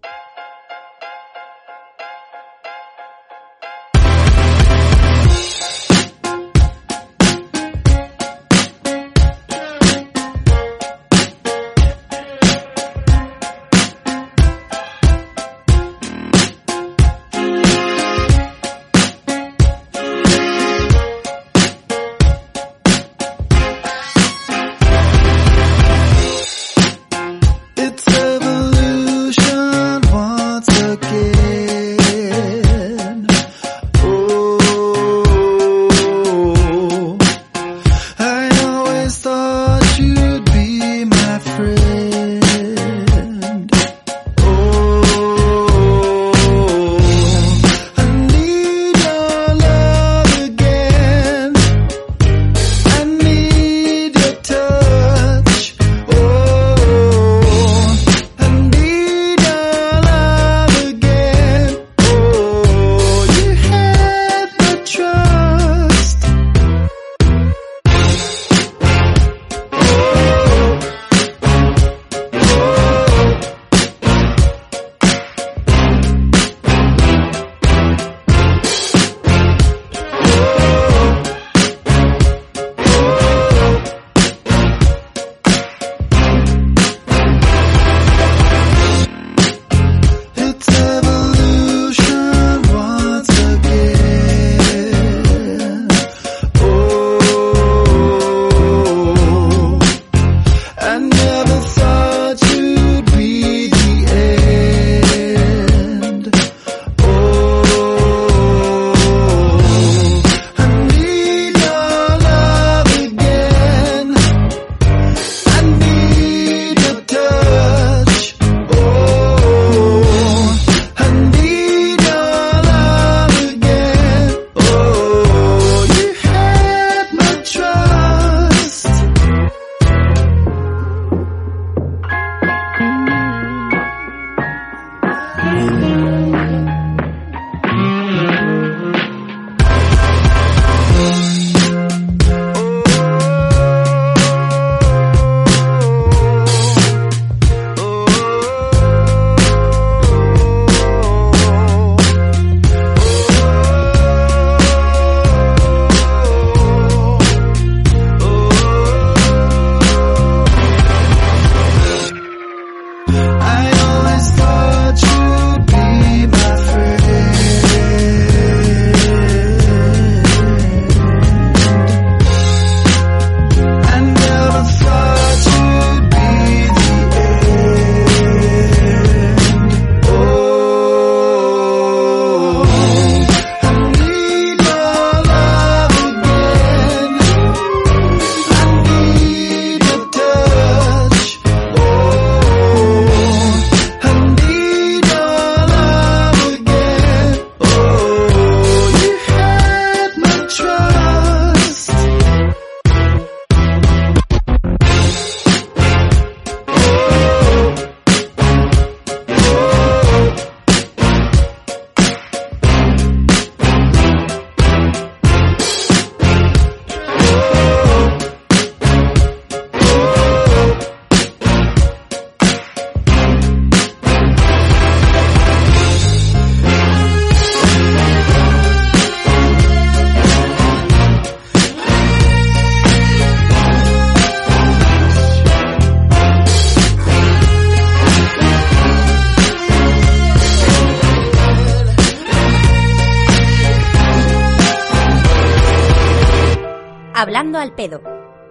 Al 247.61 247.75
pedo, 247.75 248.03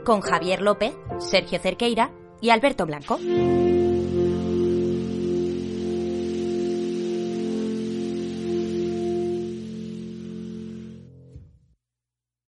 con 0.05 0.21
Javier 0.21 0.61
López, 0.61 0.93
Sergio 1.19 1.59
Cerqueira 1.59 2.11
y 2.41 2.51
Alberto 2.51 2.85
Blanco. 2.85 3.19